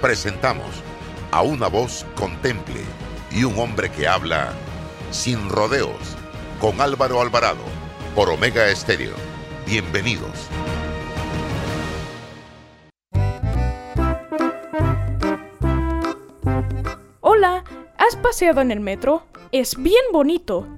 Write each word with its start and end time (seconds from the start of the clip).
Presentamos 0.00 0.68
a 1.32 1.42
una 1.42 1.66
voz 1.66 2.06
contemple 2.14 2.82
y 3.32 3.42
un 3.42 3.58
hombre 3.58 3.90
que 3.90 4.06
habla 4.06 4.52
sin 5.10 5.48
rodeos 5.48 6.16
con 6.60 6.80
Álvaro 6.80 7.20
Alvarado 7.20 7.64
por 8.14 8.30
Omega 8.30 8.68
Estéreo. 8.68 9.14
Bienvenidos. 9.66 10.30
Hola, 17.20 17.64
¿has 17.96 18.14
paseado 18.14 18.60
en 18.60 18.70
el 18.70 18.78
metro? 18.78 19.26
Es 19.50 19.74
bien 19.82 20.04
bonito, 20.12 20.77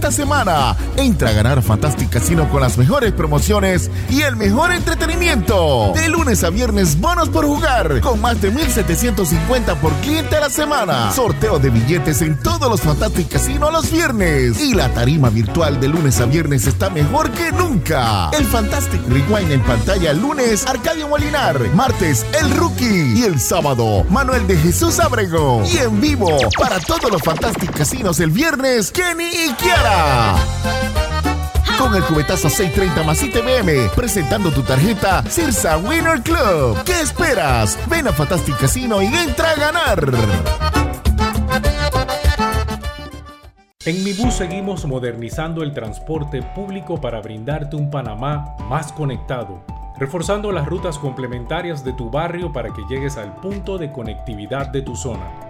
Esta 0.00 0.10
semana. 0.10 0.74
Entra 0.96 1.28
a 1.28 1.32
ganar 1.34 1.60
Fantastic 1.62 2.08
Casino 2.08 2.48
con 2.48 2.62
las 2.62 2.78
mejores 2.78 3.12
promociones 3.12 3.90
y 4.08 4.22
el 4.22 4.34
mejor 4.34 4.72
entretenimiento. 4.72 5.92
De 5.94 6.08
lunes 6.08 6.42
a 6.42 6.48
viernes, 6.48 6.98
bonos 6.98 7.28
por 7.28 7.44
jugar, 7.44 8.00
con 8.00 8.18
más 8.18 8.40
de 8.40 8.50
1750 8.50 9.74
por 9.74 9.92
cliente 9.96 10.36
a 10.36 10.40
la 10.40 10.48
semana. 10.48 11.12
Sorteo 11.12 11.58
de 11.58 11.68
billetes 11.68 12.22
en 12.22 12.38
todos 12.38 12.70
los 12.70 12.80
Fantastic 12.80 13.28
Casino 13.28 13.70
los 13.70 13.92
viernes. 13.92 14.58
Y 14.58 14.72
la 14.72 14.88
tarima 14.88 15.28
virtual 15.28 15.78
de 15.78 15.88
lunes 15.88 16.18
a 16.18 16.24
viernes 16.24 16.66
está 16.66 16.88
mejor 16.88 17.30
que 17.32 17.52
nunca. 17.52 18.30
El 18.30 18.46
Fantastic 18.46 19.02
Rewind 19.06 19.52
en 19.52 19.60
pantalla 19.60 20.14
lunes, 20.14 20.66
Arcadio 20.66 21.08
Molinar. 21.08 21.60
Martes, 21.74 22.24
El 22.40 22.50
Rookie. 22.56 23.18
Y 23.18 23.24
el 23.24 23.38
sábado, 23.38 24.06
Manuel 24.08 24.46
de 24.46 24.56
Jesús 24.56 24.98
Abrego. 24.98 25.62
Y 25.70 25.76
en 25.76 26.00
vivo, 26.00 26.38
para 26.58 26.80
todos 26.80 27.10
los 27.10 27.20
Fantastic 27.20 27.76
Casinos 27.76 28.18
el 28.20 28.30
viernes, 28.30 28.90
Kenny 28.92 29.28
y 29.28 29.52
Kiara. 29.58 29.89
Con 31.78 31.94
el 31.94 32.04
cubetazo 32.04 32.50
630 32.50 33.02
más 33.02 33.22
ITBM, 33.22 33.90
presentando 33.96 34.50
tu 34.50 34.62
tarjeta 34.62 35.22
Cirsa 35.22 35.78
Winner 35.78 36.20
Club. 36.22 36.82
¿Qué 36.84 37.00
esperas? 37.00 37.78
Ven 37.88 38.06
a 38.06 38.12
Fantastic 38.12 38.58
Casino 38.58 39.00
y 39.00 39.06
entra 39.06 39.50
a 39.50 39.54
ganar. 39.54 40.10
En 43.86 44.04
Mi 44.04 44.12
Bus 44.12 44.34
seguimos 44.34 44.84
modernizando 44.84 45.62
el 45.62 45.72
transporte 45.72 46.42
público 46.42 47.00
para 47.00 47.20
brindarte 47.22 47.76
un 47.76 47.90
Panamá 47.90 48.54
más 48.68 48.92
conectado, 48.92 49.64
reforzando 49.98 50.52
las 50.52 50.66
rutas 50.66 50.98
complementarias 50.98 51.82
de 51.82 51.94
tu 51.94 52.10
barrio 52.10 52.52
para 52.52 52.74
que 52.74 52.84
llegues 52.90 53.16
al 53.16 53.34
punto 53.36 53.78
de 53.78 53.90
conectividad 53.90 54.68
de 54.68 54.82
tu 54.82 54.94
zona. 54.94 55.49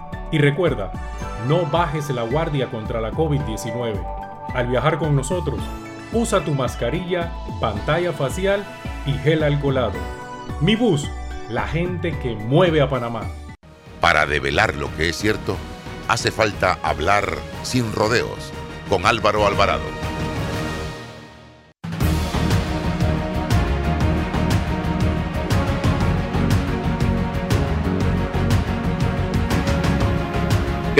Y 0.31 0.37
recuerda, 0.37 0.91
no 1.47 1.65
bajes 1.65 2.09
la 2.09 2.23
guardia 2.23 2.69
contra 2.71 3.01
la 3.01 3.11
COVID-19. 3.11 4.01
Al 4.53 4.67
viajar 4.67 4.97
con 4.97 5.15
nosotros, 5.15 5.59
Usa 6.13 6.43
tu 6.43 6.53
mascarilla, 6.53 7.31
pantalla 7.61 8.11
facial 8.11 8.65
y 9.05 9.13
gel 9.13 9.43
alcoholado. 9.43 9.93
Mi 10.59 10.75
bus, 10.75 11.09
la 11.49 11.65
gente 11.67 12.17
que 12.19 12.35
mueve 12.35 12.81
a 12.81 12.89
Panamá. 12.89 13.21
Para 14.01 14.25
develar 14.25 14.75
lo 14.75 14.93
que 14.97 15.09
es 15.09 15.15
cierto, 15.15 15.55
hace 16.09 16.31
falta 16.31 16.77
hablar 16.83 17.33
sin 17.63 17.93
rodeos 17.93 18.51
con 18.89 19.05
Álvaro 19.05 19.47
Alvarado. 19.47 20.00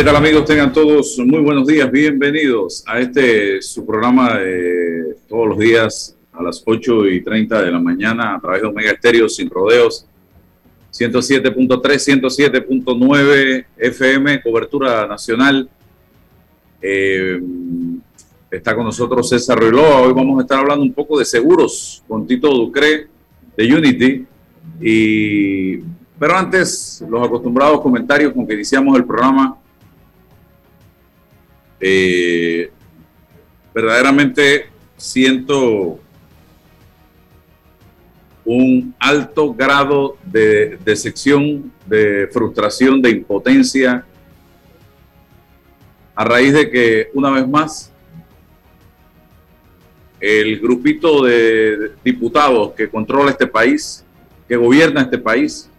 ¿Qué 0.02 0.06
tal 0.06 0.16
amigos? 0.16 0.46
Tengan 0.46 0.74
todos 0.74 1.20
muy 1.20 1.42
buenos 1.42 1.68
días, 1.68 1.92
bienvenidos 1.92 2.84
a 2.88 3.00
este 3.00 3.62
su 3.62 3.86
programa 3.86 4.40
de 4.40 5.16
todos 5.30 5.50
los 5.50 5.60
días 5.60 6.18
a 6.34 6.42
las 6.42 6.64
8 6.66 7.08
y 7.08 7.22
30 7.22 7.62
de 7.62 7.72
la 7.72 7.80
mañana 7.80 8.34
a 8.34 8.40
través 8.40 8.64
de 8.64 8.68
Omega 8.68 8.94
Estéreo 8.94 9.30
sin 9.30 9.48
rodeos 9.48 10.08
107.3, 10.92 12.20
107.9 12.20 13.66
FM, 13.78 14.42
cobertura 14.42 15.06
nacional. 15.06 15.70
Eh, 16.82 17.40
está 18.50 18.76
con 18.76 18.86
nosotros 18.86 19.30
César 19.30 19.60
Ruiloa. 19.60 20.02
Hoy 20.02 20.14
vamos 20.14 20.40
a 20.40 20.42
estar 20.42 20.58
hablando 20.58 20.84
un 20.84 20.94
poco 20.94 21.20
de 21.20 21.26
seguros 21.26 22.04
con 22.08 22.26
Tito 22.26 22.50
Ducre 22.50 23.08
de 23.56 23.76
Unity. 23.76 24.26
Pero 26.18 26.36
antes, 26.36 27.04
los 27.08 27.24
acostumbrados 27.24 27.82
comentarios 27.82 28.34
con 28.34 28.48
que 28.48 28.56
iniciamos 28.56 28.98
el 28.98 29.06
programa 29.06 29.61
eh, 31.82 32.72
verdaderamente 33.74 34.68
siento 34.96 36.00
un 38.46 38.94
alto 39.00 39.54
grado 39.54 40.18
de 40.24 40.78
decepción, 40.84 41.72
de 41.86 42.30
frustración, 42.32 43.02
de 43.02 43.10
impotencia, 43.10 44.06
a 46.14 46.24
raíz 46.26 46.54
de 46.54 46.70
que, 46.70 47.10
una 47.14 47.32
vez 47.32 47.48
más, 47.48 47.92
el 50.20 50.60
grupito 50.60 51.24
de 51.24 51.94
diputados 52.04 52.74
que 52.74 52.90
controla 52.90 53.32
este 53.32 53.48
país, 53.48 54.06
que 54.48 54.56
gobierna 54.56 55.02
este 55.02 55.18
país, 55.18 55.70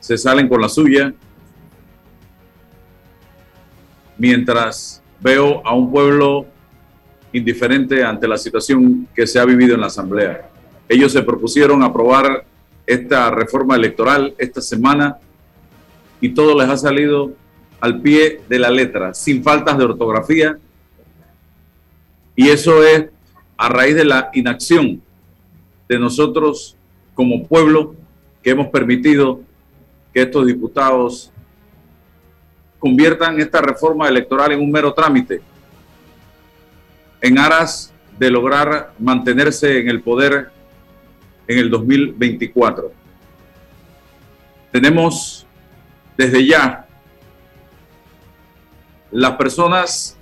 se 0.00 0.18
salen 0.18 0.48
con 0.48 0.60
la 0.60 0.68
suya, 0.68 1.14
mientras 4.18 5.01
veo 5.22 5.62
a 5.64 5.74
un 5.74 5.90
pueblo 5.90 6.46
indiferente 7.32 8.04
ante 8.04 8.28
la 8.28 8.36
situación 8.36 9.08
que 9.14 9.26
se 9.26 9.38
ha 9.38 9.44
vivido 9.44 9.74
en 9.74 9.80
la 9.80 9.86
Asamblea. 9.86 10.48
Ellos 10.88 11.12
se 11.12 11.22
propusieron 11.22 11.82
aprobar 11.82 12.44
esta 12.86 13.30
reforma 13.30 13.76
electoral 13.76 14.34
esta 14.36 14.60
semana 14.60 15.18
y 16.20 16.30
todo 16.30 16.58
les 16.58 16.68
ha 16.68 16.76
salido 16.76 17.32
al 17.80 18.00
pie 18.00 18.42
de 18.48 18.58
la 18.58 18.70
letra, 18.70 19.14
sin 19.14 19.42
faltas 19.42 19.78
de 19.78 19.84
ortografía. 19.84 20.58
Y 22.36 22.48
eso 22.48 22.84
es 22.84 23.06
a 23.56 23.68
raíz 23.68 23.94
de 23.94 24.04
la 24.04 24.30
inacción 24.34 25.02
de 25.88 25.98
nosotros 25.98 26.76
como 27.14 27.46
pueblo 27.46 27.94
que 28.42 28.50
hemos 28.50 28.68
permitido 28.68 29.40
que 30.12 30.22
estos 30.22 30.46
diputados 30.46 31.31
conviertan 32.82 33.40
esta 33.40 33.60
reforma 33.60 34.08
electoral 34.08 34.50
en 34.50 34.60
un 34.60 34.68
mero 34.68 34.92
trámite 34.92 35.40
en 37.20 37.38
aras 37.38 37.94
de 38.18 38.28
lograr 38.28 38.92
mantenerse 38.98 39.78
en 39.78 39.88
el 39.88 40.02
poder 40.02 40.50
en 41.46 41.58
el 41.60 41.70
2024. 41.70 42.90
Tenemos 44.72 45.46
desde 46.16 46.44
ya 46.44 46.84
las 49.12 49.36
personas 49.36 50.16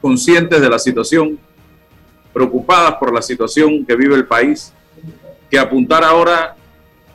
conscientes 0.00 0.62
de 0.62 0.70
la 0.70 0.78
situación, 0.78 1.38
preocupadas 2.32 2.94
por 2.94 3.12
la 3.12 3.20
situación 3.20 3.84
que 3.84 3.94
vive 3.94 4.14
el 4.14 4.24
país, 4.26 4.72
que 5.50 5.58
apuntar 5.58 6.02
ahora 6.02 6.56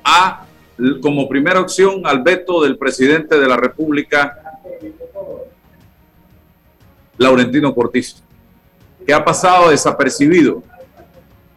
a, 0.04 0.46
como 1.02 1.28
primera 1.28 1.60
opción, 1.60 2.06
al 2.06 2.22
veto 2.22 2.62
del 2.62 2.78
presidente 2.78 3.40
de 3.40 3.48
la 3.48 3.58
República, 3.58 4.43
Laurentino 7.24 7.74
Cortizo, 7.74 8.18
que 9.06 9.14
ha 9.14 9.24
pasado 9.24 9.70
desapercibido 9.70 10.64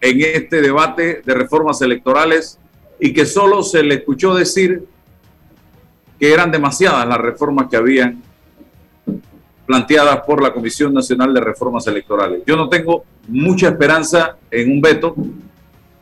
en 0.01 0.21
este 0.21 0.63
debate 0.63 1.23
de 1.25 1.35
reformas 1.35 1.81
electorales 1.83 2.59
y 2.99 3.13
que 3.13 3.27
solo 3.27 3.63
se 3.63 3.83
le 3.83 3.97
escuchó 3.97 4.35
decir 4.35 4.85
que 6.19 6.33
eran 6.33 6.51
demasiadas 6.51 7.07
las 7.07 7.19
reformas 7.19 7.69
que 7.69 7.77
habían 7.77 8.23
planteadas 9.67 10.21
por 10.25 10.43
la 10.43 10.53
Comisión 10.53 10.95
Nacional 10.95 11.35
de 11.35 11.41
Reformas 11.41 11.87
Electorales. 11.87 12.43
Yo 12.47 12.57
no 12.57 12.69
tengo 12.69 13.05
mucha 13.29 13.69
esperanza 13.69 14.37
en 14.51 14.71
un 14.71 14.81
veto, 14.81 15.15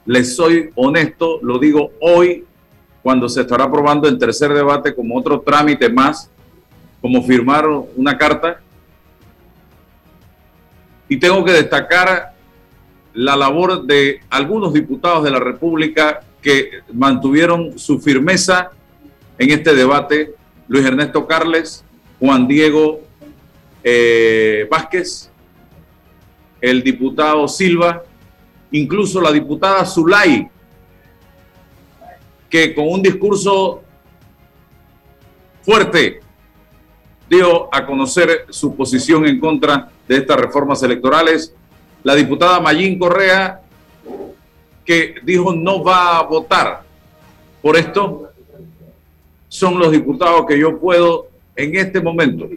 les 0.06 0.36
soy 0.36 0.70
honesto, 0.74 1.38
lo 1.42 1.58
digo 1.58 1.92
hoy, 2.00 2.44
cuando 3.02 3.28
se 3.28 3.40
estará 3.40 3.64
aprobando 3.64 4.06
en 4.08 4.18
tercer 4.18 4.52
debate 4.52 4.94
como 4.94 5.16
otro 5.18 5.40
trámite 5.40 5.88
más, 5.88 6.30
como 7.00 7.22
firmar 7.22 7.66
una 7.96 8.16
carta. 8.16 8.60
Y 11.08 11.18
tengo 11.18 11.44
que 11.44 11.52
destacar 11.52 12.34
la 13.12 13.36
labor 13.36 13.84
de 13.84 14.20
algunos 14.30 14.72
diputados 14.72 15.24
de 15.24 15.30
la 15.30 15.38
República 15.38 16.20
que 16.42 16.80
mantuvieron 16.92 17.78
su 17.78 18.00
firmeza 18.00 18.70
en 19.38 19.50
este 19.50 19.74
debate. 19.74 20.34
Luis 20.68 20.84
Ernesto 20.84 21.26
Carles, 21.26 21.84
Juan 22.18 22.48
Diego 22.48 23.00
eh, 23.82 24.66
Vázquez, 24.70 25.30
el 26.60 26.82
diputado 26.82 27.46
Silva, 27.46 28.02
incluso 28.72 29.20
la 29.20 29.30
diputada 29.30 29.84
Zulay, 29.84 30.48
que 32.48 32.74
con 32.74 32.88
un 32.88 33.02
discurso 33.02 33.82
fuerte 35.62 36.23
a 37.72 37.86
conocer 37.86 38.46
su 38.50 38.76
posición 38.76 39.26
en 39.26 39.40
contra 39.40 39.90
de 40.06 40.18
estas 40.18 40.36
reformas 40.36 40.82
electorales. 40.82 41.54
La 42.02 42.14
diputada 42.14 42.60
Mayín 42.60 42.98
Correa, 42.98 43.60
que 44.84 45.16
dijo 45.22 45.52
no 45.52 45.82
va 45.82 46.18
a 46.18 46.22
votar 46.22 46.82
por 47.62 47.76
esto, 47.76 48.30
son 49.48 49.78
los 49.78 49.92
diputados 49.92 50.44
que 50.46 50.58
yo 50.58 50.78
puedo 50.78 51.28
en 51.56 51.76
este 51.76 52.00
momento. 52.00 52.48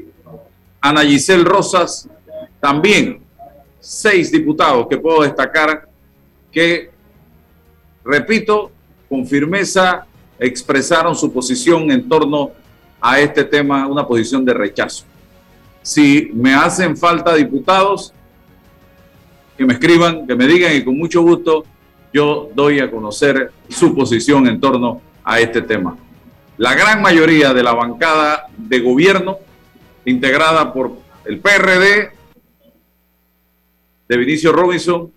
Ana 0.81 1.01
Giselle 1.01 1.44
Rosas, 1.44 2.09
también 2.59 3.21
seis 3.80 4.31
diputados 4.31 4.88
que 4.88 4.97
puedo 4.97 5.21
destacar 5.21 5.88
que, 6.51 6.89
repito, 8.03 8.71
con 9.07 9.25
firmeza 9.25 10.06
expresaron 10.39 11.15
su 11.15 11.31
posición 11.31 11.89
en 11.91 12.07
torno 12.07 12.44
a 12.45 12.67
este 13.19 13.44
tema, 13.44 13.88
una 13.88 14.05
posición 14.05 14.44
de 14.44 14.53
rechazo. 14.53 15.05
Si 15.81 16.29
me 16.33 16.53
hacen 16.53 16.97
falta 16.97 17.33
diputados, 17.33 18.13
que 19.57 19.65
me 19.65 19.73
escriban, 19.73 20.27
que 20.27 20.35
me 20.35 20.47
digan 20.47 20.75
y 20.75 20.83
con 20.83 20.97
mucho 20.97 21.21
gusto 21.21 21.65
yo 22.13 22.49
doy 22.53 22.79
a 22.79 22.89
conocer 22.89 23.51
su 23.69 23.95
posición 23.95 24.47
en 24.47 24.59
torno 24.59 25.01
a 25.23 25.39
este 25.39 25.61
tema. 25.61 25.97
La 26.57 26.73
gran 26.73 27.01
mayoría 27.01 27.53
de 27.53 27.63
la 27.63 27.73
bancada 27.73 28.47
de 28.57 28.79
gobierno, 28.79 29.38
integrada 30.05 30.73
por 30.73 30.97
el 31.25 31.39
PRD, 31.39 32.11
de 34.07 34.17
Vinicio 34.17 34.51
Robinson, 34.51 35.11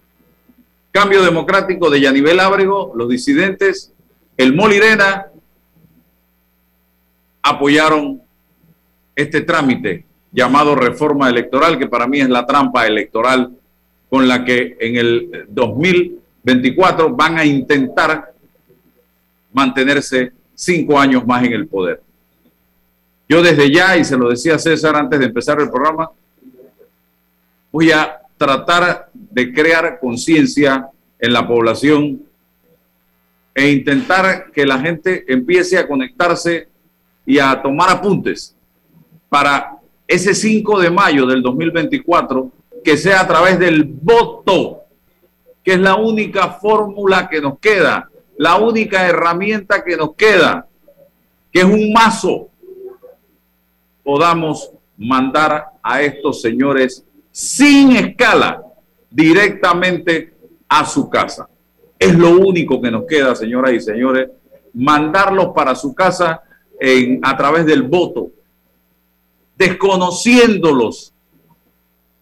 Cambio 0.90 1.22
Democrático 1.22 1.88
de 1.88 2.00
Yanivel 2.00 2.40
Ábrego, 2.40 2.92
los 2.96 3.08
disidentes, 3.08 3.92
el 4.36 4.54
Molirena, 4.54 5.26
apoyaron 7.42 8.22
este 9.14 9.42
trámite 9.42 10.04
llamado 10.32 10.74
reforma 10.74 11.28
electoral, 11.28 11.78
que 11.78 11.86
para 11.86 12.06
mí 12.06 12.20
es 12.20 12.28
la 12.28 12.46
trampa 12.46 12.86
electoral 12.86 13.50
con 14.08 14.26
la 14.26 14.44
que 14.44 14.76
en 14.80 14.96
el 14.96 15.46
2024 15.48 17.14
van 17.14 17.38
a 17.38 17.44
intentar 17.44 18.32
mantenerse 19.52 20.32
cinco 20.54 20.98
años 20.98 21.26
más 21.26 21.44
en 21.44 21.52
el 21.52 21.66
poder. 21.66 22.02
Yo 23.28 23.42
desde 23.42 23.70
ya, 23.70 23.96
y 23.96 24.04
se 24.04 24.16
lo 24.16 24.28
decía 24.28 24.58
César 24.58 24.96
antes 24.96 25.18
de 25.18 25.26
empezar 25.26 25.60
el 25.60 25.70
programa, 25.70 26.10
voy 27.70 27.92
a 27.92 28.18
tratar 28.36 29.08
de 29.12 29.52
crear 29.52 30.00
conciencia 30.00 30.88
en 31.18 31.32
la 31.32 31.46
población 31.46 32.22
e 33.54 33.70
intentar 33.70 34.50
que 34.52 34.66
la 34.66 34.80
gente 34.80 35.24
empiece 35.28 35.78
a 35.78 35.86
conectarse 35.86 36.69
y 37.26 37.38
a 37.38 37.60
tomar 37.60 37.90
apuntes 37.90 38.56
para 39.28 39.76
ese 40.06 40.34
5 40.34 40.80
de 40.80 40.90
mayo 40.90 41.26
del 41.26 41.42
2024, 41.42 42.50
que 42.82 42.96
sea 42.96 43.20
a 43.20 43.26
través 43.26 43.58
del 43.58 43.84
voto, 43.84 44.80
que 45.62 45.74
es 45.74 45.80
la 45.80 45.96
única 45.96 46.48
fórmula 46.48 47.28
que 47.28 47.40
nos 47.40 47.58
queda, 47.58 48.08
la 48.36 48.56
única 48.56 49.06
herramienta 49.06 49.84
que 49.84 49.96
nos 49.96 50.14
queda, 50.14 50.66
que 51.52 51.60
es 51.60 51.64
un 51.64 51.92
mazo, 51.92 52.48
podamos 54.02 54.72
mandar 54.96 55.66
a 55.82 56.02
estos 56.02 56.42
señores 56.42 57.04
sin 57.30 57.92
escala 57.92 58.62
directamente 59.10 60.34
a 60.68 60.84
su 60.84 61.08
casa. 61.08 61.48
Es 61.98 62.16
lo 62.16 62.30
único 62.30 62.80
que 62.80 62.90
nos 62.90 63.04
queda, 63.04 63.34
señoras 63.34 63.74
y 63.74 63.80
señores, 63.80 64.30
mandarlos 64.72 65.48
para 65.54 65.74
su 65.74 65.94
casa 65.94 66.42
en, 66.80 67.20
a 67.22 67.36
través 67.36 67.66
del 67.66 67.82
voto, 67.82 68.30
desconociéndolos, 69.56 71.12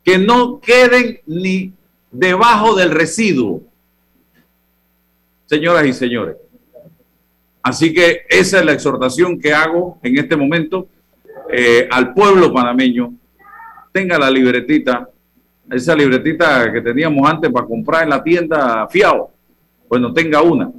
que 0.05 0.19
no 0.19 0.61
queden 0.61 1.21
ni 1.27 1.73
debajo 2.11 2.75
del 2.75 2.91
residuo, 2.91 3.63
señoras 5.47 5.87
y 5.87 5.93
señores. 5.93 6.37
Así 7.63 7.93
que 7.93 8.23
esa 8.29 8.61
es 8.61 8.65
la 8.65 8.73
exhortación 8.73 9.39
que 9.39 9.53
hago 9.53 9.99
en 10.03 10.19
este 10.19 10.37
momento 10.37 10.89
eh, 11.51 11.89
al 11.91 12.13
pueblo 12.13 12.53
panameño 12.53 13.15
tenga 13.93 14.19
la 14.19 14.31
libretita, 14.31 15.09
esa 15.71 15.95
libretita 15.95 16.73
que 16.73 16.81
teníamos 16.81 17.29
antes 17.29 17.51
para 17.51 17.67
comprar 17.67 18.05
en 18.05 18.11
la 18.11 18.23
tienda 18.23 18.87
fiado, 18.89 19.31
bueno, 19.89 20.13
tenga 20.13 20.43
una 20.43 20.71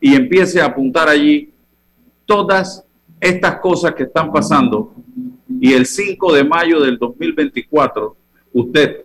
y 0.00 0.14
empiece 0.14 0.60
a 0.60 0.66
apuntar 0.66 1.08
allí 1.08 1.50
todas 2.24 2.84
estas 3.22 3.60
cosas 3.60 3.94
que 3.94 4.02
están 4.02 4.32
pasando 4.32 4.92
y 5.60 5.72
el 5.74 5.86
5 5.86 6.32
de 6.32 6.42
mayo 6.42 6.80
del 6.80 6.98
2024, 6.98 8.16
usted, 8.52 9.04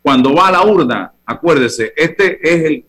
cuando 0.00 0.34
va 0.34 0.48
a 0.48 0.52
la 0.52 0.64
urna, 0.64 1.12
acuérdese, 1.26 1.92
este 1.94 2.38
es 2.42 2.64
el, 2.64 2.84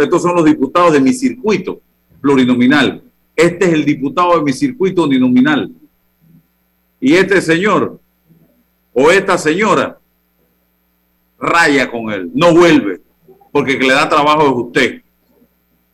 estos 0.00 0.22
son 0.22 0.36
los 0.36 0.46
diputados 0.46 0.94
de 0.94 1.00
mi 1.00 1.12
circuito 1.12 1.82
plurinominal, 2.22 3.02
este 3.36 3.66
es 3.66 3.74
el 3.74 3.84
diputado 3.84 4.38
de 4.38 4.42
mi 4.42 4.54
circuito 4.54 5.04
uninominal. 5.04 5.70
Y 6.98 7.12
este 7.12 7.42
señor 7.42 8.00
o 8.94 9.10
esta 9.10 9.36
señora 9.36 9.98
raya 11.38 11.90
con 11.90 12.10
él, 12.10 12.30
no 12.32 12.54
vuelve, 12.54 13.02
porque 13.50 13.78
que 13.78 13.86
le 13.88 13.92
da 13.92 14.08
trabajo 14.08 14.42
es 14.42 14.66
usted. 14.66 15.02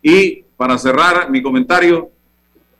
Y 0.00 0.44
para 0.56 0.78
cerrar 0.78 1.28
mi 1.32 1.42
comentario, 1.42 2.12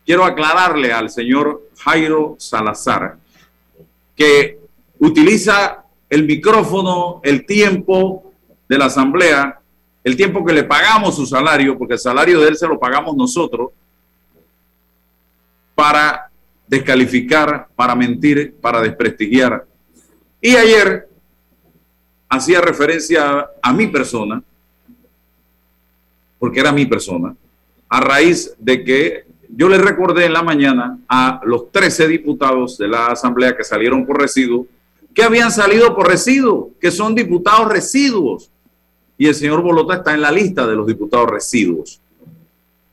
quiero 0.09 0.25
aclararle 0.25 0.91
al 0.91 1.11
señor 1.11 1.69
Jairo 1.83 2.35
Salazar 2.39 3.17
que 4.15 4.57
utiliza 4.97 5.83
el 6.09 6.23
micrófono, 6.23 7.21
el 7.23 7.45
tiempo 7.45 8.33
de 8.67 8.79
la 8.79 8.85
asamblea, 8.85 9.59
el 10.03 10.17
tiempo 10.17 10.43
que 10.43 10.53
le 10.53 10.63
pagamos 10.63 11.15
su 11.15 11.27
salario, 11.27 11.77
porque 11.77 11.93
el 11.93 11.99
salario 11.99 12.39
de 12.39 12.47
él 12.47 12.57
se 12.57 12.67
lo 12.67 12.79
pagamos 12.79 13.15
nosotros, 13.15 13.69
para 15.75 16.31
descalificar, 16.65 17.67
para 17.75 17.93
mentir, 17.93 18.55
para 18.59 18.81
desprestigiar. 18.81 19.63
Y 20.41 20.55
ayer 20.55 21.07
hacía 22.27 22.61
referencia 22.61 23.47
a 23.61 23.73
mi 23.73 23.85
persona, 23.85 24.41
porque 26.39 26.61
era 26.61 26.71
mi 26.71 26.87
persona, 26.87 27.35
a 27.87 27.99
raíz 27.99 28.55
de 28.57 28.83
que 28.83 29.29
yo 29.55 29.67
le 29.67 29.77
recordé 29.77 30.25
en 30.25 30.33
la 30.33 30.43
mañana 30.43 30.99
a 31.07 31.41
los 31.43 31.71
13 31.71 32.07
diputados 32.07 32.77
de 32.77 32.87
la 32.87 33.07
Asamblea 33.07 33.57
que 33.57 33.63
salieron 33.63 34.05
por 34.05 34.19
residuo, 34.19 34.67
que 35.13 35.23
habían 35.23 35.51
salido 35.51 35.95
por 35.95 36.07
residuo, 36.07 36.71
que 36.79 36.91
son 36.91 37.15
diputados 37.15 37.67
residuos. 37.67 38.51
Y 39.17 39.27
el 39.27 39.35
señor 39.35 39.61
Bolota 39.61 39.95
está 39.95 40.13
en 40.13 40.21
la 40.21 40.31
lista 40.31 40.65
de 40.67 40.75
los 40.75 40.87
diputados 40.87 41.29
residuos. 41.29 41.99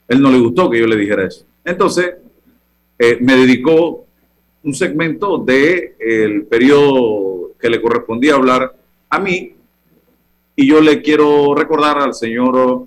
Él 0.09 0.21
no 0.21 0.31
le 0.31 0.39
gustó 0.39 0.71
que 0.71 0.79
yo 0.81 0.87
le 0.87 0.97
dijera 0.97 1.27
eso. 1.27 1.45
Entonces, 1.65 2.15
eh, 2.99 3.19
me 3.21 3.37
dedicó 3.37 4.07
un 4.63 4.75
segmento 4.75 5.39
del 5.39 5.95
el 6.01 6.47
periodo 6.47 7.53
que 7.61 7.71
le 7.71 7.81
correspondía 7.81 8.35
hablar 8.35 8.75
a 9.11 9.19
mí. 9.21 9.55
Y 10.57 10.67
yo 10.67 10.81
le 10.81 11.03
quiero 11.03 11.55
recordar 11.55 11.99
al 11.99 12.15
señor 12.15 12.87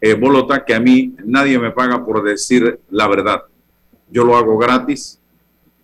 eh, 0.00 0.14
Bolota 0.14 0.64
que 0.64 0.74
a 0.74 0.80
mí 0.80 1.14
nadie 1.24 1.58
me 1.58 1.70
paga 1.70 2.04
por 2.04 2.22
decir 2.22 2.80
la 2.90 3.08
verdad. 3.08 3.42
Yo 4.10 4.24
lo 4.24 4.36
hago 4.36 4.58
gratis, 4.58 5.20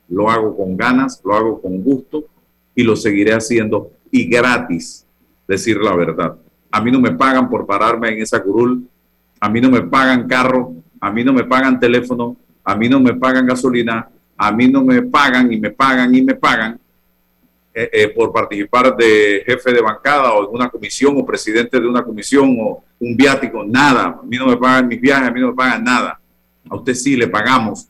lo 0.09 0.31
hago 0.31 0.57
con 0.57 0.76
ganas, 0.76 1.21
lo 1.25 1.35
hago 1.35 1.61
con 1.61 1.83
gusto 1.83 2.25
y 2.75 2.83
lo 2.83 2.97
seguiré 2.97 3.33
haciendo 3.33 3.93
y 4.11 4.29
gratis 4.29 5.07
decir 5.47 5.79
la 5.79 5.95
verdad. 5.95 6.37
A 6.71 6.81
mí 6.81 6.90
no 6.90 7.00
me 7.00 7.12
pagan 7.12 7.49
por 7.49 7.67
pararme 7.67 8.11
en 8.11 8.23
esa 8.23 8.43
curul, 8.43 8.87
a 9.40 9.49
mí 9.49 9.61
no 9.61 9.71
me 9.71 9.83
pagan 9.83 10.29
carro, 10.29 10.75
a 11.00 11.11
mí 11.11 11.25
no 11.25 11.33
me 11.33 11.45
pagan 11.45 11.81
teléfono, 11.81 12.37
a 12.64 12.76
mí 12.76 12.88
no 12.88 13.00
me 13.00 13.14
pagan 13.14 13.47
gasolina, 13.47 14.09
a 14.37 14.52
mí 14.52 14.69
no 14.69 14.85
me 14.85 15.02
pagan 15.02 15.52
y 15.52 15.59
me 15.59 15.71
pagan 15.71 16.14
y 16.14 16.23
me 16.23 16.35
pagan 16.35 16.79
eh, 17.73 17.89
eh, 17.93 18.09
por 18.09 18.33
participar 18.33 18.97
de 18.97 19.45
jefe 19.47 19.73
de 19.73 19.81
bancada 19.81 20.33
o 20.33 20.49
en 20.49 20.55
una 20.57 20.69
comisión 20.69 21.17
o 21.17 21.25
presidente 21.25 21.81
de 21.81 21.87
una 21.87 22.03
comisión 22.03 22.57
o 22.61 22.83
un 22.99 23.17
viático, 23.17 23.62
nada. 23.65 24.19
A 24.21 24.23
mí 24.25 24.37
no 24.37 24.47
me 24.47 24.57
pagan 24.57 24.89
mis 24.89 25.00
viajes, 25.00 25.29
a 25.29 25.31
mí 25.31 25.41
no 25.41 25.49
me 25.49 25.55
pagan 25.55 25.85
nada. 25.85 26.21
A 26.69 26.75
usted 26.75 26.95
sí 26.95 27.17
le 27.17 27.29
pagamos, 27.29 27.89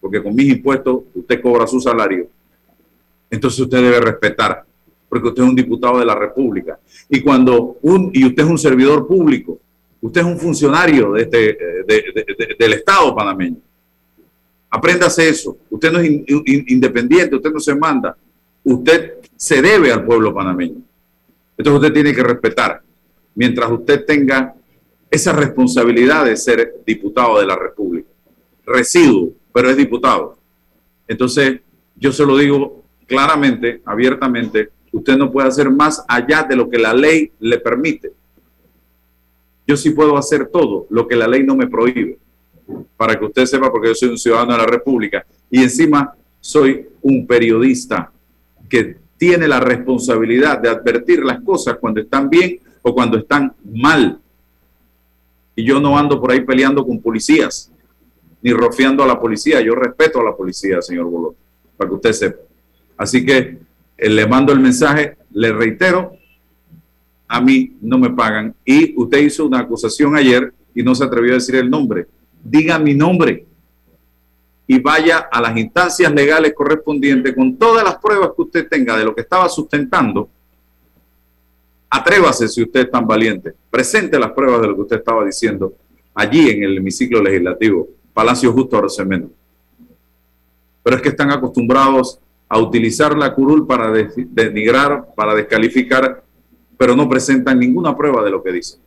porque 0.00 0.20
con 0.20 0.34
mis 0.34 0.48
impuestos 0.48 1.02
usted 1.14 1.40
cobra 1.40 1.68
su 1.68 1.80
salario. 1.80 2.26
Entonces 3.30 3.60
usted 3.60 3.80
debe 3.80 4.00
respetar, 4.00 4.64
porque 5.08 5.28
usted 5.28 5.42
es 5.44 5.48
un 5.48 5.54
diputado 5.54 6.00
de 6.00 6.04
la 6.04 6.16
República. 6.16 6.80
Y 7.08 7.20
cuando 7.20 7.76
un, 7.82 8.10
y 8.12 8.26
usted 8.26 8.42
es 8.42 8.50
un 8.50 8.58
servidor 8.58 9.06
público, 9.06 9.60
usted 10.00 10.20
es 10.20 10.26
un 10.26 10.38
funcionario 10.38 11.12
de 11.12 11.22
este, 11.22 11.58
del 12.58 12.72
Estado 12.72 13.14
panameño. 13.14 13.58
Apréndase 14.68 15.28
eso. 15.28 15.58
Usted 15.70 15.92
no 15.92 16.00
es 16.00 16.10
independiente, 16.46 17.36
usted 17.36 17.52
no 17.52 17.60
se 17.60 17.74
manda. 17.76 18.16
Usted 18.64 19.14
se 19.36 19.60
debe 19.60 19.92
al 19.92 20.04
pueblo 20.04 20.32
panameño. 20.32 20.82
Entonces 21.56 21.80
usted 21.80 21.92
tiene 21.92 22.14
que 22.14 22.22
respetar 22.22 22.82
mientras 23.34 23.70
usted 23.70 24.04
tenga 24.04 24.54
esa 25.10 25.32
responsabilidad 25.32 26.24
de 26.24 26.36
ser 26.36 26.76
diputado 26.86 27.38
de 27.38 27.46
la 27.46 27.56
República. 27.56 28.08
Residuo, 28.64 29.32
pero 29.52 29.70
es 29.70 29.76
diputado. 29.76 30.38
Entonces, 31.06 31.60
yo 31.96 32.12
se 32.12 32.24
lo 32.24 32.36
digo 32.38 32.82
claramente, 33.06 33.82
abiertamente, 33.84 34.70
usted 34.90 35.16
no 35.16 35.30
puede 35.30 35.48
hacer 35.48 35.70
más 35.70 36.02
allá 36.08 36.44
de 36.44 36.56
lo 36.56 36.70
que 36.70 36.78
la 36.78 36.94
ley 36.94 37.30
le 37.40 37.58
permite. 37.58 38.12
Yo 39.66 39.76
sí 39.76 39.90
puedo 39.90 40.16
hacer 40.16 40.46
todo 40.46 40.86
lo 40.88 41.06
que 41.06 41.16
la 41.16 41.28
ley 41.28 41.42
no 41.42 41.54
me 41.54 41.66
prohíbe, 41.66 42.18
para 42.96 43.18
que 43.18 43.24
usted 43.24 43.44
sepa, 43.44 43.70
porque 43.70 43.88
yo 43.88 43.94
soy 43.94 44.08
un 44.08 44.18
ciudadano 44.18 44.52
de 44.52 44.58
la 44.58 44.66
República 44.66 45.26
y 45.50 45.62
encima 45.62 46.14
soy 46.40 46.88
un 47.02 47.26
periodista 47.26 48.10
que 48.72 48.96
tiene 49.18 49.46
la 49.46 49.60
responsabilidad 49.60 50.58
de 50.58 50.70
advertir 50.70 51.22
las 51.22 51.42
cosas 51.42 51.76
cuando 51.78 52.00
están 52.00 52.30
bien 52.30 52.58
o 52.80 52.94
cuando 52.94 53.18
están 53.18 53.52
mal. 53.70 54.18
Y 55.54 55.62
yo 55.62 55.78
no 55.78 55.98
ando 55.98 56.18
por 56.18 56.32
ahí 56.32 56.40
peleando 56.40 56.86
con 56.86 56.98
policías, 56.98 57.70
ni 58.40 58.50
rofeando 58.50 59.04
a 59.04 59.06
la 59.06 59.20
policía. 59.20 59.60
Yo 59.60 59.74
respeto 59.74 60.20
a 60.20 60.24
la 60.24 60.34
policía, 60.34 60.80
señor 60.80 61.04
Bolot, 61.04 61.36
para 61.76 61.90
que 61.90 61.96
usted 61.96 62.12
sepa. 62.12 62.40
Así 62.96 63.26
que 63.26 63.58
eh, 63.98 64.08
le 64.08 64.26
mando 64.26 64.54
el 64.54 64.60
mensaje, 64.60 65.18
le 65.32 65.52
reitero, 65.52 66.14
a 67.28 67.42
mí 67.42 67.76
no 67.82 67.98
me 67.98 68.08
pagan. 68.08 68.54
Y 68.64 68.98
usted 68.98 69.18
hizo 69.18 69.44
una 69.44 69.58
acusación 69.58 70.16
ayer 70.16 70.50
y 70.74 70.82
no 70.82 70.94
se 70.94 71.04
atrevió 71.04 71.32
a 71.32 71.34
decir 71.34 71.56
el 71.56 71.68
nombre. 71.68 72.06
Diga 72.42 72.78
mi 72.78 72.94
nombre 72.94 73.44
y 74.66 74.80
vaya 74.80 75.28
a 75.30 75.40
las 75.40 75.56
instancias 75.56 76.12
legales 76.12 76.54
correspondientes 76.54 77.34
con 77.34 77.56
todas 77.56 77.84
las 77.84 77.96
pruebas 77.96 78.30
que 78.34 78.42
usted 78.42 78.68
tenga 78.68 78.96
de 78.96 79.04
lo 79.04 79.14
que 79.14 79.22
estaba 79.22 79.48
sustentando 79.48 80.28
Atrévase 81.94 82.48
si 82.48 82.62
usted 82.62 82.80
es 82.80 82.90
tan 82.90 83.06
valiente. 83.06 83.52
Presente 83.70 84.18
las 84.18 84.32
pruebas 84.32 84.62
de 84.62 84.68
lo 84.68 84.76
que 84.76 84.80
usted 84.80 84.96
estaba 84.96 85.26
diciendo 85.26 85.74
allí 86.14 86.48
en 86.48 86.62
el 86.62 86.78
hemiciclo 86.78 87.22
legislativo, 87.22 87.86
Palacio 88.14 88.50
Justo 88.50 88.78
Arcemento. 88.78 89.30
Pero 90.82 90.96
es 90.96 91.02
que 91.02 91.10
están 91.10 91.30
acostumbrados 91.30 92.18
a 92.48 92.58
utilizar 92.58 93.14
la 93.14 93.34
curul 93.34 93.66
para 93.66 93.92
denigrar, 93.92 95.08
para 95.14 95.34
descalificar, 95.34 96.24
pero 96.78 96.96
no 96.96 97.06
presentan 97.10 97.58
ninguna 97.58 97.94
prueba 97.94 98.24
de 98.24 98.30
lo 98.30 98.42
que 98.42 98.52
dicen. 98.52 98.80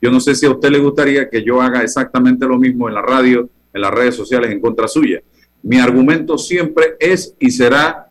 Yo 0.00 0.10
no 0.10 0.18
sé 0.18 0.34
si 0.34 0.46
a 0.46 0.50
usted 0.50 0.70
le 0.70 0.78
gustaría 0.78 1.28
que 1.28 1.42
yo 1.42 1.60
haga 1.60 1.82
exactamente 1.82 2.46
lo 2.46 2.56
mismo 2.56 2.88
en 2.88 2.94
la 2.94 3.02
radio, 3.02 3.50
en 3.72 3.80
las 3.80 3.90
redes 3.90 4.14
sociales 4.14 4.50
en 4.50 4.60
contra 4.60 4.88
suya. 4.88 5.20
Mi 5.62 5.78
argumento 5.78 6.38
siempre 6.38 6.96
es 6.98 7.34
y 7.38 7.50
será 7.50 8.08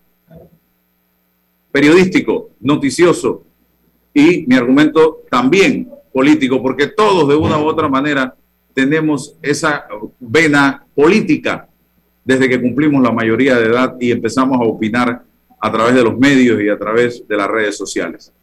periodístico, 1.72 2.52
noticioso, 2.60 3.44
y 4.14 4.46
mi 4.48 4.56
argumento 4.56 5.24
también 5.30 5.90
político, 6.12 6.62
porque 6.62 6.88
todos 6.88 7.30
de 7.30 7.36
una 7.36 7.60
u 7.60 7.66
otra 7.66 7.88
manera 7.88 8.36
tenemos 8.74 9.36
esa 9.42 9.86
vena 10.20 10.86
política 10.96 11.68
desde 12.26 12.50
que 12.50 12.60
cumplimos 12.60 13.04
la 13.04 13.12
mayoría 13.12 13.56
de 13.56 13.68
edad 13.68 13.96
y 14.00 14.12
empezamos 14.12 14.60
a 14.60 14.64
opinar 14.64 15.24
a 15.60 15.72
través 15.72 15.96
de 15.96 16.04
los 16.04 16.18
medios 16.18 16.62
y 16.62 16.70
a 16.70 16.78
través 16.78 17.28
de 17.28 17.38
las 17.38 17.48
redes 17.48 17.78
sociales. 17.78 18.34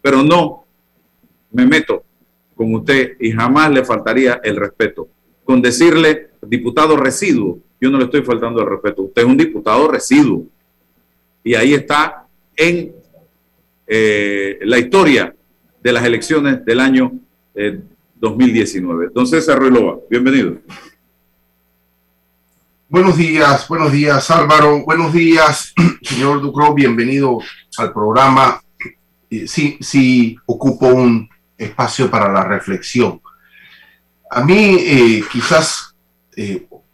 Pero 0.00 0.22
no 0.22 0.64
me 1.52 1.66
meto 1.66 2.02
con 2.54 2.74
usted 2.74 3.16
y 3.20 3.30
jamás 3.30 3.70
le 3.70 3.84
faltaría 3.84 4.40
el 4.42 4.56
respeto. 4.56 5.08
Con 5.44 5.60
decirle 5.60 6.29
diputado 6.42 6.96
residuo, 6.96 7.58
yo 7.80 7.90
no 7.90 7.98
le 7.98 8.04
estoy 8.04 8.22
faltando 8.22 8.60
el 8.60 8.68
respeto. 8.68 9.02
Usted 9.02 9.22
es 9.22 9.28
un 9.28 9.36
diputado 9.36 9.88
residuo. 9.88 10.44
Y 11.42 11.54
ahí 11.54 11.74
está 11.74 12.26
en 12.56 12.92
eh, 13.86 14.58
la 14.62 14.78
historia 14.78 15.34
de 15.82 15.92
las 15.92 16.04
elecciones 16.04 16.64
del 16.64 16.80
año 16.80 17.12
2019. 18.14 19.06
Eh, 19.06 19.08
Don 19.14 19.26
César 19.26 19.58
Ruilova, 19.58 19.98
bienvenido. 20.08 20.58
Buenos 22.88 23.16
días, 23.16 23.68
buenos 23.68 23.92
días 23.92 24.30
Álvaro, 24.32 24.84
buenos 24.84 25.12
días 25.12 25.72
señor 26.02 26.40
Ducro, 26.40 26.74
bienvenido 26.74 27.38
al 27.78 27.92
programa. 27.92 28.60
Sí, 29.46 29.78
sí, 29.80 30.36
ocupo 30.44 30.88
un 30.88 31.28
espacio 31.56 32.10
para 32.10 32.32
la 32.32 32.42
reflexión. 32.42 33.20
A 34.28 34.44
mí 34.44 34.76
eh, 34.80 35.22
quizás 35.30 35.89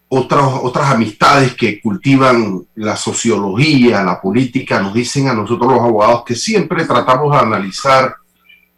otras, 0.08 0.48
otras 0.62 0.90
amistades 0.90 1.54
que 1.54 1.80
cultivan 1.80 2.64
la 2.76 2.96
sociología, 2.96 4.04
la 4.04 4.20
política, 4.20 4.80
nos 4.80 4.94
dicen 4.94 5.28
a 5.28 5.34
nosotros 5.34 5.72
los 5.72 5.80
abogados 5.80 6.24
que 6.24 6.34
siempre 6.34 6.84
tratamos 6.84 7.32
de 7.32 7.38
analizar 7.38 8.14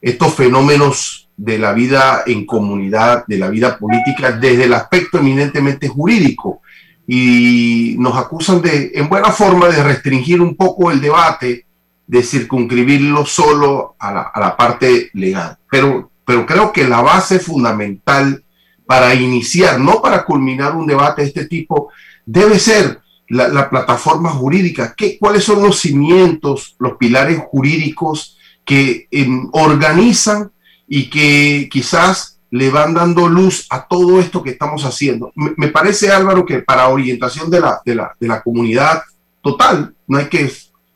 estos 0.00 0.34
fenómenos 0.34 1.28
de 1.36 1.58
la 1.58 1.72
vida 1.72 2.22
en 2.26 2.46
comunidad, 2.46 3.24
de 3.26 3.38
la 3.38 3.48
vida 3.48 3.78
política, 3.78 4.32
desde 4.32 4.64
el 4.64 4.74
aspecto 4.74 5.18
eminentemente 5.18 5.88
jurídico. 5.88 6.62
Y 7.06 7.94
nos 7.98 8.16
acusan 8.16 8.60
de, 8.60 8.90
en 8.94 9.08
buena 9.08 9.30
forma, 9.30 9.68
de 9.68 9.82
restringir 9.82 10.40
un 10.40 10.56
poco 10.56 10.90
el 10.90 11.00
debate, 11.00 11.66
de 12.06 12.22
circunscribirlo 12.22 13.24
solo 13.24 13.96
a 13.98 14.12
la, 14.12 14.22
a 14.22 14.40
la 14.40 14.56
parte 14.56 15.10
legal. 15.14 15.58
Pero, 15.70 16.10
pero 16.24 16.44
creo 16.44 16.72
que 16.72 16.88
la 16.88 17.00
base 17.00 17.38
fundamental 17.38 18.42
para 18.88 19.14
iniciar, 19.14 19.78
no 19.78 20.00
para 20.00 20.24
culminar 20.24 20.74
un 20.74 20.86
debate 20.86 21.20
de 21.20 21.28
este 21.28 21.44
tipo, 21.44 21.92
debe 22.24 22.58
ser 22.58 23.02
la, 23.28 23.68
plataforma 23.68 24.30
jurídica. 24.30 24.94
¿Qué, 24.96 25.18
¿Cuáles 25.18 25.44
son 25.44 25.62
los 25.62 25.78
cimientos, 25.78 26.74
los 26.78 26.96
pilares 26.96 27.38
jurídicos 27.50 28.38
que 28.64 29.06
em, 29.10 29.46
organizan 29.52 30.50
y 30.88 31.10
que 31.10 31.68
quizás 31.70 32.40
le 32.50 32.70
van 32.70 32.94
dando 32.94 33.28
luz 33.28 33.66
a 33.68 33.86
todo 33.86 34.20
esto 34.20 34.42
que 34.42 34.52
estamos 34.52 34.86
haciendo? 34.86 35.32
Me, 35.34 35.68
parece, 35.68 36.10
Álvaro, 36.10 36.46
que 36.46 36.60
para 36.60 36.88
orientación 36.88 37.50
de 37.50 37.60
la, 37.60 37.82
de 37.84 37.94
la, 37.94 38.12
de 38.18 38.26
la 38.26 38.42
comunidad 38.42 39.02
total, 39.42 39.94
no 40.06 40.16
hay 40.16 40.30
que 40.30 40.50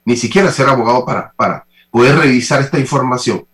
ni 0.06 0.16
siquiera 0.16 0.50
ser 0.50 0.66
abogado 0.66 1.04
para, 1.04 1.30
para 1.36 1.66
poder 1.90 2.16
revisar 2.16 2.62
esta 2.62 2.78
información, 2.78 3.44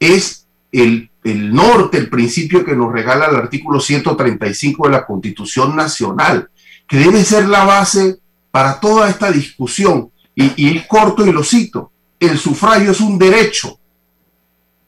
es 0.00 0.48
el 0.72 1.11
el 1.24 1.52
norte, 1.52 1.98
el 1.98 2.08
principio 2.08 2.64
que 2.64 2.74
nos 2.74 2.92
regala 2.92 3.26
el 3.26 3.36
artículo 3.36 3.80
135 3.80 4.86
de 4.86 4.92
la 4.92 5.06
Constitución 5.06 5.76
Nacional, 5.76 6.50
que 6.86 6.98
debe 6.98 7.24
ser 7.24 7.48
la 7.48 7.64
base 7.64 8.18
para 8.50 8.80
toda 8.80 9.08
esta 9.08 9.30
discusión. 9.30 10.10
Y, 10.34 10.76
es 10.76 10.86
corto 10.86 11.26
y 11.26 11.32
lo 11.32 11.44
cito, 11.44 11.92
el 12.18 12.38
sufragio 12.38 12.92
es 12.92 13.00
un 13.00 13.18
derecho 13.18 13.78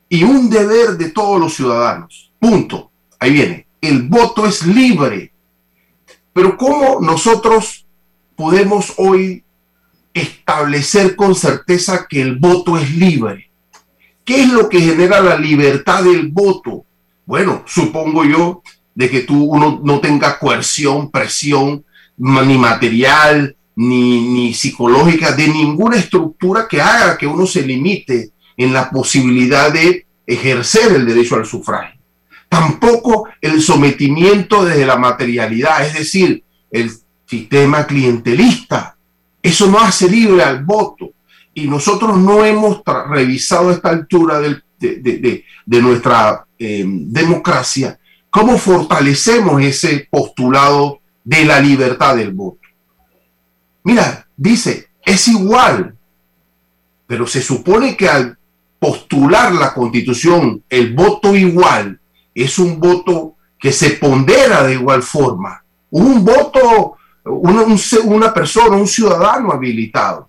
y 0.08 0.24
un 0.24 0.48
deber 0.48 0.96
de 0.96 1.10
todos 1.10 1.40
los 1.40 1.54
ciudadanos. 1.54 2.32
Punto. 2.38 2.90
Ahí 3.18 3.32
viene. 3.32 3.66
El 3.80 4.02
voto 4.02 4.46
es 4.46 4.66
libre. 4.66 5.32
Pero 6.32 6.56
¿cómo 6.56 7.00
nosotros 7.00 7.86
podemos 8.36 8.94
hoy 8.96 9.44
establecer 10.12 11.14
con 11.14 11.34
certeza 11.34 12.06
que 12.08 12.22
el 12.22 12.36
voto 12.36 12.78
es 12.78 12.90
libre? 12.94 13.50
¿Qué 14.24 14.42
es 14.42 14.52
lo 14.52 14.68
que 14.68 14.80
genera 14.80 15.20
la 15.20 15.36
libertad 15.36 16.02
del 16.02 16.28
voto? 16.28 16.84
Bueno, 17.26 17.62
supongo 17.66 18.24
yo 18.24 18.62
de 18.94 19.10
que 19.10 19.20
tú 19.20 19.44
uno 19.44 19.80
no 19.84 20.00
tenga 20.00 20.38
coerción, 20.38 21.10
presión, 21.10 21.84
ni 22.16 22.58
material, 22.58 23.56
ni, 23.76 24.20
ni 24.28 24.54
psicológica, 24.54 25.32
de 25.32 25.48
ninguna 25.48 25.96
estructura 25.96 26.66
que 26.68 26.80
haga 26.80 27.18
que 27.18 27.26
uno 27.26 27.46
se 27.46 27.62
limite 27.62 28.30
en 28.56 28.72
la 28.72 28.90
posibilidad 28.90 29.72
de 29.72 30.06
ejercer 30.26 30.92
el 30.92 31.06
derecho 31.06 31.36
al 31.36 31.46
sufragio. 31.46 32.00
Tampoco 32.48 33.28
el 33.40 33.60
sometimiento 33.60 34.64
desde 34.64 34.86
la 34.86 34.96
materialidad, 34.96 35.84
es 35.84 35.94
decir, 35.94 36.44
el 36.70 36.90
sistema 37.26 37.86
clientelista. 37.86 38.96
Eso 39.42 39.66
no 39.66 39.80
hace 39.80 40.08
libre 40.08 40.42
al 40.42 40.64
voto. 40.64 41.10
Y 41.54 41.68
nosotros 41.68 42.18
no 42.18 42.44
hemos 42.44 42.82
revisado 43.08 43.70
a 43.70 43.72
esta 43.72 43.90
altura 43.90 44.40
de, 44.40 45.44
nuestra 45.80 46.46
eh, 46.58 46.84
democracia 46.86 47.98
cómo 48.34 48.58
fortalecemos 48.58 49.62
ese 49.62 50.08
postulado 50.10 50.98
de 51.22 51.44
la 51.44 51.60
libertad 51.60 52.16
del 52.16 52.32
voto. 52.32 52.58
Mira, 53.84 54.26
dice, 54.36 54.88
es 55.04 55.28
igual, 55.28 55.96
pero 57.06 57.28
se 57.28 57.40
supone 57.40 57.96
que 57.96 58.08
al 58.08 58.36
postular 58.80 59.52
la 59.52 59.72
constitución, 59.72 60.64
el 60.68 60.94
voto 60.94 61.36
igual, 61.36 62.00
es 62.34 62.58
un 62.58 62.80
voto 62.80 63.36
que 63.56 63.70
se 63.70 63.90
pondera 63.90 64.64
de 64.64 64.74
igual 64.74 65.02
forma. 65.04 65.64
Un 65.90 66.24
voto, 66.24 66.96
una, 67.24 67.64
una 68.04 68.34
persona, 68.34 68.76
un 68.76 68.88
ciudadano 68.88 69.52
habilitado. 69.52 70.28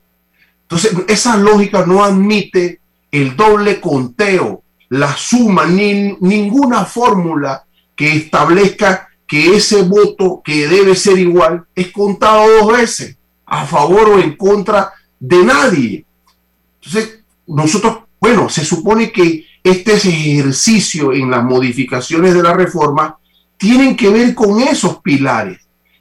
Entonces, 0.66 0.94
esa 1.08 1.38
lógica 1.38 1.86
no 1.86 2.04
admite 2.04 2.80
el 3.12 3.36
doble 3.36 3.80
conteo, 3.80 4.64
la 4.90 5.16
suma, 5.16 5.66
ni 5.66 6.18
ninguna 6.20 6.86
fórmula 6.86 7.66
que 7.96 8.16
establezca 8.16 9.10
que 9.28 9.56
ese 9.56 9.84
voto 9.84 10.42
que 10.44 10.68
debe 10.68 10.96
ser 10.96 11.18
igual 11.18 11.66
es 11.74 11.92
contado 11.92 12.48
dos 12.60 12.78
veces, 12.78 13.18
a 13.46 13.66
favor 13.66 14.10
o 14.10 14.20
en 14.20 14.36
contra 14.36 14.94
de 15.20 15.44
nadie. 15.44 16.06
Entonces, 16.82 17.20
nosotros 17.48 18.06
bueno, 18.26 18.50
se 18.50 18.66
supone 18.66 19.12
que 19.12 19.46
este 19.64 19.94
ejercicio 19.94 21.14
en 21.14 21.30
las 21.30 21.44
modificaciones 21.44 22.34
de 22.34 22.42
la 22.42 22.54
reforma 22.54 23.20
tienen 23.56 23.96
que 23.96 24.10
ver 24.10 24.34
con 24.34 24.60
esos 24.62 24.98
pilares 25.04 25.60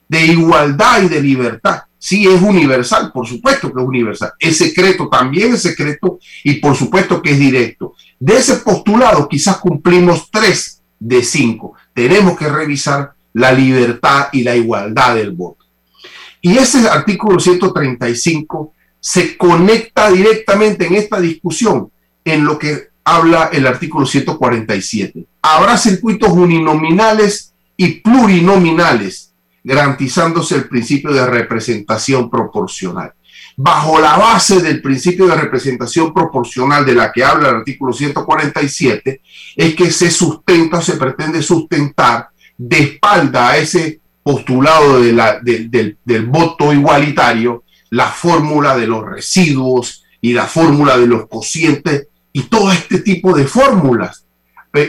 de 0.09 0.25
igualdad 0.27 1.03
y 1.03 1.09
de 1.09 1.21
libertad. 1.21 1.83
Sí, 2.05 2.27
es 2.27 2.43
universal, 2.43 3.11
por 3.15 3.27
supuesto 3.27 3.73
que 3.73 3.81
es 3.81 3.89
universal. 3.89 4.33
Es 4.39 4.59
secreto, 4.59 5.09
también 5.09 5.55
es 5.55 5.63
secreto 5.63 6.19
y 6.43 6.57
por 6.57 6.77
supuesto 6.77 7.23
que 7.23 7.31
es 7.31 7.39
directo. 7.39 7.95
De 8.21 8.37
ese 8.37 8.57
postulado 8.57 9.27
quizás 9.27 9.57
cumplimos 9.57 10.31
tres 10.31 10.83
de 11.01 11.23
cinco. 11.23 11.73
Tenemos 11.95 12.37
que 12.37 12.47
revisar 12.47 13.15
la 13.33 13.53
libertad 13.53 14.29
y 14.33 14.43
la 14.43 14.55
igualdad 14.55 15.15
del 15.15 15.31
voto. 15.31 15.65
Y 16.43 16.59
ese 16.59 16.87
artículo 16.91 17.41
135 17.41 18.75
se 19.01 19.39
conecta 19.39 20.11
directamente 20.11 20.87
en 20.87 20.97
esta 20.97 21.19
discusión 21.19 21.91
en 22.23 22.45
lo 22.45 22.59
que 22.59 22.89
habla 23.03 23.49
el 23.51 23.67
artículo 23.67 24.05
147. 24.05 25.25
Habrá 25.41 25.79
circuitos 25.79 26.33
uninominales 26.33 27.55
y 27.79 28.03
plurinominales, 28.03 29.33
garantizándose 29.65 30.57
el 30.57 30.69
principio 30.69 31.13
de 31.13 31.27
representación 31.27 32.31
proporcional. 32.31 33.15
Bajo 33.57 34.01
la 34.01 34.17
base 34.17 34.61
del 34.61 34.83
principio 34.83 35.27
de 35.27 35.37
representación 35.37 36.13
proporcional 36.13 36.85
de 36.85 36.95
la 36.95 37.11
que 37.11 37.25
habla 37.25 37.49
el 37.49 37.57
artículo 37.57 37.93
147, 37.93 39.21
es 39.57 39.75
que 39.75 39.91
se 39.91 40.11
sustenta 40.11 40.83
se 40.83 40.97
pretende 40.97 41.43
sustentar 41.43 42.29
de 42.57 42.79
espalda 42.79 43.51
a 43.51 43.57
ese 43.57 44.01
postulado 44.23 45.01
de 45.01 45.13
del, 45.43 45.99
del 46.05 46.27
voto 46.27 46.73
igualitario 46.73 47.65
la 47.91 48.09
fórmula 48.09 48.77
de 48.77 48.87
los 48.87 49.05
residuos 49.05 50.05
y 50.21 50.33
la 50.33 50.47
fórmula 50.47 50.99
de 50.99 51.07
los 51.07 51.29
cocientes 51.29 52.09
y 52.33 52.43
todo 52.43 52.73
este 52.73 52.99
tipo 52.99 53.37
de 53.37 53.47
fórmulas. 53.47 54.25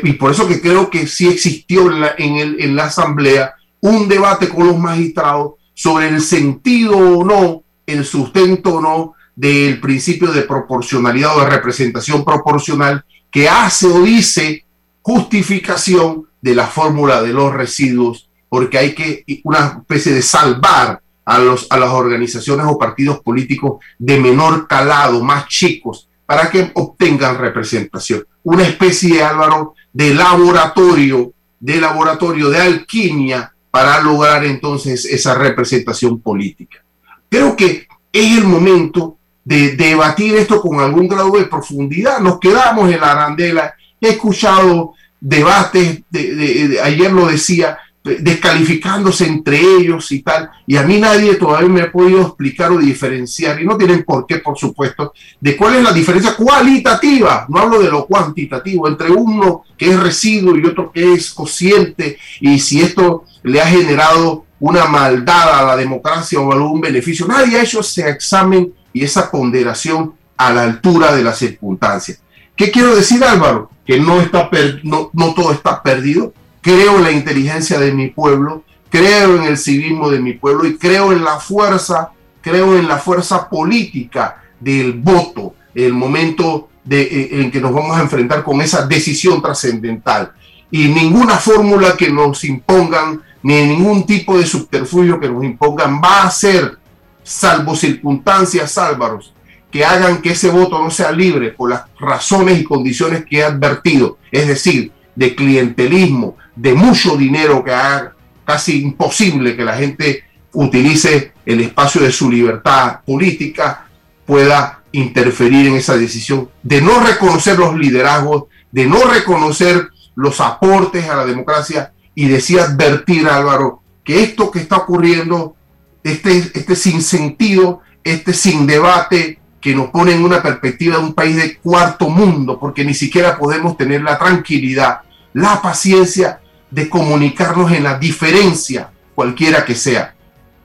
Y 0.03 0.13
por 0.13 0.31
eso 0.31 0.47
que 0.47 0.59
creo 0.59 0.89
que 0.89 1.05
sí 1.05 1.27
existió 1.27 1.91
en 2.17 2.75
la, 2.75 2.85
Asamblea 2.85 3.53
un 3.85 4.07
debate 4.07 4.49
con 4.49 4.67
los 4.67 4.79
magistrados 4.79 5.53
sobre 5.73 6.07
el 6.07 6.21
sentido 6.21 6.97
o 6.97 7.23
no, 7.23 7.63
el 7.85 8.03
sustento 8.03 8.75
o 8.75 8.81
no 8.81 9.13
del 9.35 9.79
principio 9.79 10.31
de 10.31 10.41
proporcionalidad 10.41 11.37
o 11.37 11.41
de 11.41 11.49
representación 11.51 12.25
proporcional 12.25 13.05
que 13.29 13.47
hace 13.47 13.85
o 13.87 14.01
dice 14.01 14.65
justificación 15.01 16.25
de 16.41 16.55
la 16.55 16.65
fórmula 16.65 17.21
de 17.21 17.33
los 17.33 17.53
residuos, 17.53 18.27
porque 18.49 18.79
hay 18.79 18.95
que 18.95 19.23
una 19.43 19.77
especie 19.79 20.13
de 20.13 20.21
salvar 20.23 21.01
a, 21.23 21.37
los, 21.39 21.67
a 21.69 21.77
las 21.77 21.89
organizaciones 21.89 22.65
o 22.67 22.79
partidos 22.79 23.19
políticos 23.19 23.83
de 23.99 24.19
menor 24.19 24.67
calado, 24.67 25.23
más 25.23 25.47
chicos, 25.47 26.07
para 26.25 26.49
que 26.49 26.71
obtengan 26.73 27.37
representación. 27.37 28.25
Una 28.43 28.63
especie, 28.63 29.21
Álvaro, 29.21 29.75
de 29.93 30.15
laboratorio, 30.15 31.33
de 31.59 31.79
laboratorio 31.79 32.49
de 32.49 32.61
alquimia 32.61 33.51
para 33.75 33.99
lograr 33.99 34.45
entonces 34.45 35.03
esa 35.03 35.35
representación 35.35 36.21
política. 36.21 36.81
Creo 37.29 37.57
que 37.57 37.85
es 38.09 38.37
el 38.37 38.45
momento 38.45 39.17
de 39.43 39.75
debatir 39.75 40.33
esto 40.35 40.61
con 40.61 40.79
algún 40.79 41.09
grado 41.09 41.31
de 41.31 41.43
profundidad. 41.43 42.19
Nos 42.19 42.39
quedamos 42.39 42.89
en 42.89 43.01
la 43.01 43.11
arandela. 43.11 43.75
He 43.99 44.11
escuchado 44.11 44.93
debates, 45.19 46.03
de, 46.09 46.79
ayer 46.81 47.11
lo 47.11 47.27
decía, 47.27 47.77
descalificándose 48.05 49.25
entre 49.25 49.59
ellos 49.59 50.11
y 50.11 50.21
tal. 50.21 50.49
Y 50.67 50.77
a 50.77 50.83
mí 50.83 50.99
nadie 50.99 51.35
todavía 51.35 51.69
me 51.69 51.81
ha 51.81 51.91
podido 51.91 52.21
explicar 52.21 52.71
o 52.71 52.77
diferenciar, 52.77 53.59
y 53.59 53.65
no 53.65 53.77
tienen 53.77 54.03
por 54.03 54.27
qué, 54.27 54.37
por 54.37 54.57
supuesto, 54.57 55.13
de 55.41 55.57
cuál 55.57 55.75
es 55.75 55.83
la 55.83 55.91
diferencia 55.91 56.35
cualitativa, 56.35 57.45
no 57.49 57.59
hablo 57.59 57.79
de 57.79 57.89
lo 57.89 58.05
cuantitativo, 58.05 58.87
entre 58.87 59.09
uno 59.09 59.63
que 59.77 59.89
es 59.89 59.99
residuo 59.99 60.55
y 60.55 60.65
otro 60.65 60.91
que 60.91 61.13
es 61.13 61.33
cociente, 61.33 62.17
y 62.39 62.59
si 62.59 62.81
esto 62.81 63.25
le 63.43 63.61
ha 63.61 63.67
generado 63.67 64.45
una 64.59 64.85
maldad 64.85 65.59
a 65.59 65.63
la 65.63 65.75
democracia 65.75 66.39
o 66.39 66.51
algún 66.51 66.81
beneficio. 66.81 67.27
Nadie 67.27 67.57
ha 67.57 67.63
hecho 67.63 67.81
ese 67.81 68.09
examen 68.09 68.73
y 68.93 69.03
esa 69.03 69.29
ponderación 69.29 70.13
a 70.37 70.53
la 70.53 70.63
altura 70.63 71.13
de 71.13 71.23
las 71.23 71.37
circunstancias. 71.37 72.21
¿Qué 72.55 72.71
quiero 72.71 72.95
decir, 72.95 73.23
Álvaro? 73.23 73.69
Que 73.85 73.99
no, 73.99 74.21
está 74.21 74.49
no, 74.83 75.09
no 75.13 75.33
todo 75.33 75.51
está 75.51 75.83
perdido 75.83 76.33
creo 76.65 76.97
en 76.97 77.03
la 77.03 77.11
inteligencia 77.11 77.79
de 77.79 77.91
mi 77.91 78.07
pueblo, 78.07 78.63
creo 78.89 79.35
en 79.35 79.43
el 79.43 79.55
civismo 79.55 80.09
de 80.09 80.19
mi 80.19 80.33
pueblo 80.33 80.65
y 80.65 80.79
creo 80.79 81.11
en 81.11 81.23
la 81.23 81.39
fuerza, 81.39 82.09
creo 82.41 82.75
en 82.75 82.87
la 82.87 82.97
fuerza 82.97 83.47
política 83.47 84.41
del 84.59 84.93
voto, 84.93 85.53
el 85.75 85.93
momento 85.93 86.69
eh, 86.89 87.29
en 87.33 87.51
que 87.51 87.61
nos 87.61 87.71
vamos 87.71 87.95
a 87.95 88.01
enfrentar 88.01 88.43
con 88.43 88.61
esa 88.61 88.87
decisión 88.87 89.43
trascendental. 89.43 90.31
Y 90.71 90.87
ninguna 90.87 91.37
fórmula 91.37 91.95
que 91.95 92.09
nos 92.09 92.43
impongan, 92.43 93.21
ni 93.43 93.61
ningún 93.61 94.03
tipo 94.07 94.35
de 94.35 94.47
subterfugio 94.47 95.19
que 95.19 95.29
nos 95.29 95.43
impongan, 95.43 96.01
va 96.03 96.23
a 96.23 96.31
ser, 96.31 96.79
salvo 97.21 97.75
circunstancias, 97.75 98.75
álvaros, 98.79 99.35
que 99.69 99.85
hagan 99.85 100.19
que 100.19 100.31
ese 100.31 100.49
voto 100.49 100.81
no 100.81 100.89
sea 100.89 101.11
libre 101.11 101.51
por 101.51 101.69
las 101.69 101.83
razones 101.99 102.59
y 102.59 102.63
condiciones 102.63 103.23
que 103.23 103.37
he 103.37 103.43
advertido, 103.43 104.17
es 104.31 104.47
decir, 104.47 104.91
de 105.15 105.35
clientelismo, 105.35 106.37
de 106.55 106.73
mucho 106.73 107.15
dinero 107.15 107.63
que 107.63 107.73
haga 107.73 108.15
casi 108.45 108.81
imposible 108.81 109.55
que 109.55 109.63
la 109.63 109.75
gente 109.75 110.23
utilice 110.53 111.33
el 111.45 111.61
espacio 111.61 112.01
de 112.01 112.11
su 112.11 112.29
libertad 112.29 113.01
política, 113.05 113.87
pueda 114.25 114.81
interferir 114.91 115.67
en 115.67 115.75
esa 115.75 115.97
decisión, 115.97 116.49
de 116.63 116.81
no 116.81 116.99
reconocer 117.01 117.59
los 117.59 117.77
liderazgos, 117.77 118.45
de 118.71 118.85
no 118.85 119.03
reconocer 119.05 119.89
los 120.15 120.39
aportes 120.39 121.07
a 121.09 121.17
la 121.17 121.25
democracia. 121.25 121.91
Y 122.13 122.27
decía 122.27 122.63
advertir, 122.63 123.27
Álvaro, 123.27 123.81
que 124.03 124.23
esto 124.23 124.49
que 124.49 124.59
está 124.59 124.77
ocurriendo, 124.77 125.55
este, 126.03 126.37
este 126.37 126.75
sin 126.75 127.01
sentido, 127.01 127.81
este 128.03 128.33
sin 128.33 128.65
debate, 128.65 129.39
que 129.65 129.73
nos 129.73 129.89
pone 129.89 130.13
en 130.13 130.23
una 130.23 130.43
perspectiva 130.43 130.97
de 130.97 131.03
un 131.03 131.15
país 131.15 131.37
de 131.37 131.57
cuarto 131.57 132.07
mundo, 132.07 132.59
porque 132.59 132.85
ni 132.85 132.93
siquiera 132.93 133.35
podemos 133.35 133.75
tener 133.75 134.03
la 134.03 134.15
tranquilidad, 134.15 134.99
la 135.33 135.59
paciencia 135.59 136.39
de 136.69 136.87
comunicarnos 136.87 137.71
en 137.71 137.81
la 137.81 137.97
diferencia, 137.97 138.91
cualquiera 139.15 139.65
que 139.65 139.73
sea. 139.73 140.13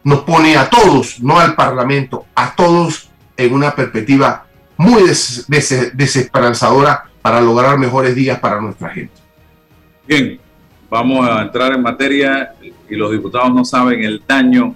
Nos 0.05 0.21
pone 0.25 0.59
a 0.59 0.69
todos, 0.69 1.19
no 1.23 1.41
al 1.41 1.55
Parlamento, 1.55 2.27
a 2.35 2.55
todos 2.55 3.09
en 3.39 3.55
una 3.55 3.75
perspectiva 3.75 4.45
muy 4.77 5.03
desesperanzadora 5.05 7.05
para 7.23 7.41
lograr 7.41 7.79
mejores 7.79 8.15
días 8.15 8.39
para 8.39 8.61
nuestra 8.61 8.91
gente. 8.91 9.15
Bien, 10.07 10.39
vamos 10.91 11.27
a 11.27 11.41
entrar 11.41 11.73
en 11.73 11.81
materia. 11.81 12.53
y 12.87 12.97
los 12.97 13.13
diputados 13.13 13.55
no 13.55 13.65
saben 13.65 14.05
el 14.05 14.23
daño 14.29 14.75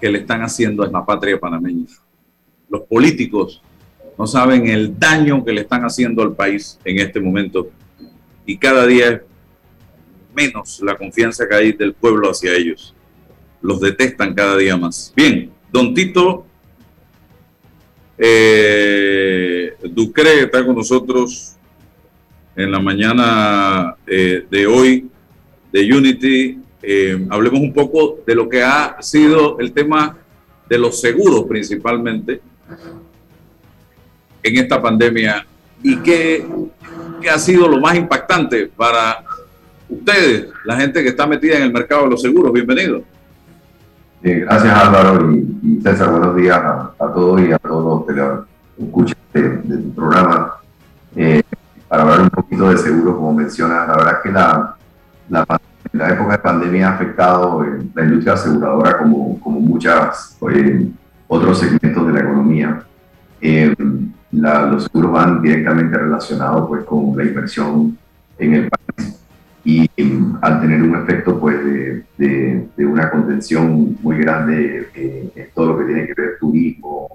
que 0.00 0.08
le 0.08 0.20
están 0.20 0.42
haciendo 0.42 0.84
a 0.84 0.86
la 0.86 1.04
patria 1.04 1.40
panameña. 1.40 1.86
Los 2.68 2.82
políticos 2.82 3.63
no 4.18 4.26
saben 4.26 4.68
el 4.68 4.98
daño 4.98 5.44
que 5.44 5.52
le 5.52 5.62
están 5.62 5.82
haciendo 5.82 6.22
al 6.22 6.34
país 6.34 6.78
en 6.84 7.00
este 7.00 7.20
momento 7.20 7.70
y 8.46 8.56
cada 8.56 8.86
día 8.86 9.08
es 9.08 9.20
menos 10.34 10.80
la 10.82 10.96
confianza 10.96 11.48
que 11.48 11.54
hay 11.54 11.72
del 11.72 11.94
pueblo 11.94 12.30
hacia 12.30 12.54
ellos. 12.54 12.94
Los 13.62 13.80
detestan 13.80 14.34
cada 14.34 14.56
día 14.56 14.76
más. 14.76 15.12
Bien, 15.16 15.50
don 15.72 15.94
Tito 15.94 16.46
eh, 18.18 19.74
Ducre 19.82 20.40
está 20.40 20.64
con 20.64 20.76
nosotros 20.76 21.56
en 22.54 22.70
la 22.70 22.80
mañana 22.80 23.96
eh, 24.06 24.46
de 24.50 24.66
hoy 24.66 25.08
de 25.72 25.94
Unity. 25.94 26.58
Eh, 26.82 27.26
hablemos 27.30 27.60
un 27.60 27.72
poco 27.72 28.20
de 28.26 28.34
lo 28.34 28.48
que 28.48 28.62
ha 28.62 29.00
sido 29.00 29.58
el 29.58 29.72
tema 29.72 30.18
de 30.68 30.78
los 30.78 31.00
seguros 31.00 31.44
principalmente 31.48 32.40
en 34.44 34.58
esta 34.58 34.80
pandemia 34.80 35.44
y 35.82 35.96
qué, 35.96 36.46
qué 37.20 37.30
ha 37.30 37.38
sido 37.38 37.66
lo 37.66 37.80
más 37.80 37.96
impactante 37.96 38.70
para 38.76 39.24
ustedes, 39.88 40.48
la 40.64 40.76
gente 40.76 41.02
que 41.02 41.08
está 41.08 41.26
metida 41.26 41.56
en 41.56 41.64
el 41.64 41.72
mercado 41.72 42.04
de 42.04 42.10
los 42.10 42.22
seguros. 42.22 42.52
Bienvenido. 42.52 43.02
gracias 44.22 44.78
Álvaro 44.78 45.32
y, 45.32 45.80
César, 45.82 46.10
buenos 46.10 46.36
días 46.36 46.58
a, 46.58 46.94
todos 46.98 47.40
y 47.40 47.52
a 47.52 47.58
todos 47.58 48.06
los 48.06 48.06
que 48.06 48.12
lo 48.12 48.46
escuchan 48.78 49.16
de, 49.32 49.78
tu 49.78 49.94
programa. 49.94 50.56
Eh, 51.16 51.42
para 51.88 52.02
hablar 52.02 52.20
un 52.22 52.30
poquito 52.30 52.68
de 52.68 52.76
seguros, 52.76 53.16
como 53.16 53.32
mencionas, 53.32 53.88
la 53.88 53.96
verdad 53.96 54.14
es 54.14 54.22
que 54.22 54.30
la, 54.30 54.76
la, 55.92 56.08
época 56.10 56.32
de 56.32 56.38
pandemia 56.38 56.88
ha 56.88 56.94
afectado 56.94 57.64
eh, 57.64 57.82
la 57.94 58.04
industria 58.04 58.34
aseguradora 58.34 58.98
como, 58.98 59.40
como 59.40 59.60
muchas 59.60 60.36
eh, 60.52 60.86
otros 61.28 61.58
segmentos 61.58 62.06
de 62.06 62.12
la 62.12 62.20
economía. 62.20 62.82
Los 64.34 64.84
seguros 64.84 65.12
van 65.12 65.42
directamente 65.42 65.96
relacionados 65.96 66.68
pues, 66.68 66.84
con 66.84 67.16
la 67.16 67.24
inversión 67.24 67.96
en 68.38 68.54
el 68.54 68.68
país 68.68 69.20
y 69.64 69.88
al 70.42 70.60
tener 70.60 70.82
un 70.82 70.94
efecto 70.94 71.40
pues 71.40 71.56
de, 71.64 72.68
de, 72.76 72.86
una 72.86 73.10
contención 73.10 73.96
muy 74.02 74.18
grande 74.18 74.88
eh, 74.94 75.32
en 75.34 75.48
todo 75.54 75.68
lo 75.68 75.78
que 75.78 75.84
tiene 75.86 76.06
que 76.06 76.14
ver 76.14 76.38
turismo, 76.38 77.08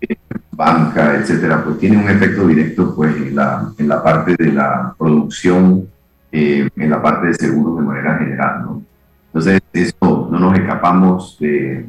eh, 0.00 0.16
banca, 0.50 1.16
etcétera, 1.16 1.64
pues 1.64 1.78
tiene 1.78 1.96
un 1.96 2.08
efecto 2.10 2.46
directo 2.46 2.94
pues 2.94 3.16
en 3.16 3.34
la, 3.34 3.72
en 3.78 3.88
la 3.88 4.02
parte 4.02 4.36
de 4.38 4.52
la 4.52 4.94
producción, 4.98 5.88
eh, 6.30 6.68
en 6.76 6.90
la 6.90 7.00
parte 7.00 7.28
de 7.28 7.34
seguros 7.34 7.78
de 7.78 7.82
manera 7.86 8.18
general, 8.18 8.62
¿no? 8.62 8.82
Entonces, 9.28 9.62
eso 9.72 10.28
no 10.30 10.38
nos 10.38 10.58
escapamos 10.58 11.38
de, 11.40 11.86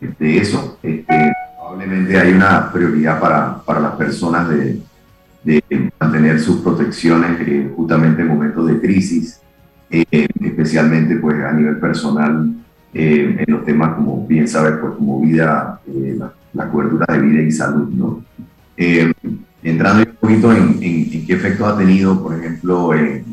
de 0.00 0.36
eso. 0.36 0.78
Este, 0.82 1.32
probablemente 1.62 2.18
hay 2.18 2.32
una 2.32 2.72
prioridad 2.72 3.20
para, 3.20 3.62
para 3.62 3.78
las 3.78 3.92
personas 3.92 4.48
de, 4.48 4.80
de 5.44 5.92
mantener 6.00 6.40
sus 6.40 6.60
protecciones 6.60 7.40
eh, 7.46 7.70
justamente 7.76 8.22
en 8.22 8.28
momentos 8.28 8.66
de 8.66 8.80
crisis, 8.80 9.40
eh, 9.88 10.28
especialmente 10.40 11.16
pues 11.16 11.36
a 11.44 11.52
nivel 11.52 11.78
personal 11.78 12.52
eh, 12.92 13.44
en 13.46 13.54
los 13.54 13.64
temas 13.64 13.94
como 13.94 14.26
bien 14.26 14.48
sabes 14.48 14.74
pues 14.80 14.94
como 14.94 15.20
vida, 15.20 15.80
la, 16.52 16.68
cobertura 16.68 17.06
de 17.08 17.20
vida 17.20 17.42
y 17.42 17.52
salud, 17.52 17.88
¿no? 17.90 18.24
entrando 19.62 20.02
un 20.02 20.16
poquito 20.16 20.52
en, 20.52 20.82
en, 20.82 21.26
qué 21.26 21.34
efecto 21.34 21.64
ha 21.64 21.78
tenido, 21.78 22.20
por 22.20 22.34
ejemplo, 22.34 22.92
el 22.92 23.24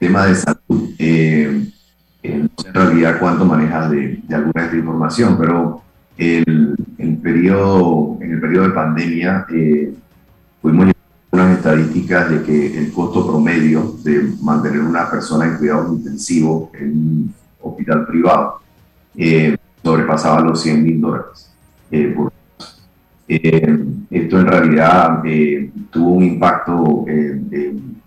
tema 0.00 0.26
de 0.26 0.34
salud, 0.34 0.56
no 0.68 0.88
sé 0.98 1.68
en 2.24 2.50
realidad 2.74 3.18
cuánto 3.20 3.44
manejas 3.44 3.90
de, 3.90 4.20
de 4.26 4.34
alguna 4.34 4.62
de 4.62 4.66
esta 4.66 4.76
información, 4.76 5.38
pero 5.38 5.85
el, 6.16 6.76
el 6.98 7.16
periodo, 7.18 8.18
en 8.20 8.32
el 8.32 8.40
periodo 8.40 8.68
de 8.68 8.74
pandemia 8.74 9.46
fuimos 10.62 10.92
unas 11.30 11.58
estadísticas 11.58 12.30
de 12.30 12.42
que 12.42 12.78
el 12.78 12.92
costo 12.92 13.26
promedio 13.26 13.96
de 14.02 14.32
mantener 14.40 14.80
una 14.80 15.10
persona 15.10 15.44
en 15.44 15.56
cuidados 15.58 15.92
intensivos 15.92 16.70
en 16.74 16.90
un 16.90 17.34
hospital 17.60 18.06
privado 18.06 18.60
eh, 19.16 19.56
sobrepasaba 19.82 20.40
los 20.40 20.60
100 20.62 20.82
mil 20.82 21.00
dólares. 21.00 21.50
Eh, 21.90 22.14
eh, 23.28 23.84
esto 24.10 24.40
en 24.40 24.46
realidad 24.46 25.22
tuvo 25.90 26.12
un 26.12 26.24
impacto 26.24 27.04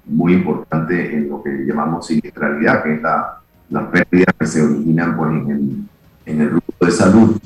muy 0.06 0.34
importante 0.34 1.16
en 1.16 1.30
lo 1.30 1.44
que 1.44 1.50
llamamos 1.66 2.08
siniestralidad, 2.08 2.84
que 2.84 2.96
es 2.96 3.02
la, 3.02 3.40
las 3.70 3.84
pérdidas 3.88 4.34
que 4.40 4.48
se 4.48 4.62
originan 4.62 5.16
pues, 5.16 5.32
en, 5.32 5.52
el, 5.52 5.84
en 6.26 6.42
el 6.42 6.50
grupo 6.50 6.86
de 6.86 6.92
salud. 6.92 7.38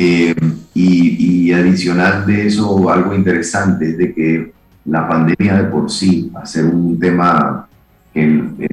Y, 0.00 1.46
y 1.48 1.52
adicional 1.52 2.26
de 2.26 2.46
eso, 2.46 2.90
algo 2.90 3.14
interesante 3.14 3.90
es 3.90 3.98
de 3.98 4.14
que 4.14 4.52
la 4.84 5.08
pandemia 5.08 5.62
de 5.62 5.64
por 5.64 5.90
sí, 5.90 6.30
a 6.34 6.46
ser 6.46 6.66
un 6.66 6.98
tema 6.98 7.68
que 8.12 8.22
el, 8.22 8.70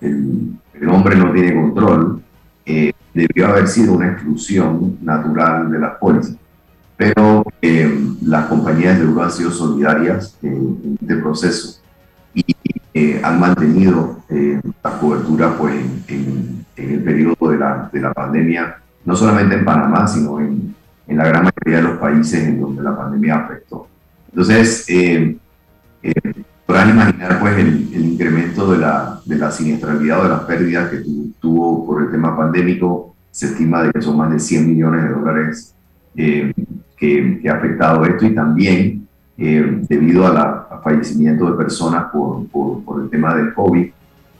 el, 0.00 0.88
hombre 0.88 1.16
no 1.16 1.32
tiene 1.32 1.54
control, 1.54 2.22
eh, 2.66 2.92
debió 3.14 3.48
haber 3.48 3.68
sido 3.68 3.94
una 3.94 4.08
exclusión 4.12 4.98
natural 5.00 5.70
de 5.70 5.78
las 5.78 5.96
pólizas. 5.98 6.36
Pero 6.96 7.44
eh, 7.62 7.90
las 8.22 8.46
compañías 8.46 8.98
de 8.98 9.04
seguro 9.04 9.24
han 9.24 9.30
sido 9.30 9.50
solidarias 9.50 10.36
en 10.42 10.98
este 11.00 11.16
proceso 11.16 11.80
y 12.34 12.44
eh, 12.94 13.20
han 13.22 13.40
mantenido 13.40 14.22
la 14.82 14.98
cobertura 14.98 15.56
pues, 15.56 15.74
en, 16.08 16.64
en, 16.76 16.90
el 16.90 17.02
periodo 17.02 17.50
de 17.50 17.58
la, 17.58 17.90
de 17.92 18.00
la 18.00 18.12
pandemia, 18.12 18.81
no 19.04 19.16
solamente 19.16 19.54
en 19.56 19.64
Panamá, 19.64 20.06
sino 20.06 20.40
en, 20.40 20.74
en 21.06 21.16
la 21.16 21.26
gran 21.26 21.44
mayoría 21.44 21.76
de 21.76 21.82
los 21.82 21.98
países 21.98 22.44
en 22.44 22.60
donde 22.60 22.82
la 22.82 22.96
pandemia 22.96 23.36
afectó. 23.36 23.88
Entonces, 24.30 24.84
eh, 24.88 25.36
eh, 26.02 26.12
imaginar 26.90 27.38
pues, 27.38 27.58
el, 27.58 27.94
incremento 27.94 28.72
de 28.72 28.78
la, 28.78 29.20
de 29.24 29.36
la 29.36 29.50
siniestralidad 29.50 30.20
o 30.20 30.22
de 30.24 30.28
las 30.30 30.40
pérdidas 30.40 30.90
que 30.90 31.02
tuvo 31.40 31.86
por 31.86 32.02
el 32.02 32.10
tema 32.10 32.36
pandémico. 32.36 33.14
Se 33.30 33.46
estima 33.46 33.82
de 33.82 33.92
que 33.92 34.02
son 34.02 34.16
más 34.16 34.30
de 34.30 34.38
100 34.38 34.68
millones 34.68 35.04
de 35.04 35.08
dólares 35.08 35.74
eh, 36.16 36.52
que, 36.96 37.42
ha 37.48 37.54
afectado 37.54 38.04
esto 38.04 38.26
y 38.26 38.34
también 38.34 39.08
eh, 39.38 39.80
debido 39.88 40.26
al 40.26 40.82
fallecimiento 40.82 41.50
de 41.50 41.56
personas 41.56 42.06
por, 42.12 42.46
por, 42.48 42.84
por, 42.84 43.02
el 43.02 43.10
tema 43.10 43.34
del 43.34 43.54
COVID, 43.54 43.90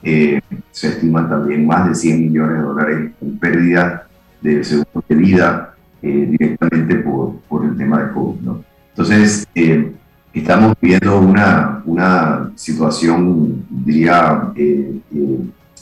se 0.03 0.89
estiman 0.89 1.31
también 1.31 1.67
más 1.67 1.89
de 1.89 1.95
100 1.95 2.21
millones 2.21 2.57
de 2.57 2.63
dólares 2.63 3.11
en 3.21 3.39
pérdidas 3.39 4.03
de 4.43 4.65
seguros 4.65 5.05
de 5.09 5.15
vida 5.15 5.75
directamente 6.03 6.97
por, 6.97 7.65
el 7.65 7.77
tema 7.77 8.01
del 8.01 8.13
COVID. 8.13 8.49
Entonces, 8.91 9.47
eh, 9.55 9.93
estamos 10.33 10.75
viviendo 10.81 11.21
una, 11.21 11.83
una 11.87 12.51
situación, 12.57 13.65
diría, 13.71 14.53
eh, 14.57 15.01
eh, 15.15 15.39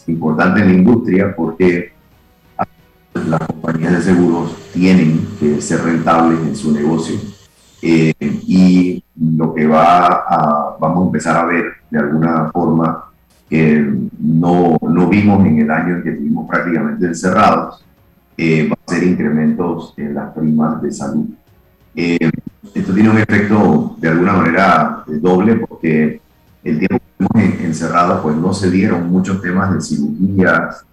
importante 0.07 0.61
en 0.61 0.69
la 0.69 0.75
industria 0.75 1.35
porque 1.35 1.93
las 3.15 3.41
compañías 3.41 3.93
de 3.93 4.03
seguros 4.03 4.57
tienen 4.73 5.27
que 5.39 5.61
ser 5.61 5.83
rentables 5.83 6.39
en 6.41 6.57
su 6.57 6.73
negocio. 6.73 7.17
y 7.83 9.03
lo 9.17 9.55
que 9.55 9.67
va 9.67 10.07
a, 10.07 10.77
vamos 10.79 11.03
a 11.03 11.07
empezar 11.07 11.37
a 11.37 11.45
ver 11.47 11.65
de 11.91 11.99
alguna 11.99 12.51
forma 12.53 13.05
que 13.49 13.85
no, 14.19 14.79
no 14.81 15.09
vimos 15.09 15.45
en 15.45 15.59
el 15.61 15.71
año 15.71 15.97
en 15.97 16.03
que 16.03 16.11
estuvimos 16.11 16.49
prácticamente 16.49 17.07
encerrados, 17.07 17.85
va 18.69 18.77
a 18.87 18.91
ser 18.91 19.03
incrementos 19.05 19.95
en 19.97 20.15
las 20.15 20.33
primas 20.33 20.81
de 20.81 20.93
salud. 20.93 21.27
Esto 22.75 22.93
tiene 22.95 23.11
un 23.11 23.19
efecto 23.19 23.97
de 23.99 24.09
alguna 24.09 24.35
manera 24.35 25.05
eh, 25.09 25.19
doble 25.21 25.57
porque 25.57 26.21
el 26.63 26.79
tiempo 26.79 26.99
que 26.99 27.25
estuvimos 27.25 27.61
encerrados 27.65 28.21
pues 28.21 28.37
no 28.37 28.53
se 28.53 28.71
dieron 28.71 29.11
muchos 29.11 29.43
temas 29.43 29.75
de 29.75 29.81
cirugías, 29.81 30.85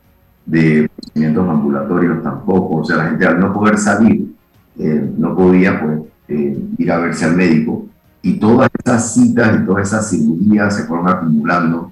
de 0.45 0.89
procedimientos 0.95 1.49
ambulatorios 1.49 2.23
tampoco. 2.23 2.77
O 2.77 2.85
sea, 2.85 2.97
la 2.97 3.09
gente 3.09 3.25
al 3.25 3.39
no 3.39 3.53
poder 3.53 3.77
salir 3.77 4.33
eh, 4.79 5.11
no 5.17 5.35
podía 5.35 5.79
pues 5.79 5.99
eh, 6.29 6.57
ir 6.77 6.91
a 6.91 6.97
verse 6.99 7.25
al 7.25 7.35
médico 7.35 7.85
y 8.21 8.39
todas 8.39 8.69
esas 8.83 9.13
citas 9.13 9.59
y 9.59 9.65
todas 9.65 9.87
esas 9.87 10.09
cirugías 10.09 10.75
se 10.75 10.83
fueron 10.83 11.09
acumulando 11.09 11.91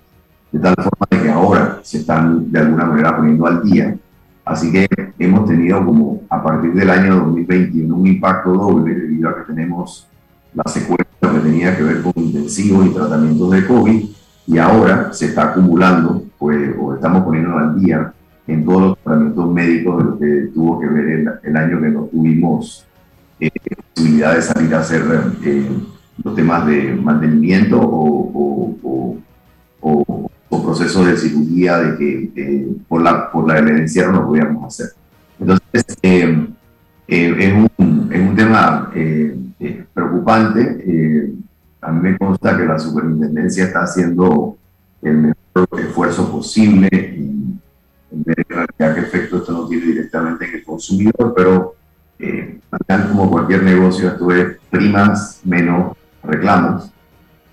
de 0.52 0.60
tal 0.60 0.76
forma 0.76 1.24
que 1.24 1.30
ahora 1.30 1.80
se 1.84 2.00
están 2.00 2.52
de 2.52 2.60
alguna 2.60 2.86
manera 2.86 3.16
poniendo 3.16 3.46
al 3.46 3.62
día 3.62 3.96
Así 4.46 4.72
que 4.72 4.88
hemos 5.18 5.48
tenido 5.48 5.84
como 5.84 6.22
a 6.30 6.42
partir 6.42 6.74
del 6.74 6.90
año 6.90 7.16
2021 7.16 7.96
un 7.96 8.08
impacto 8.08 8.54
doble 8.54 8.94
debido 8.94 9.30
a 9.30 9.36
que 9.36 9.42
tenemos 9.42 10.08
la 10.54 10.64
secuela 10.72 11.04
que 11.20 11.40
tenía 11.40 11.76
que 11.76 11.84
ver 11.84 12.02
con 12.04 12.14
intensivos 12.16 12.86
y 12.86 12.90
tratamientos 12.92 13.52
de 13.52 13.66
COVID 13.66 14.06
y 14.48 14.58
ahora 14.60 15.12
se 15.12 15.26
está 15.26 15.50
acumulando, 15.50 16.24
pues, 16.38 16.76
o 16.80 16.94
estamos 16.94 17.24
poniendo 17.24 17.58
al 17.58 17.80
día 17.80 18.14
en 18.48 18.64
todos 18.64 18.82
los 18.82 18.98
tratamientos 19.00 19.52
médicos 19.52 19.98
de 19.98 20.04
lo 20.04 20.20
que 20.20 20.52
tuvo 20.54 20.80
que 20.80 20.88
ver 20.88 21.40
el, 21.44 21.58
año 21.58 21.82
que 21.82 21.90
no 21.90 22.04
tuvimos 22.04 22.86
eh, 23.40 23.50
posibilidad 23.94 24.36
de 24.36 24.42
salir 24.44 24.76
a 24.76 24.80
hacer 24.80 25.04
eh, 25.44 25.68
los 26.24 26.36
temas 26.36 26.66
de 26.68 26.94
mantenimiento 26.94 27.80
o, 27.82 28.78
o, 28.84 29.18
o, 29.82 30.32
procesos 30.66 31.06
de 31.06 31.18
cirugía 31.18 31.78
de 31.78 31.98
que 31.98 32.68
por, 32.88 33.02
la, 33.02 33.32
por 33.32 33.48
la 33.48 33.60
encierro 33.60 34.12
no 34.12 34.28
podíamos 34.28 34.66
hacer. 34.66 34.94
Entonces, 35.40 35.86
eh, 36.02 36.48
eh, 37.08 37.36
es, 37.40 37.54
un, 37.78 38.10
es, 38.12 38.20
un, 38.20 38.36
tema 38.36 38.92
eh, 38.96 39.38
preocupante. 39.94 41.34
a 41.82 41.92
mí 41.92 42.02
me 42.02 42.18
consta 42.18 42.58
que 42.58 42.66
la 42.66 42.80
superintendencia 42.80 43.66
está 43.66 43.84
haciendo 43.84 44.58
el 45.02 45.18
mejor 45.18 45.68
esfuerzo 45.80 46.32
posible 46.32 46.88
en 46.92 48.24
ver 48.24 48.46
qué 48.78 48.86
efecto 49.02 49.38
esto 49.38 49.52
no 49.52 49.68
tiene 49.68 49.86
directamente 49.86 50.46
en 50.46 50.56
el 50.56 50.64
consumidor, 50.64 51.34
pero 51.36 51.76
eh, 52.20 52.60
como 53.12 53.30
cualquier 53.30 53.64
negocio, 53.64 54.10
esto 54.10 54.32
es 54.32 54.58
primas 54.70 55.42
menos 55.44 55.96
reclamos. 56.24 56.92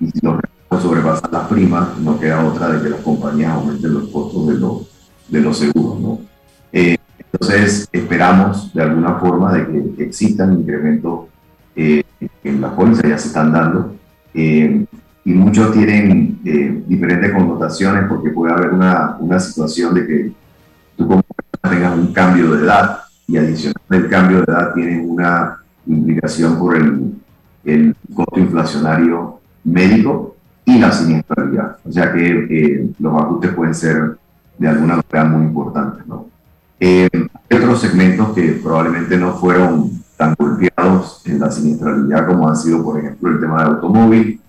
Y 0.00 0.10
si 0.10 0.20
los 0.22 0.40
reclamos 0.72 0.82
sobrepasan 0.82 1.30
las 1.32 1.48
primas, 1.48 1.98
no 1.98 2.18
queda 2.18 2.44
otra 2.44 2.68
de 2.68 2.82
que 2.82 2.90
las 2.90 3.00
compañías 3.00 3.52
aumenten 3.52 3.94
los 3.94 4.08
costos 4.08 4.48
de 4.48 4.54
los, 4.54 4.82
de 5.28 5.40
los 5.40 5.58
seguros. 5.58 6.00
¿no? 6.00 6.18
Eh, 6.72 6.96
entonces, 7.32 7.88
esperamos 7.92 8.72
de 8.72 8.82
alguna 8.82 9.14
forma 9.14 9.52
de 9.52 9.94
que 9.96 10.04
existan 10.04 10.54
incrementos 10.54 11.26
eh, 11.76 12.02
en 12.44 12.60
las 12.60 12.72
pólizas, 12.72 13.08
ya 13.08 13.18
se 13.18 13.28
están 13.28 13.52
dando. 13.52 13.94
Eh, 14.34 14.84
y 15.24 15.32
muchos 15.32 15.72
tienen 15.72 16.40
eh, 16.44 16.82
diferentes 16.86 17.32
connotaciones 17.32 18.04
porque 18.08 18.30
puede 18.30 18.52
haber 18.52 18.70
una, 18.70 19.16
una 19.20 19.38
situación 19.38 19.94
de 19.94 20.06
que 20.06 20.32
tú 20.96 21.06
como 21.06 21.22
tengas 21.62 21.96
un 21.96 22.12
cambio 22.12 22.50
de 22.52 22.64
edad 22.64 22.98
y 23.28 23.36
adicional 23.36 23.82
del 23.88 24.08
cambio 24.08 24.38
de 24.38 24.44
edad 24.52 24.74
tienen 24.74 25.08
una 25.08 25.58
implicación 25.86 26.58
por 26.58 26.76
el, 26.76 27.14
el 27.64 27.94
costo 28.14 28.40
inflacionario 28.40 29.38
médico 29.62 30.31
y 30.64 30.78
la 30.78 30.92
siniestralidad. 30.92 31.76
O 31.84 31.92
sea 31.92 32.12
que 32.12 32.46
eh, 32.50 32.90
los 32.98 33.22
ajustes 33.22 33.52
pueden 33.52 33.74
ser 33.74 34.16
de 34.58 34.68
alguna 34.68 34.96
manera 34.96 35.24
muy 35.28 35.46
importantes. 35.46 36.06
¿no? 36.06 36.26
Eh, 36.78 37.08
hay 37.12 37.58
otros 37.58 37.80
segmentos 37.80 38.32
que 38.34 38.60
probablemente 38.62 39.16
no 39.16 39.34
fueron 39.34 40.02
tan 40.16 40.34
golpeados 40.38 41.22
en 41.26 41.40
la 41.40 41.50
siniestralidad 41.50 42.26
como 42.26 42.48
han 42.48 42.56
sido, 42.56 42.82
por 42.84 42.98
ejemplo, 42.98 43.30
el 43.30 43.40
tema 43.40 43.64
de 43.64 43.70
automóvil, 43.70 44.40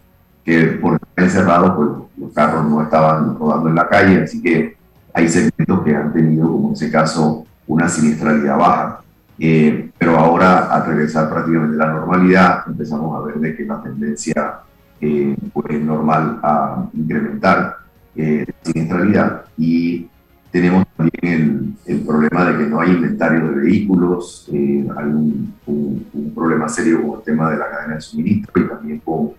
que 0.45 0.65
por 0.81 0.95
estar 0.95 1.23
encerrado, 1.23 1.75
pues 1.75 1.89
los 2.17 2.33
carros 2.33 2.69
no 2.69 2.81
estaban 2.81 3.37
rodando 3.37 3.69
en 3.69 3.75
la 3.75 3.87
calle, 3.87 4.23
así 4.23 4.41
que 4.41 4.75
hay 5.13 5.29
segmentos 5.29 5.83
que 5.83 5.95
han 5.95 6.11
tenido, 6.11 6.51
como 6.51 6.69
en 6.69 6.73
ese 6.73 6.91
caso, 6.91 7.45
una 7.67 7.87
siniestralidad 7.87 8.57
baja. 8.57 8.99
Eh, 9.39 9.89
pero 9.97 10.17
ahora, 10.17 10.73
al 10.73 10.85
regresar 10.85 11.29
prácticamente 11.29 11.81
a 11.81 11.87
la 11.87 11.93
normalidad, 11.93 12.63
empezamos 12.67 13.15
a 13.15 13.25
ver 13.25 13.35
de 13.35 13.55
que 13.55 13.65
la 13.65 13.81
tendencia 13.81 14.59
eh, 15.05 15.35
pues, 15.51 15.65
es 15.69 15.81
normal 15.81 16.39
a 16.43 16.85
incrementar 16.93 17.77
eh, 18.15 18.45
la 18.47 18.71
siniestralidad 18.71 19.45
y 19.57 20.07
tenemos 20.51 20.85
también 20.95 21.75
el, 21.85 21.95
el, 21.97 22.01
problema 22.05 22.45
de 22.45 22.57
que 22.57 22.69
no 22.69 22.79
hay 22.79 22.91
inventario 22.91 23.49
de 23.49 23.61
vehículos, 23.61 24.47
hay 24.51 25.05
un, 25.05 25.53
un, 25.65 26.31
problema 26.35 26.69
serio 26.69 27.01
con 27.01 27.19
el 27.19 27.25
tema 27.25 27.49
de 27.51 27.57
la 27.57 27.69
cadena 27.71 27.95
de 27.95 28.01
suministro 28.01 28.63
y 28.63 28.67
también 28.67 28.99
con, 28.99 29.31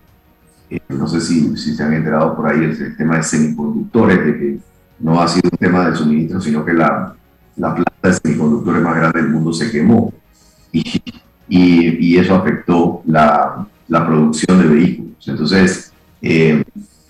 no 0.89 1.07
sé 1.07 1.21
si, 1.21 1.55
si 1.55 1.73
se 1.73 1.83
han 1.83 1.93
enterado 1.93 2.35
por 2.35 2.47
ahí, 2.47 2.63
el, 2.63 2.71
el 2.71 2.97
tema 2.97 3.15
de 3.17 3.23
semiconductores, 3.23 4.25
de 4.25 4.37
que 4.37 4.59
no 4.99 5.21
ha 5.21 5.27
sido 5.27 5.49
un 5.51 5.57
tema 5.57 5.89
de 5.89 5.95
suministro, 5.95 6.41
sino 6.41 6.65
que 6.65 6.73
la, 6.73 7.15
la 7.55 7.73
planta 7.73 7.91
de 8.03 8.13
semiconductores 8.13 8.81
más 8.81 8.95
grande 8.97 9.21
del 9.21 9.31
mundo 9.31 9.53
se 9.53 9.71
quemó 9.71 10.13
y, 10.71 11.01
y, 11.47 12.17
eso 12.17 12.35
afectó 12.35 13.01
la, 13.05 13.65
la, 13.87 14.05
producción 14.05 14.59
de 14.59 14.67
vehículos. 14.67 15.04
Entonces, 15.27 15.91
eh, 16.21 16.63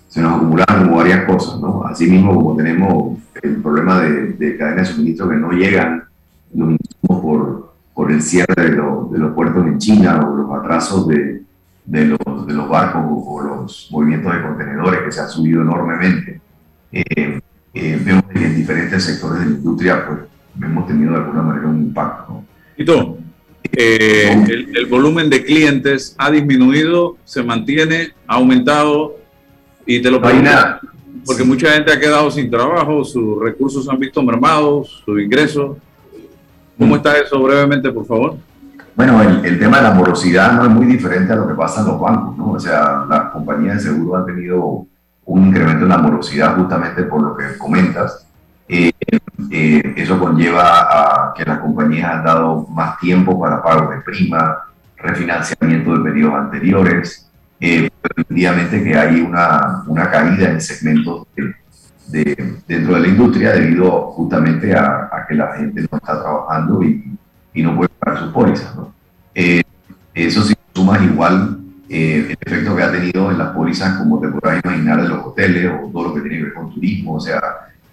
se 0.08 0.20
nos 0.20 0.36
acumularon 0.36 0.94
varias 0.94 1.24
cosas, 1.24 1.60
¿no? 1.60 1.84
Asimismo, 1.84 2.34
como 2.34 2.56
tenemos 2.56 3.18
el 3.42 3.56
problema 3.56 4.00
de, 4.00 4.32
de 4.32 4.56
cadena 4.56 4.82
de 4.82 4.86
suministro 4.86 5.28
que 5.28 5.36
no 5.36 5.50
llegan 5.52 6.04
por, 7.00 7.74
por 7.94 8.10
el 8.10 8.22
cierre 8.22 8.54
de, 8.56 8.70
de, 8.70 9.18
los 9.18 9.34
puertos 9.34 9.66
en 9.66 9.78
China 9.78 10.26
o 10.26 10.36
los 10.36 10.58
atrasos 10.58 11.06
de, 11.08 11.42
de 11.84 12.04
los, 12.06 12.18
los 12.46 12.68
barcos 12.68 13.02
o, 13.06 13.42
los 13.42 13.88
movimientos 13.90 14.32
de 14.32 14.42
contenedores 14.42 15.00
que 15.02 15.12
se 15.12 15.20
han 15.20 15.28
subido 15.28 15.62
enormemente. 15.62 16.40
Eh, 16.92 17.40
eh, 17.74 18.02
vemos 18.02 18.24
que 18.32 18.44
en 18.44 18.56
diferentes 18.56 19.04
sectores 19.04 19.40
de 19.40 19.46
la 19.46 19.52
industria 19.52 20.06
pues, 20.06 20.18
hemos 20.62 20.86
tenido 20.86 21.12
de 21.12 21.18
alguna 21.18 21.42
manera 21.42 21.68
un 21.68 21.76
impacto. 21.76 22.42
¿Y 22.76 22.84
tú? 22.84 23.15
Eh, 23.72 24.44
el, 24.74 24.86
volumen 24.86 25.28
de 25.30 25.44
clientes 25.44 26.14
ha 26.18 26.30
disminuido, 26.30 27.16
se 27.24 27.42
mantiene, 27.42 28.12
ha 28.26 28.34
aumentado 28.34 29.16
y 29.84 30.00
te 30.00 30.10
lo 30.10 30.20
pregunto 30.20 30.50
porque 31.26 31.42
mucha 31.42 31.72
gente 31.72 31.92
ha 31.92 31.98
quedado 31.98 32.30
sin 32.30 32.48
trabajo, 32.48 33.04
sus 33.04 33.42
recursos 33.42 33.88
han 33.88 33.98
visto 33.98 34.22
mermados, 34.22 35.02
sus 35.04 35.20
ingresos. 35.20 35.76
¿Cómo 36.78 36.94
mm. 36.94 36.96
está 36.98 37.18
eso 37.18 37.42
brevemente, 37.42 37.90
por 37.90 38.06
favor? 38.06 38.36
Bueno, 38.94 39.20
el, 39.20 39.44
el, 39.44 39.58
tema 39.58 39.78
de 39.78 39.82
la 39.82 39.90
morosidad 39.90 40.52
no 40.52 40.64
es 40.64 40.70
muy 40.70 40.86
diferente 40.86 41.32
a 41.32 41.36
lo 41.36 41.48
que 41.48 41.54
pasa 41.54 41.80
en 41.80 41.88
los 41.88 42.00
bancos, 42.00 42.36
¿no? 42.36 42.52
O 42.52 42.60
sea, 42.60 43.04
las 43.08 43.30
compañías 43.30 43.76
de 43.82 43.90
seguro 43.90 44.16
han 44.16 44.24
tenido 44.24 44.86
un 45.24 45.48
incremento 45.48 45.82
en 45.84 45.88
la 45.88 45.98
morosidad 45.98 46.56
justamente 46.56 47.02
por 47.02 47.20
lo 47.20 47.36
que 47.36 47.58
comentas. 47.58 48.25
Eh, 49.50 49.94
eso 49.96 50.18
conlleva 50.18 51.28
a 51.30 51.34
que 51.34 51.44
las 51.44 51.58
compañías 51.58 52.10
han 52.10 52.24
dado 52.24 52.66
más 52.68 52.98
tiempo 52.98 53.38
para 53.38 53.62
pago 53.62 53.90
de 53.90 54.00
prima, 54.00 54.64
refinanciamiento 54.96 55.96
de 55.96 56.10
periodos 56.10 56.34
anteriores, 56.36 57.30
eh, 57.60 57.90
que 58.34 58.96
hay 58.96 59.20
una, 59.20 59.82
una, 59.86 60.10
caída 60.10 60.50
en 60.50 60.60
segmentos 60.60 61.26
de, 62.08 62.60
dentro 62.66 62.94
de 62.94 63.00
la 63.00 63.08
industria 63.08 63.52
debido 63.52 64.12
justamente 64.12 64.74
a, 64.74 65.24
que 65.28 65.34
la 65.34 65.54
gente 65.54 65.80
no 65.90 65.98
está 65.98 66.20
trabajando 66.22 66.82
y, 66.82 67.16
y 67.54 67.62
no 67.62 67.76
puede 67.76 67.88
pagar 67.98 68.22
sus 68.22 68.32
pólizas. 68.32 68.74
¿no? 68.76 68.92
Eh, 69.34 69.62
eso 70.14 70.42
si 70.42 70.54
sumas 70.74 71.02
igual 71.02 71.58
eh, 71.88 72.26
el 72.30 72.38
efecto 72.40 72.74
que 72.74 72.82
ha 72.82 72.90
tenido 72.90 73.30
en 73.30 73.38
las 73.38 73.50
pólizas, 73.50 73.98
como 73.98 74.18
te 74.20 74.28
podrás 74.28 74.60
imaginar, 74.64 75.02
de 75.02 75.08
los 75.08 75.26
hoteles 75.26 75.70
o 75.70 75.88
todo 75.90 76.08
lo 76.08 76.14
que 76.14 76.20
tiene 76.22 76.38
que 76.38 76.42
ver 76.44 76.54
con 76.54 76.72
turismo. 76.72 77.14
O 77.14 77.20
sea, 77.20 77.40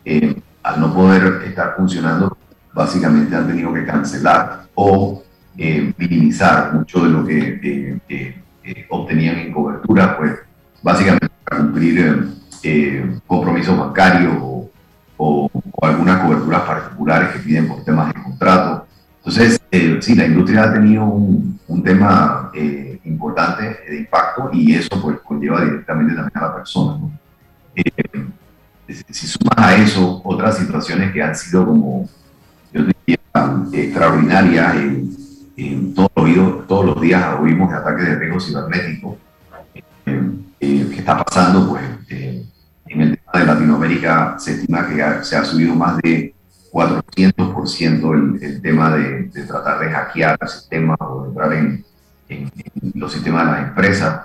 eh, 0.03 0.35
al 0.63 0.79
no 0.79 0.93
poder 0.93 1.43
estar 1.45 1.75
funcionando, 1.75 2.37
básicamente 2.73 3.35
han 3.35 3.47
tenido 3.47 3.73
que 3.73 3.85
cancelar 3.85 4.63
o 4.75 5.23
eh, 5.57 5.93
minimizar 5.97 6.73
mucho 6.73 7.03
de 7.03 7.09
lo 7.09 7.25
que 7.25 8.01
obtenían 8.89 9.37
en 9.37 9.53
cobertura, 9.53 10.17
pues 10.17 10.39
básicamente 10.81 11.29
para 11.43 11.61
cumplir 11.61 12.29
compromisos 13.27 13.77
bancarios 13.77 14.33
o, 14.41 14.71
o, 15.17 15.51
algunas 15.81 16.21
coberturas 16.21 16.61
particulares 16.61 17.29
que 17.29 17.39
piden 17.39 17.67
por 17.67 17.83
temas 17.83 18.13
de 18.13 18.23
contrato. 18.23 18.87
Entonces, 19.17 19.61
sí, 19.99 20.15
la 20.15 20.25
industria 20.25 20.63
ha 20.63 20.73
tenido 20.73 21.03
un, 21.03 21.59
un 21.67 21.83
tema 21.83 22.51
importante 23.05 23.79
de 23.87 23.99
impacto 23.99 24.49
y 24.53 24.75
eso 24.75 25.01
pues 25.01 25.19
conlleva 25.19 25.63
directamente 25.63 26.15
también 26.15 26.37
a 26.37 26.47
la 26.47 26.55
persona. 26.55 26.99
Eh, 27.75 27.83
si 29.09 29.27
a 29.63 29.75
eso 29.75 30.21
otras 30.23 30.57
situaciones 30.57 31.11
que 31.13 31.21
han 31.21 31.35
sido 31.35 31.65
como, 31.65 32.09
yo 32.73 32.83
diría, 32.83 33.17
extraordinarias, 33.71 34.75
en, 35.55 35.93
todos, 35.93 36.67
todos 36.67 36.85
los 36.85 37.01
días 37.01 37.39
oímos 37.39 37.71
de 37.71 37.77
ataques 37.77 38.05
de 38.05 38.15
riesgo 38.15 38.39
cibernético, 38.39 39.17
eh, 40.05 40.21
eh, 40.59 40.87
que 40.91 40.99
está 40.99 41.23
pasando 41.23 41.69
pues 41.69 41.83
en 42.09 43.01
el 43.01 43.17
tema 43.17 43.39
de 43.39 43.45
Latinoamérica 43.45 44.35
se 44.37 44.51
estima 44.51 44.87
que 44.87 45.23
se 45.23 45.35
ha 45.35 45.45
subido 45.45 45.73
más 45.75 45.97
de 45.97 46.33
400% 46.71 48.13
el, 48.13 48.43
el 48.43 48.61
tema 48.61 48.95
de, 48.95 49.23
de, 49.23 49.43
tratar 49.43 49.79
de 49.79 49.91
hackear 49.91 50.37
sistemas 50.49 50.97
o 50.99 51.23
de 51.23 51.29
entrar 51.29 51.53
en, 51.53 51.85
en, 52.29 52.51
los 52.95 53.13
sistemas 53.13 53.45
de 53.45 53.51
las 53.51 53.69
empresas. 53.69 54.21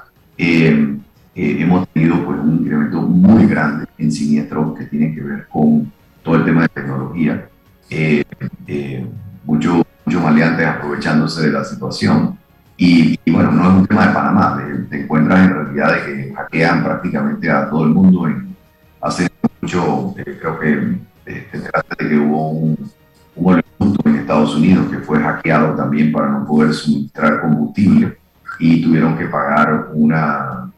Eh, 1.39 1.53
eh, 1.53 1.57
hemos 1.61 1.89
tenido 1.91 2.25
pues, 2.25 2.41
un 2.41 2.59
incremento 2.59 3.01
muy 3.01 3.47
grande 3.47 3.87
en 3.97 4.11
siniestros 4.11 4.77
que 4.77 4.87
tienen 4.87 5.15
que 5.15 5.21
ver 5.21 5.47
con 5.47 5.91
todo 6.25 6.35
el 6.35 6.45
tema 6.45 6.63
de 6.63 6.69
tecnología. 6.69 7.49
Eh, 7.89 9.07
muchos 9.45 9.85
mucho 10.05 10.21
maleantes 10.21 10.67
aprovechándose 10.67 11.43
de 11.43 11.53
la 11.53 11.65
situación. 11.65 12.37
Y, 12.77 13.19
bueno, 13.31 13.53
no 13.53 13.63
es 13.63 13.77
un 13.77 13.87
tema 13.87 14.09
de 14.09 14.15
Panamá, 14.15 14.63
te, 14.91 15.03
encuentras 15.03 15.47
en 15.47 15.55
realidad 15.55 15.95
de 15.95 16.05
que 16.05 16.35
hackean 16.35 16.85
prácticamente 16.85 17.51
a 17.51 17.71
todo 17.71 17.85
el 17.85 17.91
mundo. 17.91 18.27
En, 18.27 18.57
hace 19.01 19.29
mucho, 19.61 20.15
creo 20.17 20.59
que 20.59 20.99
te 21.25 21.59
de 21.59 22.09
que 22.09 22.19
hubo 22.19 22.51
un, 22.51 22.91
un 23.37 23.63
en 24.05 24.17
Estados 24.17 24.57
Unidos 24.57 24.91
que 24.91 24.99
fue 24.99 25.21
hackeado 25.21 25.75
también 25.75 26.11
para 26.11 26.31
no 26.31 26.47
poder 26.47 26.73
suministrar 26.73 27.41
combustible 27.41 28.17
y 28.59 28.83
tuvieron 28.83 29.17
que 29.17 29.27
pagar 29.27 29.89
una, 29.93 30.69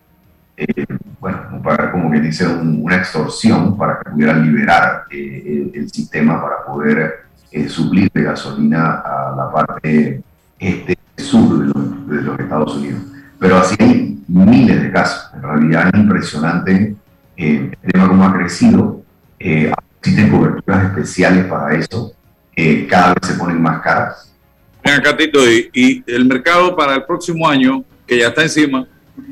eh, 0.61 0.87
bueno, 1.19 1.63
pagar 1.63 1.91
como 1.91 2.11
que 2.11 2.21
dice 2.21 2.47
una 2.47 2.97
extorsión 2.97 3.79
para 3.79 3.99
que 3.99 4.11
pudieran 4.11 4.43
liberar 4.43 5.05
eh, 5.11 5.71
el, 5.73 5.91
sistema 5.91 6.41
para 6.41 6.65
poder 6.67 7.25
eh, 7.51 7.67
suplir 7.67 8.11
de 8.13 8.25
gasolina 8.25 9.01
a 9.01 9.35
la 9.35 9.51
parte 9.51 10.23
este 10.59 10.99
sur 11.17 11.67
de 12.07 12.23
los, 12.23 12.39
Estados 12.39 12.77
Unidos. 12.77 13.01
Pero 13.39 13.57
así 13.57 13.75
hay 13.79 14.23
miles 14.29 14.83
de 14.83 14.91
casos. 14.91 15.31
En 15.35 15.43
realidad 15.43 15.91
es 15.95 16.01
impresionante 16.01 16.95
el 17.37 17.77
tema 17.91 18.09
cómo 18.09 18.25
ha 18.25 18.33
crecido 18.35 19.03
Eh, 19.39 19.73
existen 19.99 20.31
coberturas 20.31 20.85
especiales 20.85 21.47
para 21.47 21.75
eso. 21.75 22.13
Eh, 22.55 22.87
cada 22.87 23.15
vez 23.15 23.27
se 23.27 23.39
ponen 23.39 23.63
más 23.63 23.81
caras. 23.81 24.31
Venga, 24.85 25.01
Catito, 25.01 25.39
y, 25.51 25.71
y 25.73 26.05
el 26.07 26.27
mercado 26.27 26.77
para 26.77 26.97
el 26.97 27.05
próximo 27.05 27.49
año, 27.49 27.83
que 28.07 28.19
ya 28.19 28.29
está 28.29 28.43
encima, 28.43 28.87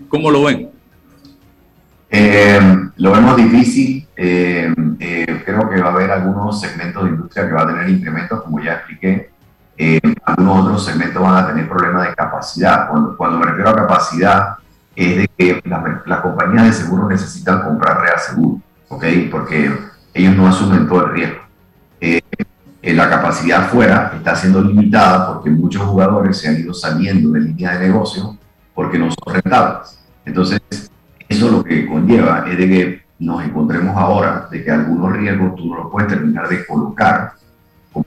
¿cómo 0.09 0.31
lo 0.31 0.45
ven? 0.45 0.78
Eh, 2.11 2.61
lo 2.97 3.13
vemos 3.13 3.37
difícil. 3.37 4.07
Eh, 4.17 4.75
eh, 4.99 5.43
creo 5.45 5.69
que 5.69 5.81
va 5.81 5.91
a 5.91 5.93
haber 5.93 6.11
algunos 6.11 6.61
segmentos 6.61 7.05
de 7.05 7.11
industria 7.11 7.47
que 7.47 7.53
va 7.53 7.63
a 7.63 7.67
tener 7.67 7.89
incrementos, 7.89 8.43
como 8.43 8.61
ya 8.61 8.75
expliqué. 8.75 9.31
algunos 10.25 10.67
otros 10.67 10.85
segmentos 10.87 11.23
van 11.23 11.45
a 11.45 11.47
tener 11.47 11.69
problemas 11.69 12.09
de 12.09 12.15
capacidad. 12.15 12.89
Cuando, 12.89 13.17
cuando 13.17 13.39
me 13.39 13.47
refiero 13.47 13.71
a 13.71 13.77
capacidad, 13.77 14.57
es 14.97 15.17
de 15.17 15.29
que 15.37 15.63
las 16.07 16.21
compañías 16.21 16.65
de 16.65 16.73
seguro 16.73 17.09
necesitan 17.09 17.63
comprar 17.63 18.01
reaseguro, 18.01 18.61
¿ok? 18.89 19.05
Porque 19.31 19.73
ellos 20.13 20.37
no 20.37 20.49
asumen 20.49 20.89
todo 20.89 21.07
el 21.07 21.13
riesgo. 21.13 21.39
la 22.83 23.11
capacidad 23.11 23.65
afuera 23.65 24.13
está 24.17 24.35
siendo 24.35 24.61
limitada 24.61 25.35
porque 25.35 25.51
muchos 25.51 25.83
jugadores 25.83 26.39
se 26.39 26.49
han 26.49 26.59
ido 26.59 26.75
saliendo 26.75 27.31
de 27.31 27.41
línea 27.41 27.79
de 27.79 27.87
negocio 27.87 28.37
porque 28.75 28.99
no 28.99 29.09
son 29.11 29.35
rentables. 29.35 30.01
Entonces, 30.25 30.88
eso 31.29 31.51
lo 31.51 31.63
que 31.63 31.87
conlleva 31.87 32.47
es 32.49 32.59
de 32.59 32.69
que 32.69 33.03
nos 33.19 33.45
encontremos 33.45 33.97
ahora 33.97 34.49
de 34.51 34.65
que 34.65 34.71
algunos 34.71 35.13
riesgos 35.13 35.57
tú 35.57 35.67
no 35.67 35.77
los 35.77 35.91
puedes 35.91 36.09
terminar 36.09 36.49
de 36.49 36.65
colocar, 36.67 37.33
como, 37.93 38.07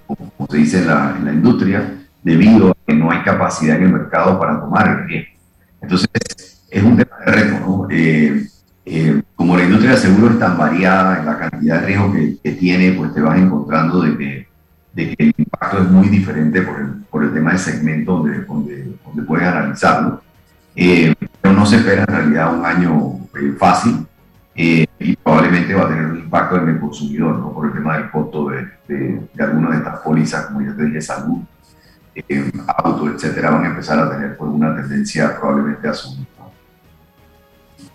se 0.49 0.57
dice 0.57 0.79
en 0.79 0.88
la, 0.88 1.15
en 1.17 1.25
la, 1.25 1.34
industria, 1.34 1.97
debido 2.23 2.71
a 2.71 2.75
que 2.86 2.93
no 2.93 3.12
hay 3.12 3.21
capacidad 3.21 3.77
en 3.77 3.84
el 3.84 3.93
mercado 3.93 4.39
para 4.39 4.60
tomar 4.60 4.88
el 4.88 5.07
riesgo. 5.07 5.31
Entonces, 5.81 6.10
es 6.69 6.84
un 6.84 6.97
tema 6.97 7.17
de 7.25 7.31
reto, 7.31 7.60
¿no? 7.60 7.88
Eh, 7.89 8.47
eh, 8.86 9.21
como 9.36 9.57
la 9.57 9.63
industria 9.63 9.91
de 9.91 9.97
seguros 9.97 10.31
es 10.31 10.39
tan 10.39 10.57
variada 10.57 11.19
en 11.19 11.25
la 11.25 11.38
cantidad 11.38 11.81
de 11.81 11.88
riesgo 11.88 12.13
que, 12.13 12.38
que, 12.41 12.51
tiene, 12.53 12.93
pues 12.93 13.13
te 13.13 13.21
vas 13.21 13.38
encontrando 13.38 14.01
de 14.01 14.17
que, 14.17 14.47
de 14.93 15.15
que 15.15 15.23
el 15.23 15.34
impacto 15.38 15.79
es 15.79 15.89
muy 15.89 16.07
diferente 16.10 16.62
por 16.62 16.79
el, 16.79 16.88
por 17.10 17.23
el 17.23 17.34
tema 17.34 17.51
de 17.51 17.57
segmento 17.57 18.17
donde, 18.17 18.43
donde, 18.45 18.97
donde 19.05 19.23
puedes 19.23 19.47
analizarlo. 19.47 20.21
Eh, 20.75 21.13
pero 21.41 21.54
no 21.56 21.65
se 21.65 21.77
espera 21.77 22.04
en 22.04 22.08
realidad 22.08 22.54
un 22.54 22.65
año 22.65 23.13
eh, 23.36 23.56
fácil 23.58 24.06
eh, 24.56 24.86
y 24.99 25.15
probablemente 25.15 25.73
va 25.73 25.84
a 25.84 25.88
tener 25.88 26.06
un 26.06 26.19
impacto 26.19 26.58
en 26.58 26.69
el 26.69 26.80
consumidor, 26.80 27.39
¿no? 27.39 27.54
por 27.54 27.67
el 27.67 27.73
tema 27.73 27.97
del 27.97 28.12
costo 28.12 28.49
de, 28.49 28.67
de, 28.88 29.21
de 29.34 29.43
algunas 29.43 29.71
de 29.71 29.77
estas 29.77 29.99
pólizas, 29.99 30.45
como 30.47 30.62
ya 30.62 30.75
te 30.75 30.86
dije, 30.86 31.01
salud, 31.01 31.39
auto, 32.67 33.10
etcétera, 33.10 33.51
van 33.51 33.63
a 33.63 33.67
empezar 33.67 33.99
a 33.99 34.10
tener 34.10 34.38
pues, 34.38 34.51
una 34.51 34.75
tendencia 34.75 35.39
probablemente 35.39 35.88
a 35.88 35.93
subir. 35.93 36.27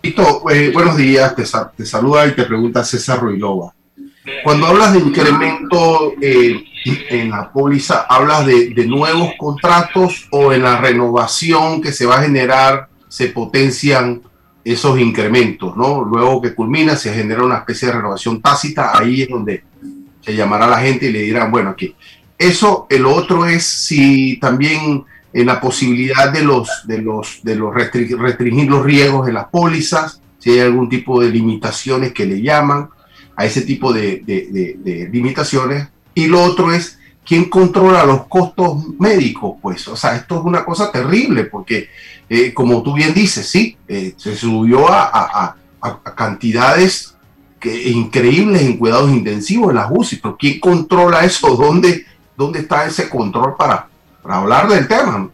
Listo, 0.03 0.41
buenos 0.41 0.97
días, 0.97 1.35
te, 1.35 1.45
te, 1.77 1.85
saluda 1.85 2.27
y 2.27 2.33
te 2.33 2.45
pregunta 2.45 2.85
César 2.85 3.21
Ruilova. 3.21 3.73
Cuando 4.43 4.67
hablas 4.67 4.93
de 4.93 5.01
incremento 5.01 6.13
eh, 6.21 6.65
en 7.11 7.31
la 7.31 7.51
póliza, 7.53 8.07
¿hablas 8.09 8.47
de, 8.47 8.71
de, 8.71 8.87
nuevos 8.87 9.31
contratos 9.39 10.29
o 10.31 10.53
en 10.53 10.63
la 10.63 10.79
renovación 10.81 11.81
que 11.81 11.93
se 11.93 12.07
va 12.07 12.19
a 12.19 12.23
generar 12.23 12.89
se 13.17 13.29
potencian 13.29 14.21
esos 14.63 15.01
incrementos, 15.01 15.75
¿no? 15.75 16.05
Luego 16.05 16.43
que 16.43 16.55
culmina, 16.55 16.97
se 16.97 17.15
genera 17.15 17.45
una 17.45 17.57
especie 17.57 17.89
de 17.89 17.95
renovación 17.95 18.43
tácita, 18.43 18.93
ahí 18.93 19.23
es 19.23 19.31
donde 19.31 19.65
se 20.21 20.37
llamará 20.37 20.67
la 20.67 20.81
gente 20.81 21.07
y 21.07 21.13
le 21.13 21.23
dirán, 21.23 21.51
bueno, 21.51 21.71
aquí. 21.71 21.95
Eso, 22.37 22.87
el 22.91 23.07
otro 23.07 23.47
es 23.47 23.65
si 23.65 24.37
también 24.39 25.03
en 25.33 25.47
la 25.47 25.59
posibilidad 25.59 26.31
de 26.31 26.43
los, 26.43 26.69
de 26.87 27.01
los, 27.01 27.41
de 27.43 27.57
los 27.57 27.75
restringir 27.75 28.69
los 28.69 28.85
riesgos 28.85 29.27
en 29.29 29.35
las 29.35 29.47
pólizas, 29.47 30.21
si 30.39 30.51
hay 30.51 30.61
algún 30.61 30.91
tipo 30.91 31.23
de 31.23 31.31
limitaciones 31.31 32.13
que 32.13 32.27
le 32.27 32.43
llaman 32.43 32.91
a 33.35 33.47
ese 33.47 33.63
tipo 33.63 33.95
de, 33.95 34.23
de, 34.27 34.77
de 34.79 35.09
limitaciones. 35.11 35.89
Y 36.15 36.27
lo 36.27 36.43
otro 36.43 36.71
es 36.71 36.99
quién 37.27 37.51
controla 37.51 38.05
los 38.05 38.27
costos 38.27 38.85
médicos, 38.99 39.57
pues, 39.61 39.87
o 39.89 39.97
sea, 39.97 40.17
esto 40.17 40.39
es 40.39 40.45
una 40.45 40.65
cosa 40.65 40.93
terrible 40.93 41.45
porque 41.45 41.89
eh, 42.29 42.53
como 42.55 42.83
tú 42.83 42.95
bien 42.95 43.15
dices, 43.15 43.49
sí, 43.49 43.77
eh, 43.87 44.15
se 44.17 44.35
subió 44.35 44.87
a, 44.89 45.57
cantidades 46.17 47.17
que, 47.61 47.91
increíbles 47.91 48.63
en 48.63 48.77
cuidados 48.77 49.11
intensivos 49.11 49.71
en 49.71 49.77
las 49.77 49.89
UCI, 49.91 50.17
pero 50.17 50.37
¿quién 50.37 50.59
controla 50.59 51.25
eso? 51.25 51.49
¿Dónde, 51.57 52.05
dónde 52.37 52.61
está 52.61 52.87
ese 52.87 53.09
control 53.09 53.55
para, 53.57 53.89
para 54.23 54.37
hablar 54.37 54.69
del 54.69 54.89
tema? 54.89 55.29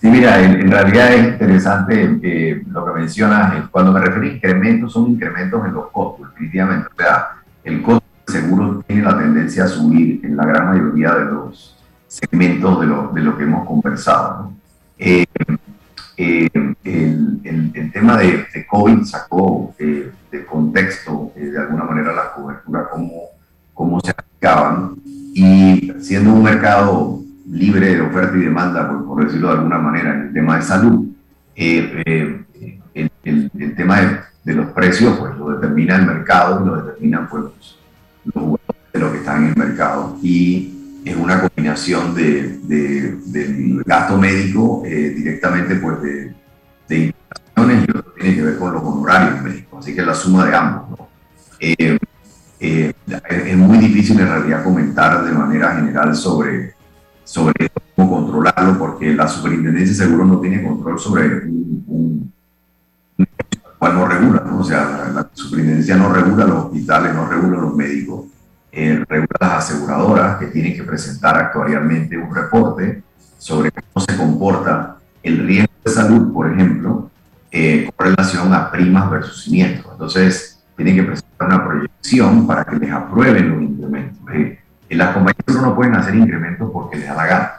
Sí, 0.00 0.08
mira, 0.08 0.42
en, 0.42 0.70
realidad 0.70 1.12
es 1.12 1.32
interesante 1.32 2.18
eh, 2.22 2.62
lo 2.70 2.86
que 2.86 3.00
mencionas. 3.00 3.68
Cuando 3.70 3.92
me 3.92 4.00
refiero 4.00 4.22
a 4.22 4.34
incrementos, 4.34 4.94
son 4.94 5.10
incrementos 5.10 5.62
en 5.66 5.74
los 5.74 5.90
costos, 5.90 6.30
definitivamente. 6.30 6.88
O 6.90 7.02
sea, 7.02 7.28
el 7.64 7.82
costo 7.82 8.02
del 8.26 8.40
seguro 8.40 8.82
tiene 8.86 9.02
la 9.02 9.18
tendencia 9.18 9.64
a 9.64 9.68
subir 9.68 10.19
la 10.40 10.46
gran 10.46 10.66
mayoría 10.70 11.14
de 11.14 11.24
los 11.26 11.76
segmentos 12.08 12.80
de 12.80 12.86
lo, 12.86 13.08
de 13.12 13.20
lo 13.20 13.36
que 13.36 13.44
hemos 13.44 13.66
conversado. 13.66 14.42
¿no? 14.42 14.56
Eh, 14.98 15.26
el, 16.16 16.76
el, 16.84 17.92
tema 17.92 18.18
de, 18.18 18.46
COVID 18.68 19.04
sacó 19.04 19.74
eh, 19.78 20.10
de 20.30 20.44
contexto 20.44 21.32
eh, 21.36 21.46
de 21.46 21.58
alguna 21.58 21.84
manera 21.84 22.12
la 22.12 22.32
cobertura, 22.32 22.88
cómo, 22.90 23.12
cómo 23.72 24.00
se 24.00 24.10
aplicaban, 24.10 24.96
y 25.04 25.92
siendo 26.00 26.32
un 26.32 26.42
mercado 26.42 27.20
libre 27.50 27.94
de 27.94 28.00
oferta 28.02 28.36
y 28.36 28.40
demanda, 28.40 28.88
por, 29.06 29.24
decirlo 29.24 29.48
de 29.48 29.54
alguna 29.54 29.78
manera, 29.78 30.14
en 30.14 30.20
el 30.22 30.32
tema 30.32 30.56
de 30.56 30.62
salud, 30.62 31.06
el, 31.54 32.44
el, 32.94 33.74
tema 33.76 34.00
de, 34.00 34.20
de, 34.44 34.54
los 34.54 34.66
precios 34.72 35.18
pues 35.18 35.36
lo 35.36 35.50
determina 35.50 35.96
el 35.96 36.06
mercado 36.06 36.62
y 36.62 36.66
lo 36.66 36.82
determinan 36.82 37.28
pues, 37.28 37.44
los 38.24 38.34
jugadores 38.34 38.59
lo 39.00 39.12
que 39.12 39.18
están 39.18 39.44
en 39.44 39.48
el 39.50 39.56
mercado. 39.56 40.16
Y 40.22 40.80
es 41.04 41.16
una 41.16 41.40
combinación 41.40 42.14
de, 42.14 42.58
de, 42.62 43.16
del 43.26 43.82
gasto 43.84 44.18
médico 44.18 44.82
eh, 44.84 45.14
directamente 45.16 45.76
pues 45.76 46.02
de, 46.02 46.34
de 46.88 46.96
inflaciones 46.98 47.88
y 47.88 47.90
otro 47.90 48.12
tiene 48.12 48.36
que 48.36 48.42
ver 48.42 48.58
con 48.58 48.72
los 48.74 48.82
honorarios 48.82 49.42
médicos, 49.42 49.78
así 49.80 49.94
que 49.94 50.02
la 50.02 50.14
suma 50.14 50.46
de 50.46 50.54
ambos. 50.54 50.90
¿no? 50.90 51.08
Eh, 51.58 51.98
eh, 52.60 52.92
es 53.46 53.56
muy 53.56 53.78
difícil 53.78 54.20
en 54.20 54.28
realidad 54.28 54.62
comentar 54.62 55.24
de 55.24 55.32
manera 55.32 55.76
general 55.76 56.14
sobre, 56.14 56.74
sobre 57.24 57.70
cómo 57.96 58.10
controlarlo 58.10 58.78
porque 58.78 59.14
la 59.14 59.26
superintendencia 59.26 59.96
de 59.96 60.10
seguros 60.10 60.28
no 60.28 60.40
tiene 60.40 60.62
control 60.62 60.98
sobre 60.98 61.46
un, 61.46 61.84
un, 61.86 62.32
un 63.16 63.26
cual 63.78 63.94
no 63.94 64.06
regula, 64.06 64.42
¿no? 64.44 64.58
o 64.58 64.64
sea, 64.64 64.84
la, 64.84 65.08
la 65.08 65.30
superintendencia 65.32 65.96
no 65.96 66.12
regula 66.12 66.44
los 66.44 66.64
hospitales, 66.66 67.14
no 67.14 67.26
regula 67.26 67.58
los 67.58 67.74
médicos 67.74 68.26
eh, 68.72 69.04
regula 69.08 69.36
las 69.40 69.70
aseguradoras 69.70 70.38
que 70.38 70.46
tienen 70.46 70.74
que 70.74 70.84
presentar 70.84 71.36
actuarialmente 71.36 72.16
un 72.16 72.34
reporte 72.34 73.02
sobre 73.38 73.70
cómo 73.70 74.04
se 74.06 74.16
comporta 74.16 74.96
el 75.22 75.46
riesgo 75.46 75.72
de 75.84 75.90
salud, 75.90 76.32
por 76.32 76.52
ejemplo, 76.52 77.10
eh, 77.50 77.90
con 77.96 78.06
relación 78.06 78.52
a 78.54 78.70
primas 78.70 79.10
versus 79.10 79.44
siniestros. 79.44 79.92
Entonces, 79.92 80.62
tienen 80.76 80.96
que 80.96 81.02
presentar 81.02 81.48
una 81.48 81.64
proyección 81.64 82.46
para 82.46 82.64
que 82.64 82.76
les 82.76 82.90
aprueben 82.90 83.50
los 83.50 83.62
incrementos. 83.62 84.18
Eh, 84.34 84.58
las 84.90 85.14
compañías 85.14 85.62
no 85.62 85.74
pueden 85.74 85.94
hacer 85.94 86.14
incrementos 86.14 86.70
porque 86.72 86.96
les 86.96 87.06
da 87.06 87.14
la 87.14 87.26
gana. 87.26 87.52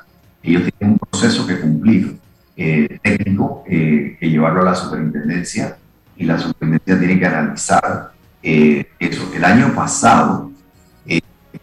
Ellos 0.43 0.63
tienen 0.77 0.93
un 0.93 1.09
proceso 1.09 1.45
que 1.45 1.59
cumplir 1.59 2.17
eh, 2.57 2.99
técnico, 3.01 3.63
eh, 3.67 4.17
que 4.19 4.29
llevarlo 4.29 4.61
a 4.61 4.65
la 4.65 4.75
superintendencia 4.75 5.77
y 6.17 6.25
la 6.25 6.37
superintendencia 6.37 6.99
tiene 6.99 7.19
que 7.19 7.25
analizar 7.25 8.11
eh, 8.43 8.85
eso. 8.99 9.31
El 9.33 9.45
año 9.45 9.73
pasado, 9.73 10.50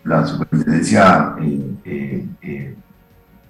la 0.09 0.27
superintendencia 0.27 1.35
eh, 1.41 1.75
eh, 1.85 2.27
eh, 2.43 2.75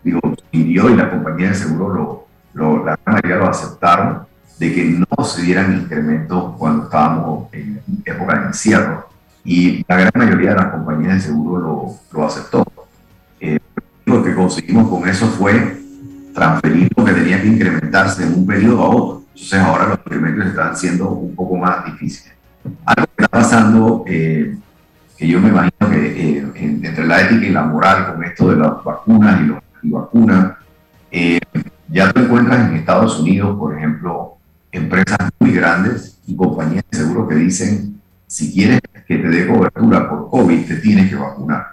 digo, 0.03 0.21
pidió 0.51 0.91
y 0.91 0.97
la 0.97 1.11
compañía 1.11 1.49
de 1.51 1.55
seguro, 1.55 1.95
lo, 1.95 2.27
lo, 2.55 2.85
la 2.85 2.99
mayoría 3.07 3.37
lo 3.37 3.49
aceptaron, 3.49 4.27
de 4.59 4.75
que 4.75 4.85
no 4.85 5.25
se 5.25 5.43
dieran 5.43 5.73
incrementos 5.77 6.57
cuando 6.59 6.85
estábamos 6.85 7.53
en 7.53 7.81
época 8.05 8.41
de 8.41 8.47
encierro. 8.47 9.09
Y 9.45 9.85
la 9.89 9.97
gran 9.97 10.13
mayoría 10.15 10.51
de 10.51 10.57
las 10.57 10.73
compañías 10.73 11.15
de 11.15 11.21
seguro 11.21 11.61
lo, 11.61 12.19
lo 12.19 12.27
aceptó. 12.27 12.67
Eh, 13.41 13.59
lo 14.05 14.23
que 14.23 14.35
conseguimos 14.35 14.89
con 14.89 15.09
eso 15.09 15.27
fue 15.29 15.81
transferir 16.35 16.91
lo 16.97 17.05
que 17.05 17.13
tenía 17.13 17.41
que 17.41 17.49
incrementarse 17.49 18.27
de 18.27 18.35
un 18.35 18.47
periodo 18.47 18.83
a 18.83 18.89
otro. 18.89 19.23
Entonces 19.33 19.61
ahora 19.61 19.89
los 19.89 19.99
incrementos 19.99 20.47
están 20.47 20.77
siendo 20.77 21.11
un 21.11 21.35
poco 21.35 21.57
más 21.57 21.85
difíciles. 21.85 22.35
Algo 22.85 23.07
que 23.17 23.23
está 23.23 23.29
pasando 23.29 24.05
eh, 24.07 24.57
que 25.17 25.27
yo 25.27 25.41
me 25.41 25.49
imagino 25.49 25.78
que 26.01 26.39
eh, 26.39 26.47
entre 26.55 27.07
la 27.07 27.23
ética 27.23 27.47
y 27.47 27.51
la 27.51 27.63
moral 27.63 28.15
con 28.15 28.25
esto 28.25 28.51
de 28.51 28.57
las 28.57 28.85
vacunas 28.85 29.41
y 29.41 29.45
los 29.47 29.59
vacunas, 29.83 30.57
eh, 31.11 31.41
ya 31.89 32.13
te 32.13 32.21
encuentras 32.21 32.69
en 32.69 32.77
Estados 32.77 33.21
Unidos, 33.21 33.59
por 33.59 33.77
ejemplo, 33.77 34.37
empresas 34.71 35.19
muy 35.39 35.53
grandes 35.53 36.19
y 36.27 36.37
compañías 36.37 36.85
de 36.91 36.99
seguro 36.99 37.27
que 37.27 37.35
dicen, 37.37 38.01
si 38.27 38.53
quieres 38.53 38.81
que 39.07 39.19
te 39.19 39.29
dé 39.29 39.47
cobertura 39.47 40.09
por 40.09 40.29
COVID, 40.31 40.67
te 40.67 40.77
tienes 40.77 41.09
que 41.09 41.17
vacunar. 41.17 41.69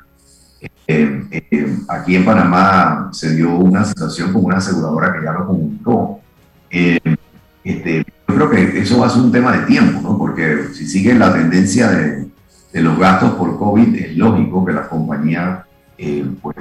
Eh, 0.88 1.26
eh, 1.32 1.78
aquí 1.89 2.15
en 2.15 2.26
Panamá 2.26 3.09
se 3.11 3.36
dio 3.36 3.55
una 3.55 3.84
situación 3.84 4.32
con 4.32 4.45
una 4.45 4.57
aseguradora 4.57 5.13
que 5.13 5.23
ya 5.23 5.34
lo 5.34 5.47
comunicó. 5.47 6.21
este, 6.69 8.05
yo 8.28 8.36
creo 8.36 8.49
que 8.49 8.80
eso 8.80 8.99
va 8.99 9.07
a 9.07 9.09
ser 9.09 9.21
un 9.21 9.32
tema 9.32 9.57
de 9.57 9.65
tiempo, 9.65 10.01
¿no? 10.01 10.17
porque 10.17 10.69
si 10.73 10.86
sigue 10.88 11.13
la 11.13 11.34
tendencia 11.34 11.89
de 11.89 12.28
de 12.76 12.82
los 12.82 12.99
gastos 12.99 13.36
por 13.36 13.57
COVID, 13.57 13.95
es 13.95 14.17
lógico 14.17 14.65
que 14.65 14.73
las 14.73 14.89
compañías 14.89 15.63
eh, 15.97 16.26
pues, 16.41 16.57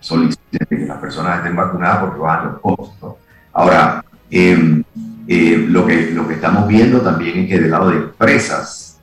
soliciten 0.00 0.66
que 0.66 0.86
las 0.86 0.96
personas 0.96 1.36
estén 1.36 1.54
vacunadas 1.54 1.98
porque 1.98 2.20
bajan 2.20 2.52
los 2.52 2.60
costos. 2.62 3.16
Ahora, 3.52 4.02
em, 4.30 4.82
eh, 5.26 5.66
lo, 5.68 5.86
que, 5.86 6.12
lo 6.12 6.26
que 6.26 6.34
estamos 6.34 6.66
viendo 6.66 7.02
también 7.02 7.40
es 7.40 7.48
que 7.48 7.60
del 7.60 7.70
lado 7.70 7.90
de 7.90 7.98
empresas, 7.98 8.98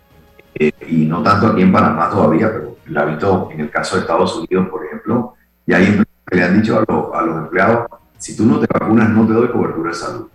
eh, 0.56 0.72
y 0.88 1.06
no 1.06 1.22
tanto 1.22 1.50
aquí 1.50 1.62
en 1.62 1.72
Panamá 1.72 2.10
todavía, 2.10 2.52
pero 2.52 2.78
lo 2.84 3.00
ha 3.00 3.06
visto 3.06 3.50
en 3.52 3.60
el 3.60 3.70
caso 3.70 3.98
de 3.98 4.02
Estados 4.02 4.36
Unidos, 4.36 4.68
por 4.68 4.84
ejemplo, 4.88 5.36
y 5.68 5.74
hay 5.74 5.86
empresas 5.86 6.16
que 6.26 6.36
le 6.36 6.44
han 6.46 6.60
dicho 6.60 6.80
a, 6.80 7.20
a 7.20 7.22
los 7.22 7.44
empleados, 7.44 7.86
si 8.18 8.36
tú 8.36 8.44
no 8.44 8.60
te 8.60 8.66
vacunas 8.66 9.12
no 9.12 9.28
te 9.28 9.34
doy 9.34 9.50
cobertura 9.50 9.92
de 9.92 9.96
salud. 9.96 10.28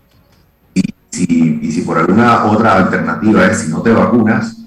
Y 0.74 0.95
si, 1.11 1.59
y 1.61 1.72
si 1.72 1.83
por 1.83 1.99
alguna 1.99 2.45
otra 2.45 2.76
alternativa 2.76 3.47
es 3.47 3.62
si 3.62 3.68
no 3.72 3.83
te 3.83 3.93
vacunas, 3.93 4.60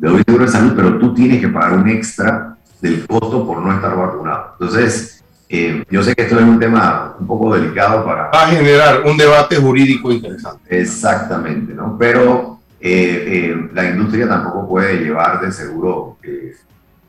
te 0.00 0.06
doy 0.06 0.22
seguro 0.24 0.46
de 0.46 0.50
salud, 0.50 0.72
pero 0.74 0.98
tú 0.98 1.12
tienes 1.12 1.40
que 1.40 1.48
pagar 1.48 1.74
un 1.74 1.88
extra 1.88 2.56
del 2.80 3.06
costo 3.06 3.46
por 3.46 3.60
no 3.60 3.72
estar 3.72 3.94
vacunado. 3.94 4.56
Entonces, 4.58 5.22
eh, 5.48 5.84
yo 5.90 6.02
sé 6.02 6.14
que 6.14 6.22
esto 6.22 6.38
es 6.38 6.44
un 6.44 6.58
tema 6.58 7.16
un 7.18 7.26
poco 7.26 7.54
delicado 7.54 8.04
para... 8.04 8.30
Va 8.30 8.44
a 8.44 8.48
generar 8.48 9.02
un 9.04 9.16
debate 9.16 9.56
jurídico 9.56 10.10
interesante. 10.10 10.80
Exactamente, 10.80 11.74
¿no? 11.74 11.96
Pero 11.98 12.60
eh, 12.80 13.50
eh, 13.52 13.70
la 13.74 13.90
industria 13.90 14.26
tampoco 14.26 14.68
puede 14.68 15.04
llevar 15.04 15.40
de 15.40 15.52
seguro, 15.52 16.16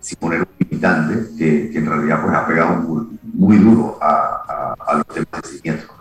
sin 0.01 0.17
poner 0.19 0.41
un 0.41 0.47
limitante, 0.59 1.37
que, 1.37 1.77
en 1.77 1.85
realidad 1.85 2.21
pues 2.21 2.35
ha 2.35 2.45
pegado 2.45 2.75
muy, 3.23 3.57
duro 3.57 3.97
a, 4.01 4.75
a, 4.85 4.95
los 4.95 5.07
temas 5.07 5.41
de 5.43 5.47
seguimiento. 5.47 5.93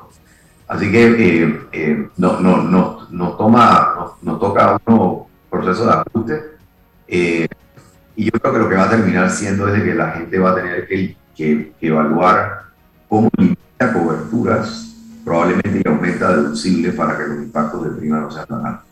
Así 0.66 0.90
que 0.90 2.08
no, 2.16 2.40
no, 2.40 2.62
no, 2.62 3.06
no, 3.10 3.30
toma, 3.32 4.14
no, 4.22 4.38
toca 4.38 4.80
uno 4.86 5.26
proceso 5.50 5.84
de 5.84 5.92
ajuste 5.92 6.49
eh, 7.10 7.48
y 8.14 8.24
yo 8.26 8.30
creo 8.30 8.52
que 8.52 8.58
lo 8.60 8.68
que 8.68 8.76
va 8.76 8.84
a 8.84 8.90
terminar 8.90 9.28
siendo 9.30 9.66
es 9.66 9.74
de 9.74 9.84
que 9.84 9.94
la 9.94 10.12
gente 10.12 10.38
va 10.38 10.52
a 10.52 10.54
tener 10.54 10.86
que, 10.86 11.16
que, 11.36 11.72
evaluar 11.80 12.66
cómo 13.08 13.28
limita 13.36 13.92
coberturas, 13.92 14.94
probablemente 15.24 15.82
y 15.84 15.88
aumenta 15.88 16.36
deducible 16.36 16.92
para 16.92 17.18
que 17.18 17.26
los 17.26 17.38
impactos 17.38 17.84
de 17.84 17.90
prima 17.98 18.20
no 18.20 18.30
sean 18.30 18.46
tan 18.46 18.64
altos. 18.64 18.86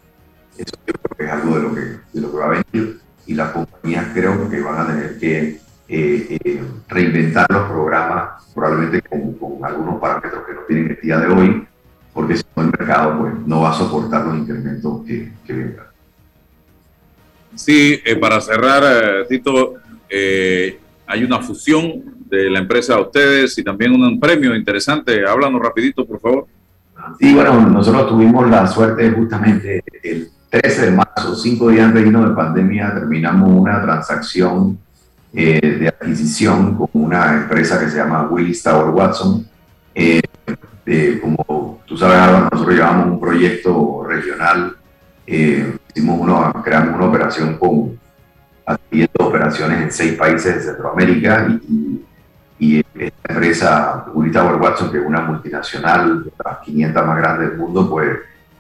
Eso 0.57 0.75
yo 0.85 0.95
creo 0.95 1.17
que 1.17 1.25
es 1.25 1.31
algo 1.31 1.57
de 1.57 1.63
lo 1.63 1.75
que, 1.75 1.81
de 1.81 2.21
lo 2.21 2.33
que 2.33 2.37
va 2.37 2.47
a 2.47 2.49
venir 2.49 3.01
y 3.27 3.35
las 3.35 3.51
compañías 3.53 4.07
creo 4.13 4.51
que 4.51 4.61
van 4.63 4.81
a 4.81 4.87
tener 4.89 5.19
que 5.19 5.61
eh, 5.89 6.39
eh, 6.45 6.63
reinventar 6.89 7.47
los 7.51 7.69
programas, 7.69 8.45
probablemente 8.53 9.01
con, 9.09 9.35
con, 9.35 9.65
algunos 9.65 10.01
parámetros 10.01 10.43
que 10.45 10.55
no 10.55 10.61
tienen 10.63 10.91
el 10.91 11.01
día 11.01 11.21
de 11.21 11.27
hoy, 11.29 11.69
porque 12.13 12.37
si 12.37 12.45
no 12.57 12.65
el 12.65 12.71
mercado 12.77 13.19
pues, 13.21 13.35
no 13.47 13.61
va 13.61 13.71
a 13.71 13.75
soportar 13.75 14.27
los 14.27 14.39
incrementos 14.39 15.07
que, 15.07 15.33
que 15.47 15.53
vengan. 15.53 15.87
Sí, 17.59 18.01
eh, 18.05 18.15
para 18.15 18.41
cerrar, 18.41 18.85
eh, 18.85 19.27
Tito, 19.29 19.75
eh, 20.09 20.79
hay 21.09 21.25
una 21.25 21.41
fusión 21.41 22.05
de 22.31 22.49
la 22.49 22.61
empresa 22.61 22.95
de 22.95 23.03
ustedes 23.03 23.59
y 23.59 23.65
también 23.65 24.01
un 24.01 24.21
premio 24.21 24.55
interesante. 24.55 25.27
Háblanos 25.27 25.61
rapidito, 25.61 26.07
por 26.07 26.21
favor. 26.21 26.47
Sí, 27.19 27.35
bueno, 27.35 27.61
nosotros 27.69 28.11
tuvimos 28.11 28.49
la 28.49 28.65
suerte 28.69 29.11
justamente 29.11 29.83
el 30.05 30.31
13 30.49 30.87
de 30.87 30.91
marzo, 30.93 31.35
cinco 31.35 31.69
días 31.71 31.87
antes 31.87 32.05
de 32.05 32.31
pandemia, 32.31 32.95
terminamos 32.95 33.51
una 33.51 33.83
transacción 33.83 34.79
de 35.33 35.93
adquisición 36.01 36.77
con 36.77 36.89
una 36.93 37.35
empresa 37.43 37.81
que 37.81 37.91
se 37.91 37.97
llama 37.97 38.29
Willis 38.31 38.63
Tower 38.63 38.91
Watson. 38.91 39.47
como 41.21 41.83
tú 41.87 41.99
sabes, 41.99 42.49
nosotros 42.53 42.77
llevamos 42.77 43.07
un 43.09 43.21
proyecto 43.21 44.05
regional 44.09 44.77
eh, 45.31 45.77
hicimos 45.95 46.21
uno, 46.21 46.53
creamos 46.65 46.97
una 46.97 47.07
operación 47.07 47.59
con 47.59 47.99
haciendo 48.67 49.27
operaciones 49.27 49.83
en 49.83 49.93
seis 49.93 50.13
países 50.15 50.55
de 50.55 50.63
Centroamérica 50.63 51.47
y, 51.69 52.03
y, 52.59 52.85
esta 52.95 53.33
empresa, 53.33 54.07
Tower 54.33 54.61
Watson, 54.61 54.91
que 54.91 54.99
es 54.99 55.07
una 55.07 55.21
multinacional, 55.21 56.25
de 56.25 56.33
las 56.43 56.59
500 56.59 57.07
más 57.07 57.19
grandes 57.19 57.51
del 57.51 57.59
mundo, 57.59 57.89
pues 57.91 58.19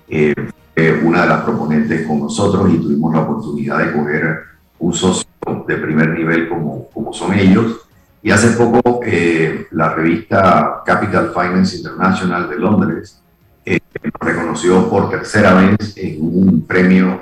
eh, 0.08 0.34
fue 0.74 1.00
una 1.02 1.22
de 1.22 1.28
las 1.28 1.42
proponentes 1.42 2.06
con 2.06 2.20
nosotros 2.20 2.70
y 2.72 2.78
tuvimos 2.78 3.14
la 3.14 3.20
oportunidad 3.20 3.78
de 3.78 3.92
coger 3.92 4.40
un 4.78 4.92
socio 4.92 5.26
de 5.66 5.76
primer 5.76 6.10
nivel 6.10 6.48
como, 6.48 6.88
como 6.90 7.12
son 7.12 7.32
ellos. 7.32 7.88
Y 8.22 8.30
hace 8.30 8.50
poco 8.50 9.00
eh, 9.04 9.66
la 9.70 9.94
revista 9.94 10.82
Capital 10.84 11.32
Finance 11.34 11.78
International 11.78 12.48
de 12.48 12.56
Londres 12.56 13.22
eh, 13.74 13.80
reconoció 14.20 14.88
por 14.88 15.10
tercera 15.10 15.52
vez 15.52 15.94
en 15.98 16.16
un 16.20 16.64
premio 16.66 17.20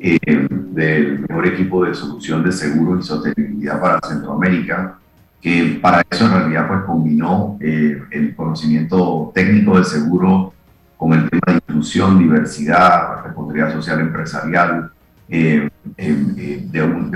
eh, 0.00 0.18
del 0.50 1.20
mejor 1.20 1.46
equipo 1.46 1.84
de 1.84 1.94
solución 1.94 2.42
de 2.42 2.50
seguro 2.50 2.98
y 2.98 3.02
sostenibilidad 3.04 3.80
para 3.80 4.00
Centroamérica, 4.06 4.98
que 5.40 5.78
para 5.80 6.02
eso 6.10 6.26
en 6.26 6.32
realidad 6.32 6.66
pues 6.66 6.80
combinó 6.84 7.58
eh, 7.60 8.02
el 8.10 8.34
conocimiento 8.34 9.30
técnico 9.34 9.78
de 9.78 9.84
seguro 9.84 10.52
con 10.96 11.12
el 11.12 11.30
tema 11.30 11.42
de 11.46 11.54
inclusión, 11.54 12.18
diversidad, 12.18 13.22
responsabilidad 13.24 13.72
social 13.72 14.00
empresarial, 14.00 14.90
de, 15.28 15.70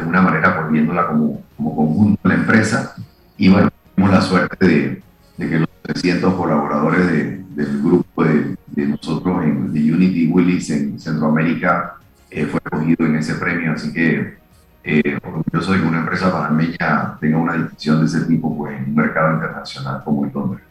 una 0.07 0.23
manera 0.23 0.63
poniéndola 0.63 1.09
como, 1.09 1.43
como 1.57 1.77
conjunto 1.77 2.21
de 2.23 2.29
la 2.29 2.41
empresa. 2.41 2.95
Y 3.37 3.49
bueno, 3.49 3.71
tuvimos 3.95 4.15
la 4.15 4.21
suerte 4.21 4.67
de, 4.67 5.03
de 5.37 5.51
que 5.51 5.59
los 5.59 5.69
300 5.83 6.35
colaboradores 6.35 7.07
del 7.07 7.83
grupo 7.83 8.08
de, 8.25 8.57
de 8.67 8.87
nosotros 8.87 9.45
en 9.45 9.73
de 9.73 9.93
Unity 9.93 10.27
Willis 10.27 10.71
en 10.71 10.99
Centroamérica 10.99 11.95
eh, 12.31 12.47
fue 12.47 12.61
escogido 12.65 13.07
en 13.07 13.17
ese 13.17 13.35
premio, 13.35 13.73
así 13.73 13.93
que 13.93 14.37
eh, 14.85 15.19
orgulloso 15.23 15.73
de 15.73 15.81
que 15.81 15.87
una 15.87 15.99
empresa 15.99 16.33
panameña 16.33 17.19
tenga 17.21 17.39
una 17.39 17.55
distinción 17.55 18.01
de 18.01 18.07
ese 18.07 18.21
tipo 18.23 18.57
pues, 18.57 18.79
en 18.79 18.85
un 18.89 18.95
mercado 18.95 19.35
internacional 19.35 20.03
como 20.05 20.25
el 20.25 20.33
Londres. 20.33 20.65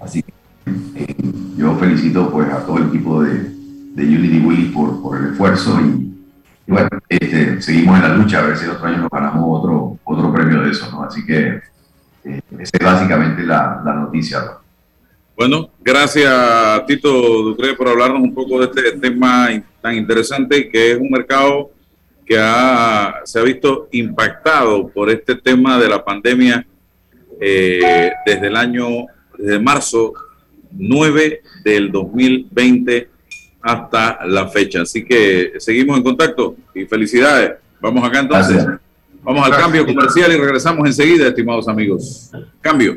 Así 0.00 0.22
que 0.22 0.32
eh, 0.96 1.16
yo 1.56 1.74
felicito 1.76 2.30
pues, 2.30 2.50
a 2.52 2.64
todo 2.66 2.78
el 2.78 2.88
equipo 2.88 3.22
de, 3.22 3.32
de 3.94 4.04
Unity 4.04 4.40
Willis 4.40 4.72
por, 4.72 5.00
por 5.02 5.18
el 5.18 5.32
esfuerzo 5.32 5.80
y, 5.80 6.14
bueno, 6.66 6.88
este, 7.08 7.62
seguimos 7.62 7.96
en 7.96 8.02
la 8.02 8.16
lucha 8.16 8.40
a 8.40 8.42
ver 8.42 8.56
si 8.58 8.64
el 8.64 8.72
otro 8.72 8.86
año 8.86 8.98
nos 8.98 9.10
ganamos 9.10 9.42
otro, 9.46 9.98
otro 10.04 10.32
premio 10.32 10.60
de 10.60 10.70
eso, 10.70 10.90
¿no? 10.90 11.02
Así 11.02 11.24
que 11.24 11.62
eh, 12.24 12.42
esa 12.58 12.76
es 12.78 12.84
básicamente 12.84 13.42
la, 13.44 13.80
la 13.82 13.94
noticia. 13.94 14.40
Bueno, 15.38 15.70
gracias 15.80 16.84
Tito 16.88 17.12
Ducre 17.12 17.74
por 17.74 17.86
hablarnos 17.86 18.22
un 18.22 18.34
poco 18.34 18.58
de 18.58 18.64
este 18.64 18.98
tema 18.98 19.48
tan 19.80 19.94
interesante 19.94 20.68
que 20.68 20.90
es 20.90 20.98
un 20.98 21.08
mercado 21.08 21.70
que 22.26 22.34
se 23.22 23.38
ha 23.38 23.42
visto 23.44 23.88
impactado 23.92 24.88
por 24.88 25.08
este 25.10 25.36
tema 25.36 25.78
de 25.78 25.88
la 25.88 26.04
pandemia 26.04 26.66
eh, 27.40 28.10
desde 28.26 28.48
el 28.48 28.56
año, 28.56 28.88
desde 29.38 29.60
marzo 29.60 30.12
9 30.72 31.42
del 31.62 31.92
2020 31.92 33.08
hasta 33.62 34.26
la 34.26 34.48
fecha. 34.48 34.82
Así 34.82 35.04
que 35.04 35.52
seguimos 35.58 35.98
en 35.98 36.02
contacto 36.02 36.56
y 36.74 36.84
felicidades. 36.84 37.52
Vamos 37.80 38.04
acá 38.04 38.18
entonces. 38.18 38.66
Vamos 39.22 39.46
al 39.46 39.56
cambio 39.56 39.86
comercial 39.86 40.32
y 40.32 40.36
regresamos 40.36 40.84
enseguida, 40.84 41.28
estimados 41.28 41.68
amigos. 41.68 42.32
Cambio. 42.60 42.96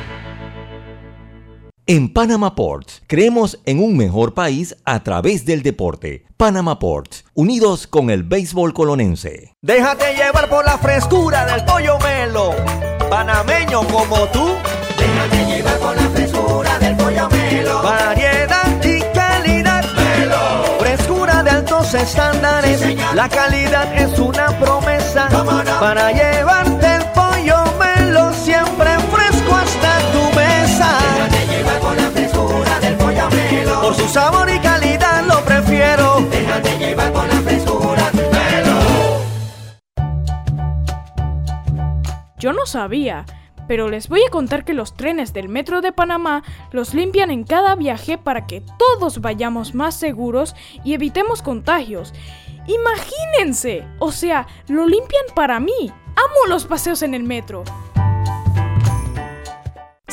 En 1.93 2.07
Panama 2.07 2.55
Ports 2.55 3.03
creemos 3.05 3.59
en 3.65 3.83
un 3.83 3.97
mejor 3.97 4.33
país 4.33 4.77
a 4.85 5.03
través 5.03 5.43
del 5.43 5.61
deporte. 5.61 6.23
Panama 6.37 6.79
Ports, 6.79 7.25
unidos 7.33 7.85
con 7.85 8.09
el 8.09 8.23
béisbol 8.23 8.73
colonense. 8.73 9.57
Déjate 9.61 10.15
llevar 10.15 10.47
por 10.47 10.63
la 10.63 10.77
frescura 10.77 11.45
del 11.45 11.65
pollo 11.65 11.99
melo, 11.99 12.51
panameño 13.09 13.85
como 13.89 14.25
tú. 14.27 14.53
Déjate 14.97 15.53
llevar 15.53 15.79
por 15.79 15.95
la 15.97 16.09
frescura 16.11 16.79
del 16.79 16.95
pollo 16.95 17.29
melo. 17.29 17.83
Variedad 17.83 18.85
y 18.85 19.01
calidad. 19.13 19.83
Melo. 19.93 20.79
Frescura 20.79 21.43
de 21.43 21.49
altos 21.49 21.93
estándares. 21.93 22.85
la 23.13 23.27
calidad 23.27 23.93
es 24.01 24.17
una 24.17 24.57
promesa 24.57 25.27
para 25.81 26.13
llevarte 26.13 26.90
Por 33.91 33.99
su 33.99 34.07
sabor 34.07 34.49
y 34.49 34.57
calidad 34.59 35.25
lo 35.25 35.43
prefiero. 35.43 36.21
Déjate 36.31 36.77
llevar 36.77 37.11
con 37.11 37.27
la 37.27 37.35
frescura 37.41 38.09
Yo 42.39 42.53
no 42.53 42.65
sabía, 42.65 43.25
pero 43.67 43.89
les 43.89 44.07
voy 44.07 44.21
a 44.25 44.29
contar 44.29 44.63
que 44.63 44.73
los 44.73 44.95
trenes 44.95 45.33
del 45.33 45.49
Metro 45.49 45.81
de 45.81 45.91
Panamá 45.91 46.41
los 46.71 46.93
limpian 46.93 47.31
en 47.31 47.43
cada 47.43 47.75
viaje 47.75 48.17
para 48.17 48.47
que 48.47 48.63
todos 48.79 49.19
vayamos 49.19 49.75
más 49.75 49.93
seguros 49.93 50.55
y 50.85 50.93
evitemos 50.93 51.41
contagios. 51.41 52.13
Imagínense, 52.67 53.85
o 53.99 54.13
sea, 54.13 54.47
lo 54.69 54.87
limpian 54.87 55.25
para 55.35 55.59
mí. 55.59 55.91
Amo 56.15 56.47
los 56.47 56.65
paseos 56.65 57.01
en 57.01 57.13
el 57.13 57.23
metro. 57.23 57.65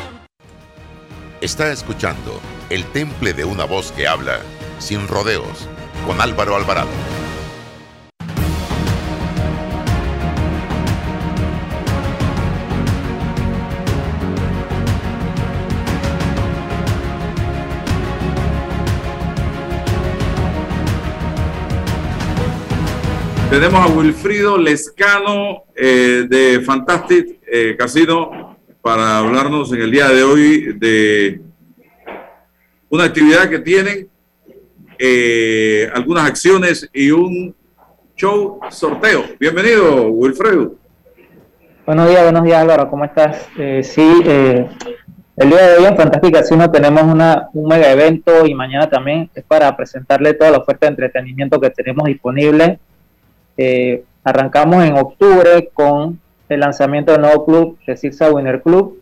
Está 1.41 1.71
escuchando 1.71 2.39
El 2.69 2.85
Temple 2.85 3.33
de 3.33 3.45
una 3.45 3.65
voz 3.65 3.91
que 3.93 4.07
habla 4.07 4.41
sin 4.77 5.07
rodeos 5.07 5.67
con 6.05 6.21
Álvaro 6.21 6.55
Alvarado. 6.55 6.87
Tenemos 23.49 23.79
a 23.79 23.87
Wilfrido 23.87 24.59
Lescano 24.59 25.63
eh, 25.75 26.27
de 26.29 26.61
Fantastic 26.61 27.39
eh, 27.51 27.75
Casino 27.79 28.50
para 28.81 29.19
hablarnos 29.19 29.71
en 29.73 29.81
el 29.81 29.91
día 29.91 30.07
de 30.09 30.23
hoy 30.23 30.73
de 30.77 31.41
una 32.89 33.05
actividad 33.05 33.49
que 33.49 33.59
tienen, 33.59 34.09
eh, 34.97 35.89
algunas 35.93 36.25
acciones 36.25 36.89
y 36.93 37.11
un 37.11 37.55
show 38.15 38.59
sorteo. 38.69 39.23
Bienvenido, 39.39 40.09
Wilfredo. 40.09 40.75
Buenos 41.85 42.09
días, 42.09 42.23
buenos 42.23 42.43
días 42.43 42.61
Álvaro, 42.61 42.89
¿cómo 42.89 43.05
estás? 43.05 43.47
Eh, 43.57 43.81
sí, 43.83 44.21
eh, 44.25 44.69
el 45.35 45.49
día 45.49 45.69
de 45.69 45.77
hoy 45.79 45.85
en 45.85 45.97
Fantástica 45.97 46.39
Casino 46.39 46.69
tenemos 46.69 47.01
una, 47.01 47.49
un 47.53 47.67
mega 47.67 47.91
evento 47.91 48.45
y 48.45 48.53
mañana 48.53 48.87
también 48.87 49.29
es 49.33 49.43
para 49.43 49.75
presentarle 49.75 50.35
toda 50.35 50.51
la 50.51 50.59
oferta 50.59 50.85
de 50.85 50.91
entretenimiento 50.91 51.59
que 51.59 51.71
tenemos 51.71 52.05
disponible. 52.05 52.79
Eh, 53.57 54.03
arrancamos 54.23 54.83
en 54.85 54.93
octubre 54.97 55.69
con 55.73 56.20
el 56.51 56.59
lanzamiento 56.59 57.13
del 57.13 57.21
nuevo 57.21 57.45
club, 57.45 57.77
de 57.87 57.95
Cirsa 57.95 58.29
Winner 58.29 58.61
Club. 58.61 58.99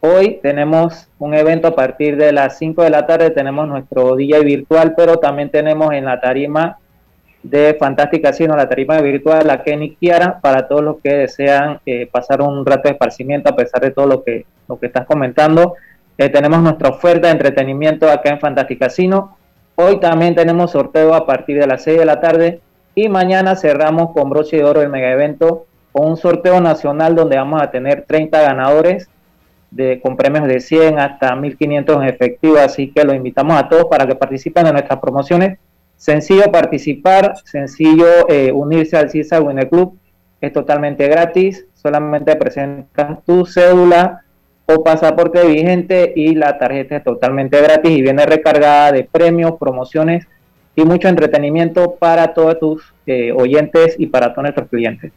Hoy 0.00 0.38
tenemos 0.42 1.08
un 1.18 1.34
evento 1.34 1.68
a 1.68 1.74
partir 1.74 2.16
de 2.16 2.30
las 2.30 2.58
5 2.58 2.82
de 2.82 2.90
la 2.90 3.06
tarde, 3.06 3.30
tenemos 3.30 3.66
nuestro 3.66 4.14
DJ 4.14 4.44
virtual, 4.44 4.94
pero 4.94 5.16
también 5.16 5.50
tenemos 5.50 5.92
en 5.94 6.04
la 6.04 6.20
tarima 6.20 6.78
de 7.42 7.74
Fantástica 7.74 8.28
Casino, 8.30 8.54
la 8.54 8.68
tarima 8.68 9.00
virtual, 9.00 9.46
la 9.46 9.62
Kenny 9.62 9.96
Kiara, 9.96 10.40
para 10.40 10.68
todos 10.68 10.82
los 10.82 10.96
que 11.00 11.14
desean 11.14 11.80
eh, 11.86 12.06
pasar 12.10 12.42
un 12.42 12.66
rato 12.66 12.88
de 12.88 12.92
esparcimiento 12.92 13.48
a 13.48 13.56
pesar 13.56 13.80
de 13.80 13.90
todo 13.90 14.06
lo 14.06 14.22
que, 14.22 14.44
lo 14.68 14.78
que 14.78 14.86
estás 14.86 15.06
comentando. 15.06 15.74
Eh, 16.18 16.28
tenemos 16.28 16.60
nuestra 16.60 16.90
oferta 16.90 17.28
de 17.28 17.32
entretenimiento 17.32 18.10
acá 18.10 18.30
en 18.30 18.40
Fantástica 18.40 18.86
Casino. 18.86 19.38
Hoy 19.74 20.00
también 20.00 20.34
tenemos 20.34 20.72
sorteo 20.72 21.14
a 21.14 21.26
partir 21.26 21.58
de 21.58 21.66
las 21.66 21.82
6 21.82 21.98
de 21.98 22.04
la 22.04 22.20
tarde 22.20 22.60
y 22.94 23.08
mañana 23.08 23.56
cerramos 23.56 24.12
con 24.12 24.28
broche 24.28 24.58
de 24.58 24.64
oro 24.64 24.82
el 24.82 24.90
mega 24.90 25.10
evento 25.10 25.67
un 25.92 26.16
sorteo 26.16 26.60
nacional 26.60 27.14
donde 27.14 27.36
vamos 27.36 27.62
a 27.62 27.70
tener 27.70 28.04
30 28.06 28.40
ganadores 28.40 29.08
de, 29.70 30.00
con 30.00 30.16
premios 30.16 30.46
de 30.46 30.60
100 30.60 30.98
hasta 30.98 31.34
1500 31.34 31.96
en 31.96 32.08
efectivo, 32.08 32.58
así 32.58 32.90
que 32.90 33.04
los 33.04 33.14
invitamos 33.14 33.56
a 33.58 33.68
todos 33.68 33.86
para 33.86 34.06
que 34.06 34.14
participen 34.14 34.66
en 34.66 34.72
nuestras 34.74 34.98
promociones. 35.00 35.58
Sencillo 35.96 36.50
participar, 36.52 37.34
sencillo 37.44 38.06
eh, 38.28 38.52
unirse 38.52 38.96
al 38.96 39.10
CISA 39.10 39.40
Winner 39.40 39.68
Club, 39.68 39.98
es 40.40 40.52
totalmente 40.52 41.08
gratis, 41.08 41.66
solamente 41.74 42.36
presentas 42.36 43.24
tu 43.24 43.44
cédula 43.44 44.22
o 44.66 44.84
pasaporte 44.84 45.44
vigente 45.44 46.12
y 46.14 46.34
la 46.34 46.58
tarjeta 46.58 46.96
es 46.96 47.04
totalmente 47.04 47.60
gratis 47.60 47.90
y 47.90 48.02
viene 48.02 48.24
recargada 48.26 48.92
de 48.92 49.04
premios, 49.04 49.54
promociones 49.58 50.26
y 50.76 50.84
mucho 50.84 51.08
entretenimiento 51.08 51.96
para 51.96 52.34
todos 52.34 52.58
tus 52.60 52.94
eh, 53.06 53.32
oyentes 53.32 53.96
y 53.98 54.06
para 54.06 54.32
todos 54.32 54.44
nuestros 54.44 54.68
clientes. 54.68 55.10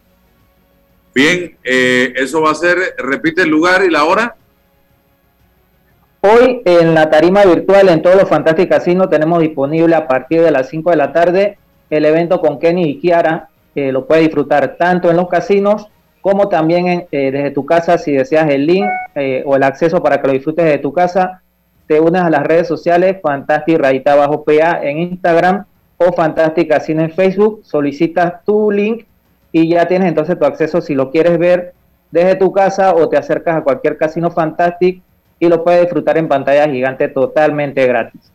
Bien, 1.13 1.57
eh, 1.63 2.13
eso 2.15 2.41
va 2.41 2.51
a 2.51 2.55
ser, 2.55 2.77
repite 2.97 3.41
el 3.41 3.49
lugar 3.49 3.83
y 3.83 3.89
la 3.89 4.05
hora. 4.05 4.35
Hoy 6.21 6.61
en 6.65 6.93
la 6.93 7.09
tarima 7.09 7.43
virtual 7.45 7.89
en 7.89 8.01
todos 8.01 8.15
los 8.15 8.29
Fantastic 8.29 8.69
Casinos 8.69 9.09
tenemos 9.09 9.41
disponible 9.41 9.95
a 9.95 10.07
partir 10.07 10.41
de 10.41 10.51
las 10.51 10.69
5 10.69 10.91
de 10.91 10.95
la 10.95 11.11
tarde 11.11 11.57
el 11.89 12.05
evento 12.05 12.39
con 12.39 12.59
Kenny 12.59 12.89
y 12.89 12.99
Kiara. 12.99 13.49
que 13.73 13.91
lo 13.91 14.05
puedes 14.05 14.25
disfrutar 14.25 14.75
tanto 14.77 15.09
en 15.09 15.17
los 15.17 15.27
casinos 15.29 15.87
como 16.21 16.49
también 16.49 17.07
eh, 17.11 17.31
desde 17.31 17.51
tu 17.51 17.65
casa 17.65 17.97
si 17.97 18.11
deseas 18.11 18.49
el 18.49 18.67
link 18.67 18.85
eh, 19.15 19.43
o 19.45 19.55
el 19.55 19.63
acceso 19.63 20.03
para 20.03 20.21
que 20.21 20.27
lo 20.27 20.33
disfrutes 20.33 20.65
desde 20.65 20.77
tu 20.77 20.93
casa. 20.93 21.41
Te 21.87 21.99
unes 21.99 22.21
a 22.21 22.29
las 22.29 22.43
redes 22.43 22.67
sociales 22.67 23.17
Fantastic 23.21 23.77
Rayita 23.77 24.15
Bajo 24.15 24.43
PA 24.43 24.79
en 24.83 24.99
Instagram 24.99 25.65
o 25.97 26.13
Fantastic 26.13 26.69
Casino 26.69 27.01
en 27.01 27.11
Facebook. 27.11 27.61
Solicitas 27.63 28.43
tu 28.45 28.71
link 28.71 29.05
y 29.51 29.69
ya 29.69 29.87
tienes 29.87 30.07
entonces 30.07 30.37
tu 30.37 30.45
acceso 30.45 30.81
si 30.81 30.95
lo 30.95 31.11
quieres 31.11 31.37
ver 31.37 31.73
desde 32.11 32.35
tu 32.35 32.51
casa 32.51 32.93
o 32.93 33.09
te 33.09 33.17
acercas 33.17 33.57
a 33.57 33.63
cualquier 33.63 33.97
casino 33.97 34.31
Fantastic 34.31 35.01
y 35.39 35.47
lo 35.47 35.63
puedes 35.63 35.81
disfrutar 35.81 36.17
en 36.17 36.27
pantalla 36.27 36.69
gigante 36.69 37.07
totalmente 37.07 37.85
gratis. 37.87 38.31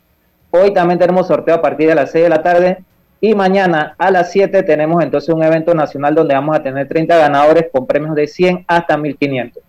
Hoy 0.51 0.73
también 0.73 0.99
tenemos 0.99 1.29
sorteo 1.29 1.55
a 1.55 1.63
partir 1.63 1.89
de 1.89 1.95
las 1.95 2.11
6 2.11 2.25
de 2.25 2.31
la 2.31 2.43
tarde 2.43 2.79
y 3.21 3.35
mañana 3.35 3.95
a 3.99 4.11
las 4.11 4.33
7 4.33 4.63
tenemos 4.63 5.03
entonces 5.03 5.35
un 5.35 5.43
evento 5.43 5.75
nacional 5.75 6.15
donde 6.15 6.35
vamos 6.35 6.57
a 6.57 6.63
tener 6.63 6.89
30 6.89 7.17
ganadores 7.17 7.67
con 7.73 7.87
premios 7.87 8.15
de 8.15 8.27
100 8.27 8.65
hasta 8.67 8.97
1500. 8.97 9.63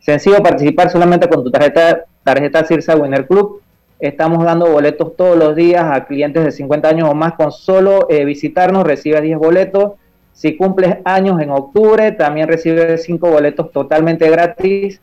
Sencillo 0.00 0.42
participar 0.42 0.90
solamente 0.90 1.28
con 1.28 1.44
tu 1.44 1.50
tarjeta, 1.50 2.04
tarjeta 2.24 2.64
Cirsa 2.64 2.96
Winner 2.96 3.26
Club. 3.26 3.60
Estamos 4.00 4.44
dando 4.44 4.70
boletos 4.70 5.16
todos 5.16 5.36
los 5.36 5.56
días 5.56 5.84
a 5.84 6.06
clientes 6.06 6.44
de 6.44 6.52
50 6.52 6.88
años 6.88 7.10
o 7.10 7.14
más 7.14 7.34
con 7.34 7.52
solo 7.52 8.06
eh, 8.08 8.24
visitarnos, 8.24 8.86
recibes 8.86 9.22
10 9.22 9.38
boletos. 9.38 9.92
Si 10.38 10.56
cumples 10.56 10.98
años 11.04 11.40
en 11.40 11.50
octubre, 11.50 12.12
también 12.12 12.46
recibes 12.46 13.02
5 13.02 13.28
boletos 13.28 13.72
totalmente 13.72 14.30
gratis 14.30 15.00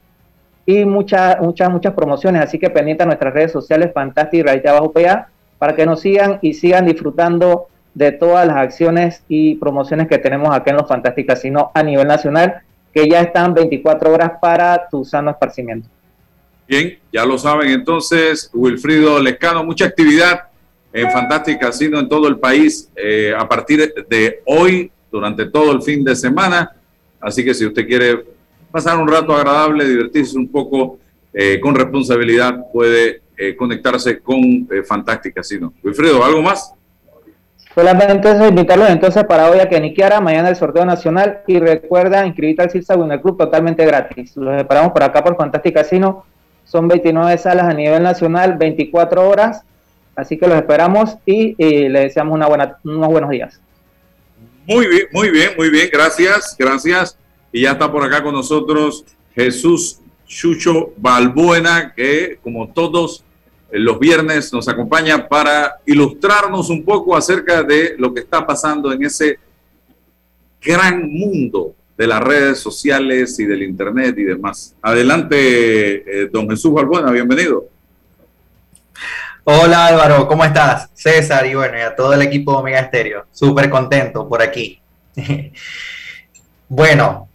y 0.66 0.86
muchas, 0.86 1.42
muchas, 1.42 1.70
muchas 1.70 1.94
promociones. 1.94 2.42
Así 2.42 2.58
que 2.58 2.70
pendiente 2.70 3.04
a 3.04 3.06
nuestras 3.06 3.34
redes 3.34 3.52
sociales, 3.52 3.92
Fantastic 3.94 4.46
y 4.64 4.66
Abajo 4.66 4.94
PA, 4.94 5.28
para 5.58 5.76
que 5.76 5.86
nos 5.86 6.00
sigan 6.00 6.40
y 6.42 6.54
sigan 6.54 6.86
disfrutando 6.86 7.68
de 7.94 8.14
todas 8.14 8.48
las 8.48 8.56
acciones 8.56 9.26
y 9.28 9.56
promociones 9.56 10.08
que 10.08 10.20
tenemos 10.20 10.56
acá 10.56 10.72
en 10.72 10.78
los 10.78 10.88
Fantastic 10.88 11.30
a 11.74 11.84
nivel 11.84 12.08
nacional, 12.08 12.62
que 12.94 13.10
ya 13.10 13.20
están 13.20 13.54
24 13.54 14.14
horas 14.14 14.32
para 14.40 14.88
tu 14.88 15.04
sano 15.04 15.32
esparcimiento. 15.32 15.90
Bien, 16.66 16.98
ya 17.12 17.26
lo 17.26 17.38
saben 17.38 17.72
entonces, 17.72 18.50
Wilfrido 18.54 19.22
Lescano, 19.22 19.66
mucha 19.66 19.84
actividad 19.84 20.44
en 20.94 21.12
Fantastic 21.12 21.60
Casino 21.60 22.00
en 22.00 22.08
todo 22.08 22.30
el 22.30 22.40
país 22.40 22.90
eh, 22.96 23.34
a 23.38 23.46
partir 23.50 23.94
de 24.08 24.40
hoy, 24.46 24.94
durante 25.16 25.46
todo 25.46 25.72
el 25.72 25.82
fin 25.82 26.04
de 26.04 26.16
semana. 26.16 26.76
Así 27.22 27.44
que 27.44 27.54
si 27.54 27.66
usted 27.66 27.88
quiere 27.88 28.26
pasar 28.70 28.98
un 28.98 29.08
rato 29.08 29.34
agradable, 29.34 29.88
divertirse 29.88 30.38
un 30.38 30.50
poco 30.50 31.00
eh, 31.34 31.60
con 31.62 31.74
responsabilidad, 31.74 32.66
puede 32.74 33.22
eh, 33.38 33.56
conectarse 33.56 34.20
con 34.20 34.38
eh, 34.44 34.84
Fantastic 34.86 35.34
Casino. 35.34 35.74
Wilfredo, 35.82 36.24
¿algo 36.24 36.42
más? 36.42 36.74
Solamente 37.74 38.14
entonces 38.14 38.50
invitarlos 38.50 38.90
entonces 38.90 39.24
para 39.26 39.50
hoy 39.50 39.60
a 39.60 39.68
que 39.68 39.80
mañana 40.22 40.50
el 40.50 40.56
sorteo 40.56 40.86
nacional 40.86 41.42
y 41.48 41.60
recuerda 41.60 42.26
inscribirte 42.26 42.64
al 42.64 42.72
CIRSA 42.72 42.96
Winner 42.96 43.22
Club 43.22 43.38
totalmente 43.38 43.86
gratis. 43.86 44.36
Los 44.36 44.58
esperamos 44.58 44.92
por 44.92 45.04
acá 45.04 45.24
por 45.24 45.36
Fantastic 45.38 45.74
Casino. 45.74 46.26
Son 46.66 46.88
29 46.88 47.38
salas 47.38 47.66
a 47.66 47.74
nivel 47.74 48.04
nacional, 48.04 48.58
24 48.58 49.30
horas. 49.30 49.64
Así 50.16 50.38
que 50.38 50.48
los 50.48 50.56
esperamos 50.56 51.18
y, 51.26 51.56
y 51.58 51.90
les 51.90 52.04
deseamos 52.04 52.34
una 52.34 52.48
buena, 52.48 52.78
unos 52.84 53.10
buenos 53.10 53.30
días. 53.30 53.60
Muy 54.68 54.88
bien, 54.88 55.08
muy 55.12 55.30
bien, 55.30 55.52
muy 55.56 55.70
bien. 55.70 55.90
Gracias, 55.94 56.56
gracias. 56.58 57.16
Y 57.52 57.62
ya 57.62 57.74
está 57.74 57.92
por 57.92 58.04
acá 58.04 58.24
con 58.24 58.34
nosotros 58.34 59.06
Jesús 59.36 60.00
Chucho 60.26 60.92
Balbuena, 60.98 61.94
que 61.96 62.40
como 62.42 62.70
todos 62.70 63.24
los 63.72 64.00
viernes 64.00 64.52
nos 64.52 64.68
acompaña 64.68 65.28
para 65.28 65.76
ilustrarnos 65.86 66.72
un 66.72 66.84
poco 66.84 67.16
acerca 67.16 67.62
de 67.62 67.94
lo 68.00 68.12
que 68.12 68.22
está 68.22 68.46
pasando 68.46 68.92
en 68.92 69.04
ese 69.06 69.38
gran 70.60 71.12
mundo 71.12 71.76
de 71.96 72.08
las 72.08 72.22
redes 72.22 72.60
sociales 72.60 73.40
y 73.40 73.46
del 73.46 73.62
Internet 73.62 74.18
y 74.18 74.24
demás. 74.24 74.76
Adelante, 74.82 76.24
eh, 76.24 76.30
don 76.32 76.50
Jesús 76.50 76.74
Balbuena, 76.74 77.12
bienvenido. 77.12 77.75
Hola 79.48 79.86
Álvaro, 79.86 80.28
¿cómo 80.28 80.44
estás? 80.44 80.90
César 80.96 81.46
y 81.46 81.54
bueno, 81.54 81.78
y 81.78 81.82
a 81.82 81.96
todo 81.96 82.14
el 82.14 82.24
equipo 82.24 82.52
de 82.54 82.58
Omega 82.58 82.80
Estéreo. 82.80 83.28
Súper 83.32 83.70
contento 83.70 84.28
por 84.28 84.42
aquí. 84.42 84.82
bueno, 86.68 87.30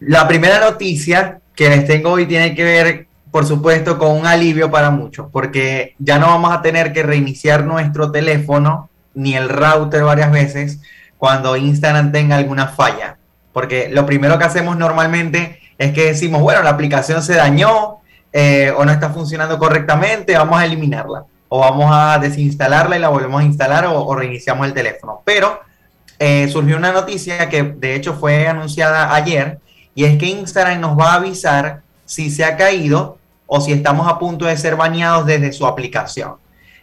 la 0.00 0.26
primera 0.26 0.58
noticia 0.60 1.40
que 1.54 1.68
les 1.68 1.86
tengo 1.86 2.12
hoy 2.12 2.24
tiene 2.24 2.54
que 2.54 2.64
ver, 2.64 3.06
por 3.30 3.44
supuesto, 3.44 3.98
con 3.98 4.12
un 4.12 4.26
alivio 4.26 4.70
para 4.70 4.88
muchos, 4.88 5.28
porque 5.30 5.94
ya 5.98 6.18
no 6.18 6.28
vamos 6.28 6.54
a 6.54 6.62
tener 6.62 6.90
que 6.94 7.02
reiniciar 7.02 7.64
nuestro 7.64 8.10
teléfono 8.10 8.88
ni 9.12 9.36
el 9.36 9.50
router 9.50 10.04
varias 10.04 10.32
veces 10.32 10.80
cuando 11.18 11.54
Instagram 11.58 12.12
tenga 12.12 12.36
alguna 12.36 12.68
falla. 12.68 13.18
Porque 13.52 13.90
lo 13.90 14.06
primero 14.06 14.38
que 14.38 14.44
hacemos 14.44 14.78
normalmente 14.78 15.60
es 15.76 15.92
que 15.92 16.06
decimos, 16.06 16.40
bueno, 16.40 16.62
la 16.62 16.70
aplicación 16.70 17.22
se 17.22 17.34
dañó 17.34 17.98
eh, 18.32 18.72
o 18.74 18.86
no 18.86 18.90
está 18.90 19.10
funcionando 19.10 19.58
correctamente, 19.58 20.34
vamos 20.34 20.58
a 20.58 20.64
eliminarla. 20.64 21.26
O 21.54 21.58
vamos 21.58 21.90
a 21.92 22.18
desinstalarla 22.18 22.96
y 22.96 22.98
la 22.98 23.10
volvemos 23.10 23.42
a 23.42 23.44
instalar 23.44 23.84
o, 23.84 24.14
reiniciamos 24.14 24.66
el 24.66 24.72
teléfono. 24.72 25.20
Pero 25.22 25.60
eh, 26.18 26.48
surgió 26.48 26.78
una 26.78 26.92
noticia 26.92 27.50
que 27.50 27.62
de 27.62 27.94
hecho 27.94 28.14
fue 28.14 28.48
anunciada 28.48 29.14
ayer 29.14 29.58
y 29.94 30.04
es 30.04 30.16
que 30.16 30.24
Instagram 30.24 30.80
nos 30.80 30.98
va 30.98 31.12
a 31.12 31.16
avisar 31.16 31.82
si 32.06 32.30
se 32.30 32.42
ha 32.46 32.56
caído 32.56 33.18
o 33.46 33.60
si 33.60 33.72
estamos 33.72 34.08
a 34.08 34.18
punto 34.18 34.46
de 34.46 34.56
ser 34.56 34.76
bañados 34.76 35.26
desde 35.26 35.52
su 35.52 35.66
aplicación. 35.66 36.36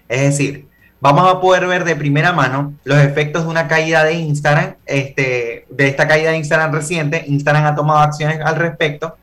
Es 0.08 0.22
decir, 0.22 0.68
vamos 1.02 1.28
a 1.28 1.42
poder 1.42 1.66
ver 1.66 1.84
de 1.84 1.96
primera 1.96 2.32
mano 2.32 2.76
los 2.84 3.00
efectos 3.00 3.46
de 3.46 3.50
una 3.50 3.68
caída 3.68 4.04
de 4.04 4.14
Instagram, 4.14 4.76
este, 4.86 5.66
de 5.68 5.88
esta 5.88 6.08
caída 6.08 6.30
de 6.30 6.38
Instagram 6.38 6.72
reciente. 6.72 7.24
Instagram 7.26 7.66
ha 7.66 7.76
tomado 7.76 8.02
acciones 8.02 8.40
al 8.46 8.56
respecto 8.56 9.18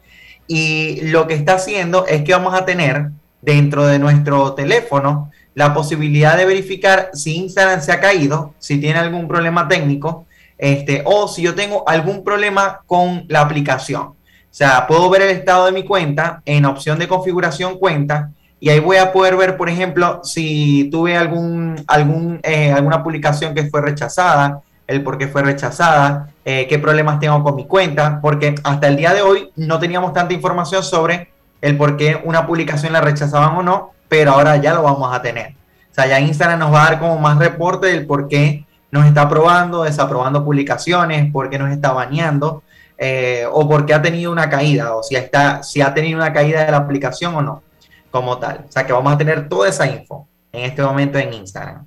y 0.49 1.03
lo 1.03 1.29
que 1.29 1.35
está 1.35 1.55
haciendo 1.55 2.05
es 2.05 2.23
que 2.23 2.33
vamos 2.33 2.53
a 2.53 2.65
tener 2.65 3.11
dentro 3.43 3.87
de 3.87 3.99
nuestro 3.99 4.55
teléfono 4.55 5.31
la 5.55 5.73
posibilidad 5.73 6.37
de 6.37 6.45
verificar 6.45 7.11
si 7.15 7.37
Instagram 7.37 7.81
se 7.81 7.91
ha 7.91 8.01
caído, 8.01 8.55
si 8.59 8.79
tiene 8.79 8.99
algún 8.99 9.27
problema 9.27 9.67
técnico 9.67 10.27
este, 10.59 11.03
o 11.07 11.29
si 11.29 11.43
yo 11.43 11.55
tengo 11.55 11.89
algún 11.89 12.23
problema 12.25 12.81
con 12.87 13.25
la 13.29 13.41
aplicación. 13.41 14.03
O 14.03 14.15
sea, 14.51 14.87
puedo 14.87 15.09
ver 15.11 15.23
el 15.23 15.31
estado 15.31 15.67
de 15.67 15.73
mi 15.73 15.85
cuenta 15.85 16.43
en 16.45 16.67
opción 16.67 16.99
de 16.99 17.09
configuración 17.09 17.79
cuenta 17.79 18.31
y 18.59 18.71
ahí 18.71 18.81
voy 18.81 18.97
a 18.97 19.13
poder 19.13 19.37
ver, 19.37 19.57
por 19.57 19.69
ejemplo, 19.69 20.21
si 20.25 20.89
tuve 20.91 21.17
algún, 21.17 21.83
algún, 21.87 22.41
eh, 22.43 22.73
alguna 22.73 23.03
publicación 23.03 23.55
que 23.55 23.69
fue 23.69 23.83
rechazada, 23.83 24.61
el 24.87 25.03
por 25.03 25.19
qué 25.19 25.29
fue 25.29 25.43
rechazada, 25.43 26.31
eh, 26.45 26.67
qué 26.69 26.79
problemas 26.79 27.19
tengo 27.19 27.43
con 27.43 27.57
mi 27.57 27.67
cuenta, 27.67 28.19
porque 28.23 28.55
hasta 28.63 28.89
el 28.89 28.97
día 28.97 29.13
de 29.13 29.23
hoy 29.23 29.51
no 29.57 29.79
teníamos 29.79 30.13
tanta 30.13 30.33
información 30.33 30.83
sobre 30.83 31.29
el 31.61 31.77
por 31.77 31.97
qué 31.97 32.21
una 32.25 32.47
publicación 32.47 32.93
la 32.93 33.01
rechazaban 33.01 33.57
o 33.57 33.63
no, 33.63 33.93
pero 34.09 34.33
ahora 34.33 34.57
ya 34.57 34.75
lo 34.75 34.83
vamos 34.83 35.15
a 35.15 35.23
tener. 35.23 35.53
O 35.91 35.95
sea, 35.95 36.07
ya 36.07 36.21
Instagram 36.21 36.59
nos 36.59 36.73
va 36.73 36.83
a 36.83 36.91
dar 36.91 36.99
como 37.01 37.19
más 37.19 37.39
reporte 37.39 37.89
del 37.89 38.07
por 38.07 38.29
qué 38.29 38.65
nos 38.91 39.07
está 39.07 39.23
aprobando, 39.23 39.85
desaprobando 39.85 40.45
publicaciones, 40.45 41.31
por 41.33 41.51
qué 41.51 41.59
nos 41.59 41.71
está 41.71 41.93
baneando, 41.93 42.63
eh, 42.99 43.45
o 43.51 43.69
por 43.69 43.85
qué 43.85 43.95
ha 43.95 44.03
tenido 44.03 44.31
una 44.31 44.49
caída, 44.49 44.95
o 44.95 45.03
si, 45.03 45.17
está, 45.17 45.63
si 45.63 45.81
ha 45.81 45.93
tenido 45.93 46.19
una 46.19 46.33
caída 46.33 46.65
de 46.65 46.71
la 46.71 46.79
aplicación 46.79 47.35
o 47.35 47.43
no, 47.43 47.63
como 48.11 48.39
tal. 48.39 48.65
O 48.69 48.73
sea, 48.73 48.87
que 48.87 48.93
vamos 48.93 49.13
a 49.13 49.19
tener 49.19 49.49
toda 49.49 49.69
esa 49.69 49.87
info 49.87 50.27
en 50.53 50.65
este 50.65 50.83
momento 50.83 51.19
en 51.19 51.33
Instagram. 51.33 51.87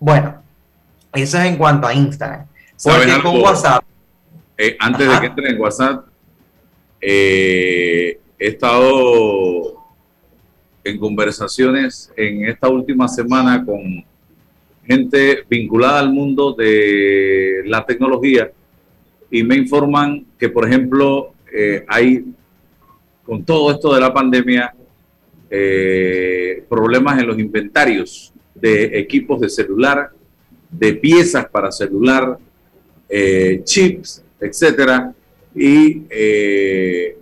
Bueno, 0.00 0.42
eso 1.12 1.38
es 1.38 1.44
en 1.44 1.56
cuanto 1.56 1.86
a 1.86 1.94
Instagram. 1.94 2.46
Porque 2.82 3.22
con 3.22 3.40
WhatsApp. 3.40 3.84
Eh, 4.56 4.76
antes 4.78 5.08
de 5.08 5.20
que 5.20 5.26
entre 5.26 5.50
en 5.50 5.60
WhatsApp, 5.60 6.06
eh, 7.00 8.20
he 8.38 8.48
estado 8.48 9.74
en 10.82 10.98
conversaciones 10.98 12.12
en 12.16 12.46
esta 12.46 12.68
última 12.68 13.08
semana 13.08 13.64
con 13.64 14.04
gente 14.86 15.44
vinculada 15.48 16.00
al 16.00 16.12
mundo 16.12 16.52
de 16.52 17.62
la 17.64 17.84
tecnología 17.86 18.50
y 19.30 19.42
me 19.42 19.56
informan 19.56 20.26
que, 20.38 20.48
por 20.48 20.66
ejemplo, 20.66 21.32
eh, 21.52 21.84
hay, 21.88 22.24
con 23.24 23.44
todo 23.44 23.70
esto 23.72 23.94
de 23.94 24.00
la 24.00 24.12
pandemia, 24.12 24.74
problemas 26.68 27.20
en 27.20 27.28
los 27.28 27.38
inventarios 27.38 28.32
de 28.56 28.98
equipos 28.98 29.40
de 29.40 29.48
celular 29.48 30.10
de 30.78 30.94
piezas 30.94 31.46
para 31.48 31.70
celular, 31.70 32.38
eh, 33.08 33.60
chips, 33.64 34.22
etcétera. 34.40 35.14
Y 35.54 36.02
eh, 36.10 37.16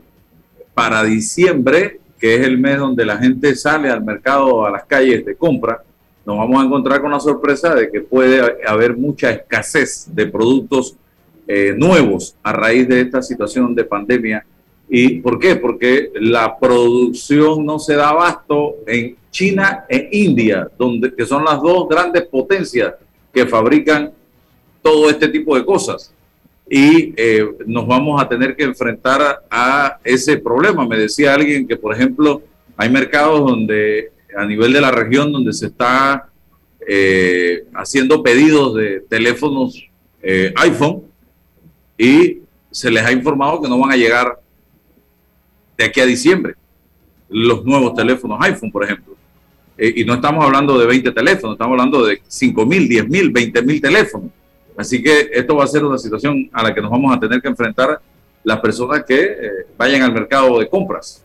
para 0.74 1.04
diciembre, 1.04 2.00
que 2.18 2.36
es 2.36 2.46
el 2.46 2.58
mes 2.58 2.78
donde 2.78 3.04
la 3.04 3.18
gente 3.18 3.54
sale 3.54 3.90
al 3.90 4.04
mercado, 4.04 4.64
a 4.64 4.70
las 4.70 4.84
calles 4.84 5.24
de 5.24 5.34
compra, 5.34 5.82
nos 6.24 6.38
vamos 6.38 6.62
a 6.62 6.66
encontrar 6.66 7.00
con 7.00 7.10
la 7.10 7.18
sorpresa 7.18 7.74
de 7.74 7.90
que 7.90 8.00
puede 8.00 8.64
haber 8.66 8.96
mucha 8.96 9.30
escasez 9.30 10.06
de 10.14 10.26
productos 10.26 10.96
eh, 11.48 11.74
nuevos 11.76 12.36
a 12.42 12.52
raíz 12.52 12.86
de 12.86 13.00
esta 13.00 13.20
situación 13.22 13.74
de 13.74 13.84
pandemia. 13.84 14.46
¿Y 14.88 15.20
por 15.20 15.38
qué? 15.38 15.56
Porque 15.56 16.12
la 16.14 16.56
producción 16.58 17.66
no 17.66 17.78
se 17.78 17.96
da 17.96 18.10
abasto 18.10 18.76
en 18.86 19.16
China 19.30 19.84
e 19.88 20.08
India, 20.12 20.68
donde, 20.78 21.12
que 21.12 21.26
son 21.26 21.44
las 21.44 21.60
dos 21.60 21.88
grandes 21.88 22.22
potencias 22.26 22.94
que 23.32 23.46
fabrican 23.46 24.12
todo 24.80 25.10
este 25.10 25.28
tipo 25.28 25.56
de 25.56 25.64
cosas. 25.64 26.12
Y 26.74 27.12
eh, 27.18 27.46
nos 27.66 27.86
vamos 27.86 28.18
a 28.18 28.26
tener 28.26 28.56
que 28.56 28.64
enfrentar 28.64 29.44
a, 29.50 29.98
ese 30.02 30.38
problema. 30.38 30.88
Me 30.88 30.96
decía 30.96 31.34
alguien 31.34 31.68
que, 31.68 31.76
por 31.76 31.94
ejemplo, 31.94 32.40
hay 32.78 32.88
mercados 32.88 33.40
donde, 33.40 34.10
a 34.34 34.46
nivel 34.46 34.72
de 34.72 34.80
la 34.80 34.90
región, 34.90 35.30
donde 35.30 35.52
se 35.52 35.66
está 35.66 36.30
eh, 36.88 37.64
haciendo 37.74 38.22
pedidos 38.22 38.74
de 38.74 39.00
teléfonos 39.00 39.86
eh, 40.22 40.54
iPhone 40.56 41.02
y 41.98 42.38
se 42.70 42.90
les 42.90 43.04
ha 43.04 43.12
informado 43.12 43.60
que 43.60 43.68
no 43.68 43.78
van 43.78 43.92
a 43.92 43.96
llegar 43.96 44.40
de 45.76 45.84
aquí 45.84 46.00
a 46.00 46.06
diciembre 46.06 46.54
los 47.28 47.66
nuevos 47.66 47.92
teléfonos 47.92 48.38
iPhone, 48.40 48.72
por 48.72 48.84
ejemplo. 48.84 49.14
Y 49.76 50.06
no 50.06 50.14
estamos 50.14 50.42
hablando 50.42 50.78
de 50.78 50.86
20 50.86 51.12
teléfonos, 51.12 51.54
estamos 51.54 51.72
hablando 51.72 52.06
de 52.06 52.22
5 52.26 52.64
mil, 52.64 52.88
10 52.88 53.08
mil, 53.10 53.30
20 53.30 53.60
mil 53.60 53.78
teléfonos. 53.78 54.30
Así 54.76 55.02
que 55.02 55.30
esto 55.32 55.56
va 55.56 55.64
a 55.64 55.66
ser 55.66 55.84
una 55.84 55.98
situación 55.98 56.48
a 56.52 56.62
la 56.62 56.74
que 56.74 56.80
nos 56.80 56.90
vamos 56.90 57.14
a 57.14 57.20
tener 57.20 57.40
que 57.40 57.48
enfrentar 57.48 58.00
las 58.42 58.60
personas 58.60 59.04
que 59.06 59.22
eh, 59.22 59.50
vayan 59.76 60.02
al 60.02 60.12
mercado 60.12 60.58
de 60.58 60.68
compras. 60.68 61.22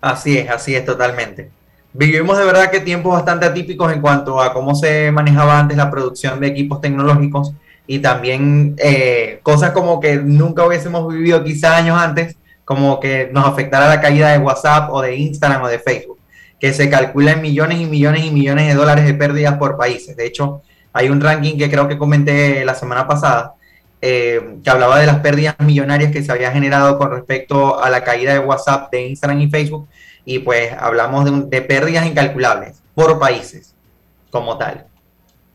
Así 0.00 0.38
es, 0.38 0.48
así 0.50 0.74
es 0.74 0.84
totalmente. 0.84 1.50
Vivimos 1.92 2.36
de 2.38 2.44
verdad 2.44 2.70
que 2.70 2.80
tiempos 2.80 3.12
bastante 3.12 3.46
atípicos 3.46 3.92
en 3.92 4.00
cuanto 4.00 4.40
a 4.40 4.52
cómo 4.52 4.74
se 4.74 5.10
manejaba 5.10 5.58
antes 5.58 5.76
la 5.76 5.90
producción 5.90 6.38
de 6.40 6.48
equipos 6.48 6.80
tecnológicos 6.80 7.52
y 7.86 8.00
también 8.00 8.76
eh, 8.78 9.40
cosas 9.42 9.70
como 9.70 9.98
que 9.98 10.16
nunca 10.16 10.66
hubiésemos 10.66 11.12
vivido 11.12 11.42
quizá 11.42 11.76
años 11.76 11.98
antes, 11.98 12.36
como 12.64 13.00
que 13.00 13.30
nos 13.32 13.46
afectara 13.46 13.88
la 13.88 14.00
caída 14.00 14.32
de 14.32 14.38
WhatsApp 14.38 14.90
o 14.92 15.00
de 15.00 15.16
Instagram 15.16 15.62
o 15.62 15.68
de 15.68 15.78
Facebook 15.78 16.16
que 16.58 16.72
se 16.72 16.88
calcula 16.88 17.32
en 17.32 17.42
millones 17.42 17.80
y 17.80 17.86
millones 17.86 18.24
y 18.24 18.30
millones 18.30 18.68
de 18.68 18.74
dólares 18.74 19.04
de 19.04 19.14
pérdidas 19.14 19.58
por 19.58 19.76
países. 19.76 20.16
De 20.16 20.26
hecho, 20.26 20.62
hay 20.96 21.10
un 21.10 21.20
ranking 21.20 21.58
que 21.58 21.70
creo 21.70 21.86
que 21.86 21.98
comenté 21.98 22.64
la 22.64 22.74
semana 22.74 23.06
pasada, 23.06 23.54
eh, 24.00 24.56
que 24.64 24.70
hablaba 24.70 24.98
de 24.98 25.04
las 25.04 25.20
pérdidas 25.20 25.54
millonarias 25.58 26.10
que 26.10 26.22
se 26.22 26.32
había 26.32 26.50
generado 26.50 26.96
con 26.96 27.10
respecto 27.10 27.78
a 27.82 27.90
la 27.90 28.02
caída 28.02 28.32
de 28.32 28.38
WhatsApp, 28.38 28.90
de 28.90 29.08
Instagram 29.08 29.42
y 29.42 29.50
Facebook, 29.50 29.86
y 30.24 30.38
pues 30.38 30.72
hablamos 30.72 31.50
de, 31.50 31.62
pérdidas 31.62 32.06
incalculables 32.06 32.82
por 32.94 33.18
países 33.18 33.74
como 34.30 34.56
tal. 34.56 34.86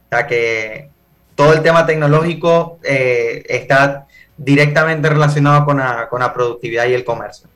O 0.05 0.09
sea 0.15 0.27
que 0.27 0.89
todo 1.33 1.53
el 1.53 1.63
tema 1.63 1.87
tecnológico 1.87 2.77
eh, 2.83 3.43
está 3.49 4.05
directamente 4.37 5.09
relacionado 5.09 5.65
con 5.65 5.77
la 6.19 6.33
productividad 6.35 6.85
y 6.85 6.93
el 6.93 7.03
comercio. 7.03 7.49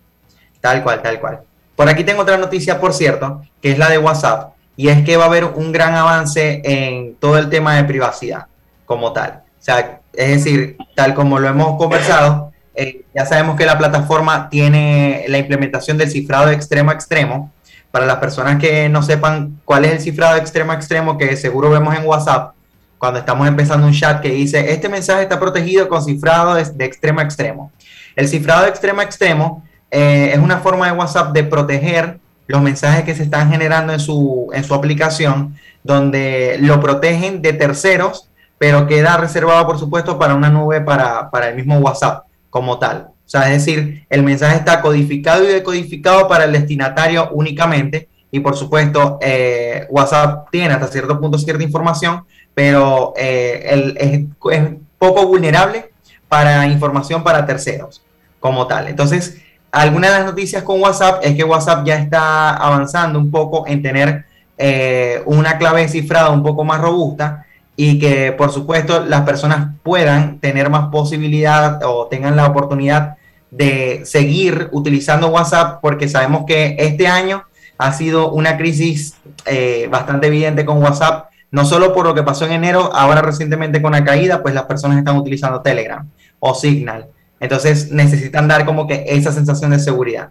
Tal 0.59 0.81
cual, 0.81 1.03
tal 1.03 1.19
cual. 1.19 1.41
Por 1.75 1.87
aquí 1.87 2.03
tengo 2.03 2.23
otra 2.23 2.37
noticia, 2.37 2.79
por 2.79 2.93
cierto, 2.93 3.43
que 3.61 3.69
es 3.69 3.77
la 3.77 3.91
de 3.91 3.99
WhatsApp, 3.99 4.54
y 4.77 4.89
es 4.89 5.03
que 5.03 5.17
va 5.17 5.23
a 5.23 5.27
haber 5.27 5.45
un 5.45 5.71
gran 5.71 5.95
avance 5.95 6.61
en 6.63 7.15
todo 7.15 7.37
el 7.37 7.49
tema 7.49 7.75
de 7.75 7.83
privacidad 7.83 8.47
como 8.85 9.13
tal. 9.13 9.43
O 9.59 9.63
sea, 9.65 10.01
es 10.13 10.29
decir, 10.29 10.77
tal 10.95 11.13
como 11.13 11.39
lo 11.39 11.47
hemos 11.47 11.77
conversado, 11.77 12.51
eh, 12.75 13.03
ya 13.13 13.25
sabemos 13.25 13.55
que 13.55 13.65
la 13.65 13.77
plataforma 13.77 14.49
tiene 14.49 15.25
la 15.27 15.37
implementación 15.37 15.97
del 15.97 16.11
cifrado 16.11 16.51
extremo 16.51 16.91
a 16.91 16.93
extremo. 16.93 17.51
Para 17.91 18.05
las 18.05 18.17
personas 18.17 18.59
que 18.59 18.89
no 18.89 19.01
sepan 19.01 19.61
cuál 19.63 19.85
es 19.85 19.93
el 19.93 20.01
cifrado 20.01 20.35
extremo 20.35 20.73
a 20.73 20.75
extremo, 20.75 21.17
que 21.17 21.37
seguro 21.37 21.69
vemos 21.69 21.95
en 21.95 22.05
WhatsApp, 22.05 22.53
cuando 22.97 23.19
estamos 23.19 23.47
empezando 23.47 23.87
un 23.87 23.93
chat 23.93 24.21
que 24.21 24.29
dice, 24.29 24.71
este 24.71 24.89
mensaje 24.89 25.23
está 25.23 25.39
protegido 25.39 25.87
con 25.87 26.03
cifrado 26.03 26.55
de, 26.55 26.65
de 26.65 26.85
extremo 26.85 27.21
a 27.21 27.23
extremo. 27.23 27.71
El 28.15 28.27
cifrado 28.27 28.63
de 28.63 28.69
extremo 28.69 29.01
a 29.01 29.03
extremo 29.03 29.63
eh, 29.91 30.31
es 30.33 30.39
una 30.39 30.57
forma 30.57 30.87
de 30.87 30.91
WhatsApp 30.97 31.31
de 31.33 31.43
proteger 31.43 32.19
los 32.47 32.61
mensajes 32.61 33.03
que 33.03 33.15
se 33.15 33.23
están 33.23 33.51
generando 33.51 33.93
en 33.93 33.99
su, 33.99 34.49
en 34.53 34.63
su 34.63 34.73
aplicación, 34.73 35.55
donde 35.83 36.57
lo 36.59 36.79
protegen 36.79 37.41
de 37.41 37.53
terceros, 37.53 38.29
pero 38.57 38.87
queda 38.87 39.17
reservado, 39.17 39.65
por 39.65 39.79
supuesto, 39.79 40.17
para 40.17 40.35
una 40.35 40.49
nube 40.49 40.81
para, 40.81 41.29
el 41.47 41.55
mismo 41.55 41.77
WhatsApp 41.77 42.25
como 42.49 42.79
tal. 42.79 43.09
O 43.09 43.29
sea, 43.29 43.51
es 43.51 43.65
decir, 43.65 44.05
el 44.09 44.23
mensaje 44.23 44.57
está 44.57 44.81
codificado 44.81 45.43
y 45.43 45.47
decodificado 45.47 46.27
para 46.27 46.45
el 46.45 46.51
destinatario 46.51 47.29
únicamente. 47.31 48.07
Y 48.31 48.39
por 48.39 48.55
supuesto, 48.55 49.17
eh, 49.21 49.87
WhatsApp 49.89 50.49
tiene 50.51 50.73
hasta 50.73 50.87
cierto 50.87 51.19
punto 51.19 51.37
cierta 51.37 51.63
información, 51.63 52.25
pero 52.53 53.13
eh, 53.17 53.95
es, 53.97 54.25
es, 54.51 54.69
poco 54.97 55.27
vulnerable 55.27 55.91
para 56.27 56.65
información 56.67 57.23
para 57.23 57.45
terceros 57.45 58.01
como 58.39 58.67
tal. 58.67 58.87
Entonces, 58.87 59.41
alguna 59.75 60.07
de 60.07 60.19
las 60.19 60.25
noticias 60.25 60.63
con 60.63 60.81
WhatsApp 60.81 61.19
es 61.21 61.35
que 61.35 61.43
WhatsApp 61.43 61.85
ya 61.85 61.95
está 61.95 62.55
avanzando 62.55 63.19
un 63.19 63.29
poco 63.29 63.67
en 63.67 63.81
tener 63.81 64.23
eh, 64.57 65.21
una 65.25 65.57
clave 65.57 65.89
cifrada 65.89 66.29
un 66.29 66.43
poco 66.43 66.63
más 66.63 66.79
robusta 66.79 67.45
y 67.75 67.99
que 67.99 68.31
por 68.31 68.53
supuesto 68.53 69.03
las 69.05 69.23
personas 69.23 69.75
puedan 69.83 70.39
tener 70.39 70.69
más 70.69 70.87
posibilidad 70.87 71.81
o 71.83 72.07
tengan 72.07 72.37
la 72.37 72.47
oportunidad 72.47 73.17
de 73.51 74.05
seguir 74.05 74.69
utilizando 74.71 75.27
WhatsApp 75.27 75.79
porque 75.81 76.07
sabemos 76.07 76.45
que 76.47 76.77
este 76.79 77.07
año 77.07 77.43
ha 77.77 77.91
sido 77.91 78.31
una 78.31 78.55
crisis 78.55 79.17
eh, 79.45 79.89
bastante 79.91 80.27
evidente 80.27 80.63
con 80.63 80.81
WhatsApp, 80.81 81.25
no 81.51 81.65
solo 81.65 81.93
por 81.93 82.05
lo 82.05 82.15
que 82.15 82.23
pasó 82.23 82.45
en 82.45 82.53
enero, 82.53 82.91
ahora 82.93 83.21
recientemente 83.21 83.81
con 83.81 83.91
la 83.91 84.05
caída, 84.05 84.41
pues 84.41 84.55
las 84.55 84.63
personas 84.63 84.97
están 84.97 85.17
utilizando 85.17 85.61
Telegram 85.61 86.09
o 86.39 86.55
Signal. 86.55 87.09
Entonces 87.45 87.91
necesitan 87.91 88.47
dar 88.47 88.65
como 88.65 88.87
que 88.87 89.05
esa 89.07 89.31
sensación 89.31 89.69
de 89.69 89.79
seguridad. 89.79 90.29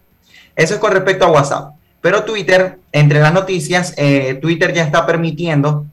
Eso 0.56 0.74
es 0.74 0.80
con 0.80 0.90
respecto 0.90 1.24
a 1.24 1.30
WhatsApp. 1.30 1.74
Pero 2.00 2.24
Twitter, 2.24 2.80
entre 2.90 3.20
las 3.20 3.32
noticias, 3.32 3.94
eh, 3.96 4.34
Twitter 4.42 4.74
ya 4.74 4.82
está 4.82 5.06
permitiendo 5.06 5.86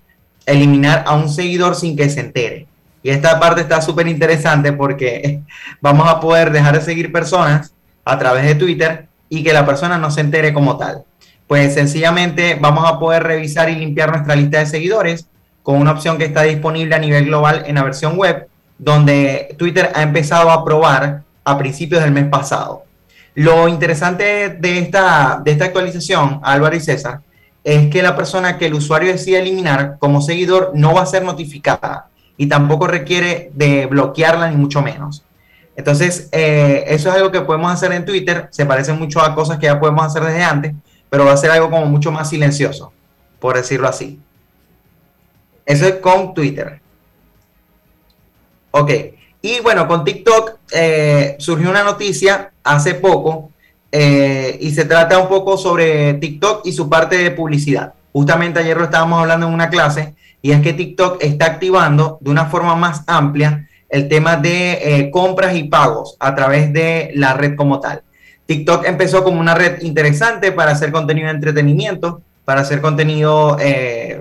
eliminar 0.48 1.04
a 1.06 1.14
un 1.14 1.30
seguidor 1.30 1.76
sin 1.76 1.96
que 1.96 2.10
se 2.10 2.22
entere. 2.22 2.66
Y 3.04 3.12
esta 3.12 3.40
parte 3.40 3.62
está 3.62 3.84
súper 3.84 4.08
interesante 4.08 4.74
porque 4.74 5.42
vamos 5.82 6.10
a 6.10 6.20
poder 6.20 6.52
dejar 6.52 6.74
de 6.74 6.82
seguir 6.82 7.12
personas 7.12 7.72
a 8.04 8.18
través 8.18 8.44
de 8.46 8.56
Twitter 8.56 9.08
y 9.30 9.44
que 9.44 9.54
la 9.54 9.64
persona 9.64 10.00
no 10.00 10.10
se 10.10 10.22
entere 10.22 10.54
como 10.54 10.76
tal. 10.76 11.04
Pues 11.46 11.76
sencillamente 11.76 12.58
vamos 12.60 12.90
a 12.90 12.98
poder 12.98 13.24
revisar 13.24 13.70
y 13.70 13.76
limpiar 13.76 14.10
nuestra 14.10 14.36
lista 14.36 14.58
de 14.58 14.66
seguidores 14.66 15.28
con 15.62 15.78
una 15.78 15.92
opción 15.92 16.18
que 16.18 16.26
está 16.26 16.42
disponible 16.42 16.96
a 16.96 17.00
nivel 17.00 17.26
global 17.26 17.64
en 17.68 17.76
la 17.76 17.84
versión 17.84 18.18
web 18.18 18.48
donde 18.82 19.56
Twitter 19.60 19.92
ha 19.94 20.02
empezado 20.02 20.50
a 20.50 20.66
probar 20.66 21.22
a 21.44 21.58
principios 21.58 22.02
del 22.02 22.12
mes 22.12 22.26
pasado. 22.26 22.84
Lo 23.36 23.68
interesante 23.68 24.50
de 24.50 24.80
esta, 24.80 25.40
de 25.44 25.52
esta 25.52 25.66
actualización, 25.66 26.40
Álvaro 26.42 26.76
y 26.76 26.80
César, 26.80 27.22
es 27.64 27.92
que 27.92 28.02
la 28.02 28.16
persona 28.16 28.58
que 28.58 28.66
el 28.66 28.74
usuario 28.74 29.12
decide 29.12 29.40
eliminar 29.40 29.98
como 30.00 30.20
seguidor 30.20 30.72
no 30.74 30.96
va 30.96 31.04
a 31.04 31.06
ser 31.06 31.24
notificada 31.24 32.08
y 32.38 32.48
tampoco 32.48 32.88
requiere 32.88 33.52
de 33.54 33.86
bloquearla 33.86 34.50
ni 34.50 34.58
mucho 34.58 34.82
menos. 34.82 35.24
Entonces, 35.76 36.28
eh, 36.32 36.84
eso 36.88 37.10
es 37.10 37.16
algo 37.16 37.32
que 37.32 37.42
podemos 37.42 37.72
hacer 37.72 37.92
en 37.92 38.04
Twitter, 38.04 38.48
se 38.50 38.66
parece 38.66 38.94
mucho 38.94 39.22
a 39.22 39.36
cosas 39.36 39.60
que 39.60 39.68
ya 39.68 39.80
podemos 39.80 40.04
hacer 40.08 40.24
desde 40.24 40.44
antes, 40.44 40.74
pero 41.08 41.24
va 41.24 41.34
a 41.34 41.38
ser 41.38 41.52
algo 41.52 41.70
como 41.70 41.86
mucho 41.86 42.12
más 42.12 42.30
silencioso, 42.30 42.92
por 43.40 43.56
decirlo 43.56 43.88
así. 43.88 44.20
Eso 45.68 45.86
es 45.86 45.96
con 45.98 46.34
Twitter. 46.34 46.81
Ok, 48.72 48.92
y 49.42 49.60
bueno, 49.60 49.88
con 49.88 50.04
TikTok 50.04 50.60
eh, 50.72 51.36
surgió 51.40 51.70
una 51.70 51.84
noticia 51.84 52.52
hace 52.64 52.94
poco 52.94 53.52
eh, 53.92 54.58
y 54.62 54.72
se 54.72 54.86
trata 54.86 55.20
un 55.20 55.28
poco 55.28 55.58
sobre 55.58 56.14
TikTok 56.16 56.66
y 56.66 56.72
su 56.72 56.90
parte 56.90 57.18
de 57.18 57.32
publicidad. 57.32 57.94
Justamente 58.14 58.60
ayer 58.60 58.78
lo 58.78 58.86
estábamos 58.86 59.20
hablando 59.20 59.48
en 59.48 59.54
una 59.54 59.70
clase 59.70 60.14
y 60.42 60.52
es 60.52 60.62
que 60.62 60.74
TikTok 60.74 61.18
está 61.22 61.46
activando 61.46 62.18
de 62.22 62.30
una 62.30 62.46
forma 62.46 62.76
más 62.76 63.04
amplia 63.08 63.68
el 63.90 64.08
tema 64.08 64.38
de 64.38 64.74
eh, 64.74 65.12
compras 65.12 65.56
y 65.56 65.64
pagos 65.64 66.16
a 66.20 66.34
través 66.34 66.72
de 66.72 67.12
la 67.16 67.34
red 67.34 67.56
como 67.56 67.80
tal. 67.80 68.04
TikTok 68.46 68.86
empezó 68.86 69.24
como 69.24 69.40
una 69.40 69.56
red 69.56 69.82
interesante 69.82 70.52
para 70.52 70.72
hacer 70.72 70.92
contenido 70.92 71.28
de 71.28 71.34
entretenimiento, 71.34 72.22
para 72.46 72.62
hacer 72.62 72.82
contenido, 72.82 73.58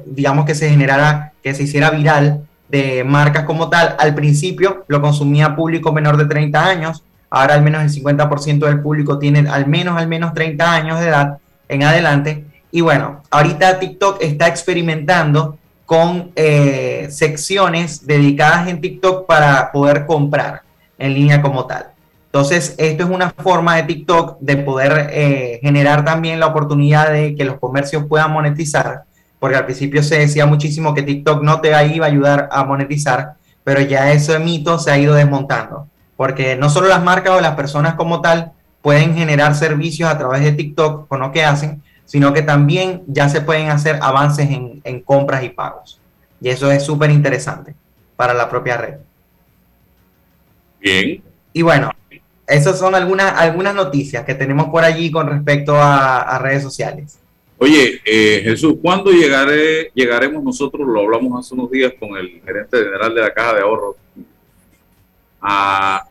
digamos, 0.06 0.44
que 0.44 0.54
se 0.54 0.68
generara, 0.68 1.32
que 1.42 1.54
se 1.54 1.64
hiciera 1.64 1.90
viral 1.90 2.46
de 2.70 3.04
marcas 3.04 3.44
como 3.44 3.68
tal. 3.68 3.96
Al 3.98 4.14
principio 4.14 4.84
lo 4.88 5.00
consumía 5.00 5.56
público 5.56 5.92
menor 5.92 6.16
de 6.16 6.26
30 6.26 6.64
años, 6.64 7.04
ahora 7.28 7.54
al 7.54 7.62
menos 7.62 7.82
el 7.82 8.02
50% 8.04 8.58
del 8.66 8.80
público 8.80 9.18
tiene 9.18 9.48
al 9.48 9.66
menos, 9.66 9.96
al 9.96 10.08
menos 10.08 10.34
30 10.34 10.72
años 10.72 11.00
de 11.00 11.08
edad 11.08 11.38
en 11.68 11.82
adelante. 11.82 12.44
Y 12.70 12.80
bueno, 12.80 13.22
ahorita 13.30 13.78
TikTok 13.78 14.18
está 14.20 14.46
experimentando 14.46 15.58
con 15.84 16.30
eh, 16.36 17.08
secciones 17.10 18.06
dedicadas 18.06 18.68
en 18.68 18.80
TikTok 18.80 19.26
para 19.26 19.72
poder 19.72 20.06
comprar 20.06 20.62
en 20.98 21.14
línea 21.14 21.42
como 21.42 21.66
tal. 21.66 21.86
Entonces, 22.26 22.76
esto 22.78 23.02
es 23.02 23.10
una 23.10 23.30
forma 23.30 23.74
de 23.74 23.82
TikTok 23.82 24.38
de 24.38 24.56
poder 24.58 25.08
eh, 25.10 25.58
generar 25.62 26.04
también 26.04 26.38
la 26.38 26.46
oportunidad 26.46 27.10
de 27.10 27.34
que 27.34 27.44
los 27.44 27.58
comercios 27.58 28.04
puedan 28.08 28.32
monetizar, 28.32 29.02
porque 29.40 29.56
al 29.56 29.64
principio 29.64 30.02
se 30.04 30.18
decía 30.18 30.46
muchísimo 30.46 30.94
que 30.94 31.02
TikTok 31.02 31.42
no 31.42 31.60
te 31.60 31.68
iba 31.68 32.06
a 32.06 32.08
ayudar 32.08 32.48
a 32.52 32.62
monetizar, 32.62 33.34
pero 33.64 33.80
ya 33.80 34.12
ese 34.12 34.38
mito 34.38 34.78
se 34.78 34.92
ha 34.92 34.98
ido 34.98 35.14
desmontando, 35.14 35.88
porque 36.16 36.54
no 36.54 36.70
solo 36.70 36.86
las 36.86 37.02
marcas 37.02 37.36
o 37.36 37.40
las 37.40 37.56
personas 37.56 37.94
como 37.94 38.20
tal 38.20 38.52
pueden 38.82 39.16
generar 39.16 39.54
servicios 39.54 40.08
a 40.08 40.18
través 40.18 40.42
de 40.42 40.52
TikTok 40.52 41.08
con 41.08 41.20
lo 41.20 41.32
que 41.32 41.44
hacen, 41.44 41.82
sino 42.10 42.32
que 42.32 42.42
también 42.42 43.04
ya 43.06 43.28
se 43.28 43.40
pueden 43.40 43.70
hacer 43.70 43.98
avances 44.02 44.48
en, 44.50 45.00
compras 45.02 45.44
y 45.44 45.50
pagos. 45.50 46.00
Y 46.40 46.48
eso 46.48 46.68
es 46.68 46.82
súper 46.82 47.08
interesante 47.10 47.72
para 48.16 48.34
la 48.34 48.48
propia 48.48 48.76
red. 48.76 48.94
Bien. 50.80 51.22
Y 51.52 51.62
bueno, 51.62 51.92
esas 52.48 52.80
son 52.80 52.96
algunas, 52.96 53.38
algunas 53.38 53.76
noticias 53.76 54.24
que 54.24 54.34
tenemos 54.34 54.70
por 54.70 54.82
allí 54.82 55.12
con 55.12 55.28
respecto 55.28 55.76
a, 55.80 56.36
redes 56.40 56.64
sociales. 56.64 57.19
Oye, 57.62 58.00
eh, 58.06 58.40
Jesús, 58.42 58.76
¿cuándo 58.80 59.10
llegaré, 59.10 59.90
llegaremos 59.92 60.42
nosotros, 60.42 60.88
lo 60.88 61.00
hablamos 61.00 61.38
hace 61.38 61.54
unos 61.54 61.70
días 61.70 61.92
con 62.00 62.16
el 62.16 62.40
gerente 62.40 62.78
general 62.78 63.14
de 63.14 63.20
la 63.20 63.34
Caja 63.34 63.56
de 63.56 63.60
Ahorros, 63.60 63.96
a 65.42 66.08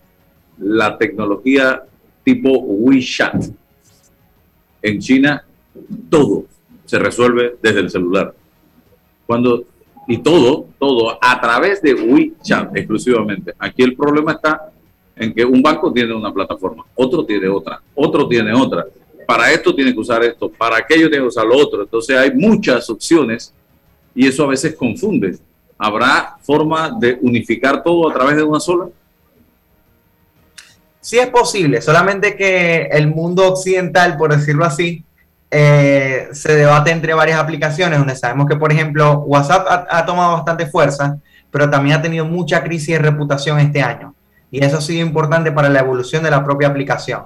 la 0.60 0.96
tecnología 0.96 1.82
tipo 2.24 2.52
WeChat? 2.52 3.46
En 4.84 5.00
China 5.00 5.44
todo 6.08 6.46
se 6.86 7.00
resuelve 7.00 7.56
desde 7.60 7.80
el 7.80 7.90
celular. 7.90 8.32
Cuando, 9.26 9.64
y 10.08 10.20
todo, 10.20 10.68
todo 10.78 11.18
a 11.20 11.42
través 11.42 11.82
de 11.82 11.96
WeChat 11.96 12.78
exclusivamente. 12.78 13.56
Aquí 13.58 13.82
el 13.82 13.96
problema 13.96 14.34
está 14.34 14.72
en 15.16 15.34
que 15.34 15.44
un 15.46 15.64
banco 15.64 15.92
tiene 15.92 16.14
una 16.14 16.32
plataforma, 16.32 16.86
otro 16.94 17.26
tiene 17.26 17.48
otra, 17.48 17.82
otro 17.96 18.28
tiene 18.28 18.54
otra. 18.54 18.86
Para 19.30 19.52
esto 19.52 19.76
tiene 19.76 19.94
que 19.94 20.00
usar 20.00 20.24
esto, 20.24 20.52
para 20.52 20.78
aquello 20.78 21.08
tiene 21.08 21.24
que 21.24 21.28
usar 21.28 21.46
lo 21.46 21.56
otro. 21.56 21.84
Entonces 21.84 22.18
hay 22.18 22.34
muchas 22.34 22.90
opciones 22.90 23.54
y 24.16 24.28
eso 24.28 24.44
a 24.44 24.48
veces 24.48 24.74
confunde. 24.74 25.38
¿Habrá 25.78 26.38
forma 26.42 26.90
de 27.00 27.20
unificar 27.22 27.84
todo 27.84 28.10
a 28.10 28.12
través 28.12 28.38
de 28.38 28.42
una 28.42 28.60
sola? 28.60 28.88
Sí 31.00 31.20
es 31.20 31.28
posible, 31.28 31.80
solamente 31.80 32.36
que 32.36 32.88
el 32.92 33.06
mundo 33.06 33.48
occidental, 33.48 34.18
por 34.18 34.36
decirlo 34.36 34.66
así, 34.66 35.04
eh, 35.52 36.30
se 36.32 36.56
debate 36.56 36.90
entre 36.90 37.14
varias 37.14 37.40
aplicaciones, 37.40 38.00
donde 38.00 38.16
sabemos 38.16 38.48
que, 38.48 38.56
por 38.56 38.72
ejemplo, 38.72 39.20
WhatsApp 39.28 39.86
ha, 39.92 40.06
tomado 40.08 40.38
bastante 40.38 40.66
fuerza, 40.66 41.20
pero 41.52 41.70
también 41.70 41.98
ha 41.98 42.02
tenido 42.02 42.26
mucha 42.26 42.64
crisis 42.64 42.96
de 42.96 42.98
reputación 42.98 43.60
este 43.60 43.84
año. 43.84 44.16
Y 44.50 44.66
eso 44.66 44.80
ha 44.80 44.82
sido 44.82 45.06
importante 45.06 45.52
para 45.52 45.70
la 45.70 45.82
evolución 45.82 46.24
de 46.24 46.32
la 46.32 46.44
propia 46.44 46.70
aplicación. 46.70 47.26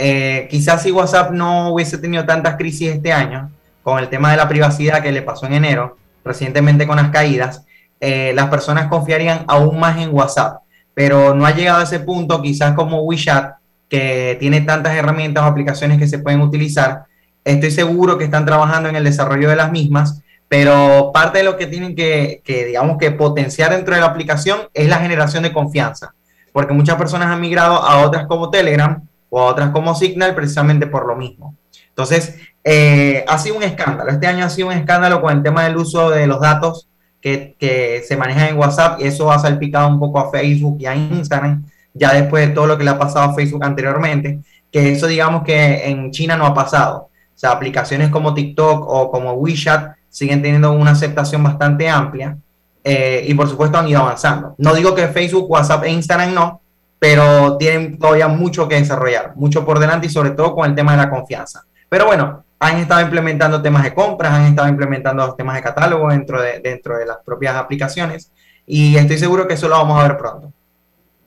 Eh, 0.00 0.48
quizás 0.50 0.82
si 0.82 0.90
WhatsApp 0.90 1.30
no 1.30 1.72
hubiese 1.72 1.98
tenido 1.98 2.24
tantas 2.24 2.56
crisis 2.56 2.88
este 2.90 3.12
año, 3.12 3.50
con 3.82 3.98
el 3.98 4.08
tema 4.08 4.30
de 4.30 4.38
la 4.38 4.48
privacidad 4.48 5.02
que 5.02 5.12
le 5.12 5.22
pasó 5.22 5.46
en 5.46 5.54
enero, 5.54 5.98
recientemente 6.24 6.86
con 6.86 6.96
las 6.96 7.10
caídas, 7.10 7.66
eh, 8.00 8.32
las 8.34 8.48
personas 8.48 8.86
confiarían 8.86 9.44
aún 9.46 9.78
más 9.78 9.98
en 9.98 10.14
WhatsApp. 10.14 10.62
Pero 10.94 11.34
no 11.34 11.44
ha 11.44 11.50
llegado 11.52 11.80
a 11.80 11.84
ese 11.84 12.00
punto, 12.00 12.40
quizás 12.40 12.74
como 12.74 13.02
WeChat, 13.02 13.56
que 13.88 14.36
tiene 14.40 14.62
tantas 14.62 14.94
herramientas 14.94 15.44
o 15.44 15.46
aplicaciones 15.46 15.98
que 15.98 16.08
se 16.08 16.18
pueden 16.18 16.40
utilizar, 16.40 17.04
Estoy 17.44 17.70
seguro 17.70 18.18
que 18.18 18.24
están 18.24 18.44
trabajando 18.44 18.88
en 18.88 18.96
el 18.96 19.04
desarrollo 19.04 19.48
de 19.48 19.56
las 19.56 19.72
mismas, 19.72 20.22
pero 20.48 21.10
parte 21.12 21.38
de 21.38 21.44
lo 21.44 21.56
que 21.56 21.66
tienen 21.66 21.94
que, 21.94 22.42
digamos, 22.46 22.98
que 22.98 23.10
potenciar 23.12 23.70
dentro 23.72 23.94
de 23.94 24.00
la 24.00 24.08
aplicación 24.08 24.60
es 24.74 24.88
la 24.88 24.98
generación 24.98 25.42
de 25.42 25.52
confianza, 25.52 26.14
porque 26.52 26.74
muchas 26.74 26.96
personas 26.96 27.28
han 27.28 27.40
migrado 27.40 27.76
a 27.76 28.04
otras 28.04 28.26
como 28.26 28.50
Telegram 28.50 29.02
o 29.30 29.40
a 29.40 29.46
otras 29.46 29.70
como 29.70 29.94
Signal 29.94 30.34
precisamente 30.34 30.86
por 30.86 31.06
lo 31.06 31.16
mismo. 31.16 31.56
Entonces, 31.88 32.36
eh, 32.62 33.24
ha 33.26 33.38
sido 33.38 33.56
un 33.56 33.62
escándalo. 33.62 34.10
Este 34.10 34.26
año 34.26 34.44
ha 34.44 34.50
sido 34.50 34.68
un 34.68 34.74
escándalo 34.74 35.20
con 35.22 35.36
el 35.36 35.42
tema 35.42 35.64
del 35.64 35.76
uso 35.76 36.10
de 36.10 36.26
los 36.26 36.40
datos 36.40 36.88
que, 37.20 38.02
se 38.06 38.16
manejan 38.16 38.48
en 38.48 38.58
WhatsApp 38.58 39.00
y 39.00 39.04
eso 39.04 39.30
ha 39.30 39.38
salpicado 39.38 39.88
un 39.88 39.98
poco 39.98 40.18
a 40.18 40.30
Facebook 40.30 40.78
y 40.80 40.86
a 40.86 40.94
Instagram, 40.94 41.64
ya 41.94 42.12
después 42.14 42.48
de 42.48 42.54
todo 42.54 42.66
lo 42.66 42.78
que 42.78 42.84
le 42.84 42.90
ha 42.90 42.98
pasado 42.98 43.30
a 43.30 43.34
Facebook 43.34 43.64
anteriormente, 43.64 44.40
que 44.70 44.92
eso 44.92 45.06
digamos 45.06 45.42
que 45.42 45.88
en 45.88 46.10
China 46.10 46.36
no 46.36 46.46
ha 46.46 46.54
pasado. 46.54 47.10
O 47.34 47.38
sea, 47.40 47.52
aplicaciones 47.52 48.10
como 48.10 48.34
TikTok 48.34 48.84
o 48.86 49.10
como 49.10 49.32
WeChat 49.32 49.94
siguen 50.08 50.42
teniendo 50.42 50.72
una 50.72 50.90
aceptación 50.90 51.42
bastante 51.42 51.88
amplia 51.88 52.36
eh, 52.84 53.24
y 53.26 53.34
por 53.34 53.48
supuesto 53.48 53.78
han 53.78 53.88
ido 53.88 54.00
avanzando. 54.00 54.54
No 54.58 54.74
digo 54.74 54.94
que 54.94 55.08
Facebook, 55.08 55.50
WhatsApp 55.50 55.84
e 55.84 55.90
Instagram 55.90 56.34
no, 56.34 56.60
pero 57.00 57.56
tienen 57.56 57.98
todavía 57.98 58.28
mucho 58.28 58.68
que 58.68 58.76
desarrollar, 58.76 59.32
mucho 59.34 59.64
por 59.64 59.80
delante 59.80 60.06
y 60.06 60.10
sobre 60.10 60.30
todo 60.30 60.54
con 60.54 60.70
el 60.70 60.76
tema 60.76 60.92
de 60.92 60.98
la 60.98 61.10
confianza. 61.10 61.64
Pero 61.88 62.06
bueno, 62.06 62.44
han 62.60 62.76
estado 62.76 63.00
implementando 63.00 63.60
temas 63.60 63.82
de 63.82 63.92
compras, 63.92 64.32
han 64.32 64.44
estado 64.44 64.68
implementando 64.68 65.34
temas 65.34 65.56
de 65.56 65.62
catálogo 65.62 66.08
dentro 66.10 66.40
de, 66.40 66.60
dentro 66.60 66.96
de 66.96 67.06
las 67.06 67.16
propias 67.24 67.56
aplicaciones 67.56 68.30
y 68.64 68.96
estoy 68.96 69.18
seguro 69.18 69.48
que 69.48 69.54
eso 69.54 69.66
lo 69.66 69.76
vamos 69.76 69.98
a 69.98 70.06
ver 70.06 70.16
pronto. 70.16 70.52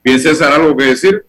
Bien, 0.02 0.20
César, 0.20 0.54
¿algo 0.54 0.78
que 0.78 0.86
decir? 0.86 1.26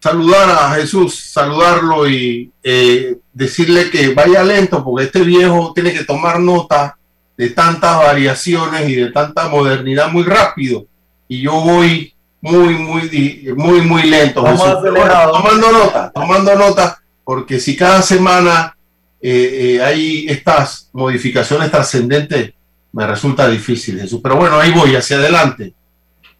saludar 0.00 0.48
a 0.50 0.74
Jesús, 0.74 1.18
saludarlo 1.32 2.08
y 2.08 2.52
eh, 2.62 3.18
decirle 3.32 3.90
que 3.90 4.14
vaya 4.14 4.42
lento 4.42 4.82
porque 4.84 5.06
este 5.06 5.22
viejo 5.22 5.72
tiene 5.74 5.92
que 5.92 6.04
tomar 6.04 6.40
nota 6.40 6.96
de 7.36 7.50
tantas 7.50 7.96
variaciones 7.98 8.88
y 8.88 8.96
de 8.96 9.12
tanta 9.12 9.48
modernidad 9.48 10.10
muy 10.10 10.24
rápido. 10.24 10.86
Y 11.28 11.42
yo 11.42 11.52
voy 11.60 12.14
muy, 12.40 12.74
muy, 12.74 13.54
muy, 13.56 13.80
muy 13.82 14.02
lento. 14.04 14.42
tomando 14.42 15.72
nota, 15.72 16.12
tomando 16.14 16.54
nota, 16.54 17.02
porque 17.24 17.58
si 17.58 17.76
cada 17.76 18.02
semana 18.02 18.76
eh, 19.20 19.76
eh, 19.76 19.82
hay 19.82 20.26
estas 20.28 20.90
modificaciones 20.92 21.70
trascendentes, 21.70 22.52
me 22.92 23.06
resulta 23.06 23.48
difícil, 23.48 24.00
Jesús. 24.00 24.20
Pero 24.22 24.36
bueno, 24.36 24.58
ahí 24.58 24.72
voy, 24.72 24.94
hacia 24.94 25.16
adelante, 25.16 25.74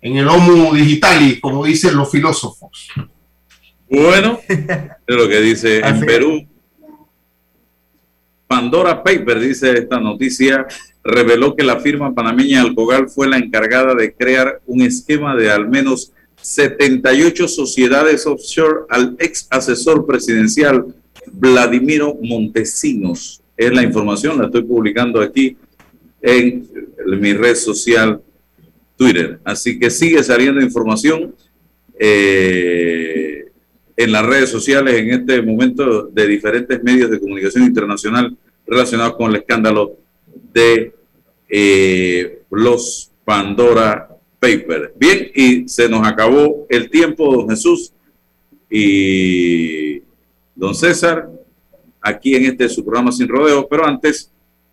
en 0.01 0.17
el 0.17 0.29
homo 0.29 0.73
digital 0.73 1.21
y 1.23 1.41
como 1.41 1.65
dicen 1.65 1.97
los 1.97 2.11
filósofos. 2.11 2.89
Bueno, 3.91 4.39
es 4.49 5.17
lo 5.17 5.29
que 5.29 5.41
dice 5.41 5.81
en 5.81 6.01
Perú. 6.01 6.47
Pandora 8.47 9.03
Paper, 9.03 9.41
dice 9.41 9.73
esta 9.73 10.01
noticia, 10.01 10.67
reveló 11.09 11.57
que 11.57 11.65
la 11.65 11.81
firma 11.81 12.15
panameña 12.15 12.61
Alcogal 12.61 13.09
fue 13.09 13.29
la 13.29 13.39
encargada 13.39 13.95
de 13.95 14.13
crear 14.13 14.61
un 14.67 14.83
esquema 14.83 15.35
de 15.35 15.51
al 15.51 15.69
menos 15.69 16.13
78 16.43 17.49
sociedades 17.49 18.27
offshore 18.27 18.85
al 18.91 19.17
ex 19.19 19.49
asesor 19.51 20.07
presidencial 20.07 20.95
Vladimiro 21.33 22.17
Montesinos. 22.23 23.43
Es 23.57 23.73
la 23.73 23.83
información, 23.83 24.39
la 24.39 24.47
estoy 24.47 24.63
publicando 24.65 25.21
aquí 25.21 25.57
en 26.21 26.69
mi 27.07 27.33
red 27.33 27.57
social 27.57 28.21
Twitter. 28.97 29.41
Así 29.45 29.79
que 29.79 29.91
sigue 29.91 30.23
saliendo 30.23 30.61
información. 30.61 31.35
Eh, 31.99 33.47
en 33.97 34.13
las 34.13 34.25
redes 34.25 34.49
sociales 34.51 34.95
en 34.95 35.11
este 35.11 35.43
momento 35.43 36.05
de 36.05 36.29
diferentes 36.29 36.81
medios 36.85 37.11
de 37.11 37.19
comunicación 37.19 37.65
internacional 37.65 38.37
relacionados 38.65 39.17
con 39.17 39.31
el 39.31 39.39
escándalo 39.39 39.97
de 40.53 40.93
eh, 41.49 42.43
los 42.51 43.11
Pandora 43.25 44.09
Papers. 44.39 44.91
Bien, 44.97 45.31
y 45.35 45.69
se 45.69 45.89
nos 45.89 46.07
acabó 46.07 46.67
el 46.69 46.91
tiempo, 46.91 47.37
don 47.37 47.49
Jesús 47.49 47.93
y 48.71 50.03
don 50.55 50.75
César, 50.75 51.29
aquí 52.01 52.35
en 52.35 52.47
este 52.47 52.69
su 52.69 52.85
programa 52.85 53.13
Sin 53.13 53.29
Rodeo, 53.29 53.67
pero 53.69 53.87
antes, 53.87 54.31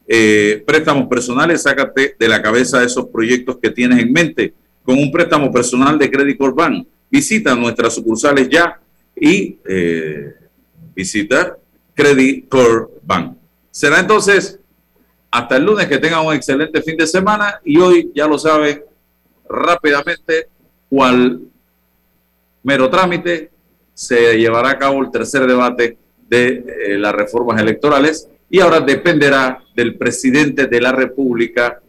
eh, 0.08 0.64
préstamos 0.66 1.08
personales, 1.08 1.64
sácate 1.64 2.16
de 2.18 2.28
la 2.28 2.42
cabeza 2.42 2.84
esos 2.84 3.08
proyectos 3.08 3.58
que 3.58 3.72
tienes 3.72 4.00
en 4.00 4.12
mente 4.12 4.54
con 4.84 4.98
un 5.00 5.12
préstamo 5.12 5.52
personal 5.52 5.98
de 5.98 6.12
Credit 6.12 6.38
Corp 6.38 6.56
Bank. 6.56 6.88
Visita 7.10 7.56
nuestras 7.56 7.96
sucursales 7.96 8.48
ya 8.50 8.80
y 9.16 9.58
eh, 9.68 10.34
visita 10.96 11.58
Credit 11.94 12.48
Corp 12.48 12.92
Bank. 13.04 13.38
Será 13.72 14.00
entonces 14.00 14.60
hasta 15.36 15.58
el 15.58 15.66
lunes 15.66 15.88
que 15.88 15.98
tengan 15.98 16.26
un 16.26 16.34
excelente 16.34 16.82
fin 16.82 16.96
de 16.96 17.06
semana 17.06 17.60
y 17.66 17.78
hoy, 17.78 18.10
ya 18.16 18.26
lo 18.26 18.40
saben, 18.40 18.82
rápidamente, 19.50 20.48
cual 20.90 21.42
mero 22.64 22.90
trámite, 22.90 23.52
se 23.94 24.38
llevará 24.38 24.70
a 24.70 24.78
cabo 24.78 25.02
el 25.02 25.12
tercer 25.12 25.46
debate 25.46 25.98
de 26.30 26.48
eh, 26.48 26.98
las 26.98 27.14
reformas 27.14 27.62
electorales 27.62 28.30
y 28.50 28.62
ahora 28.62 28.80
dependerá 28.80 29.62
del 29.76 29.98
presidente 29.98 30.68
de 30.68 30.80
la 30.80 30.94
República 30.94 31.82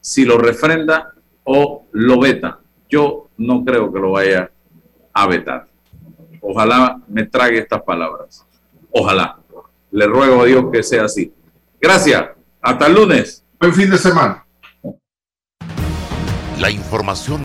si 0.00 0.24
lo 0.24 0.38
refrenda 0.38 1.12
o 1.44 1.84
lo 1.92 2.20
veta. 2.20 2.58
Yo 2.88 3.28
no 3.36 3.62
creo 3.66 3.92
que 3.92 4.00
lo 4.00 4.12
vaya 4.12 4.50
a 5.12 5.26
vetar. 5.26 5.66
Ojalá 6.40 7.02
me 7.06 7.26
trague 7.26 7.58
estas 7.58 7.82
palabras. 7.82 8.46
Ojalá. 8.90 9.36
Le 9.90 10.06
ruego 10.06 10.40
a 10.40 10.46
Dios 10.46 10.64
que 10.72 10.82
sea 10.82 11.04
así. 11.04 11.30
Gracias. 11.78 12.41
Hasta 12.62 12.86
el 12.86 12.94
lunes. 12.94 13.44
Buen 13.58 13.74
fin 13.74 13.90
de 13.90 13.98
semana. 13.98 14.46
La 16.60 16.70
información 16.70 17.40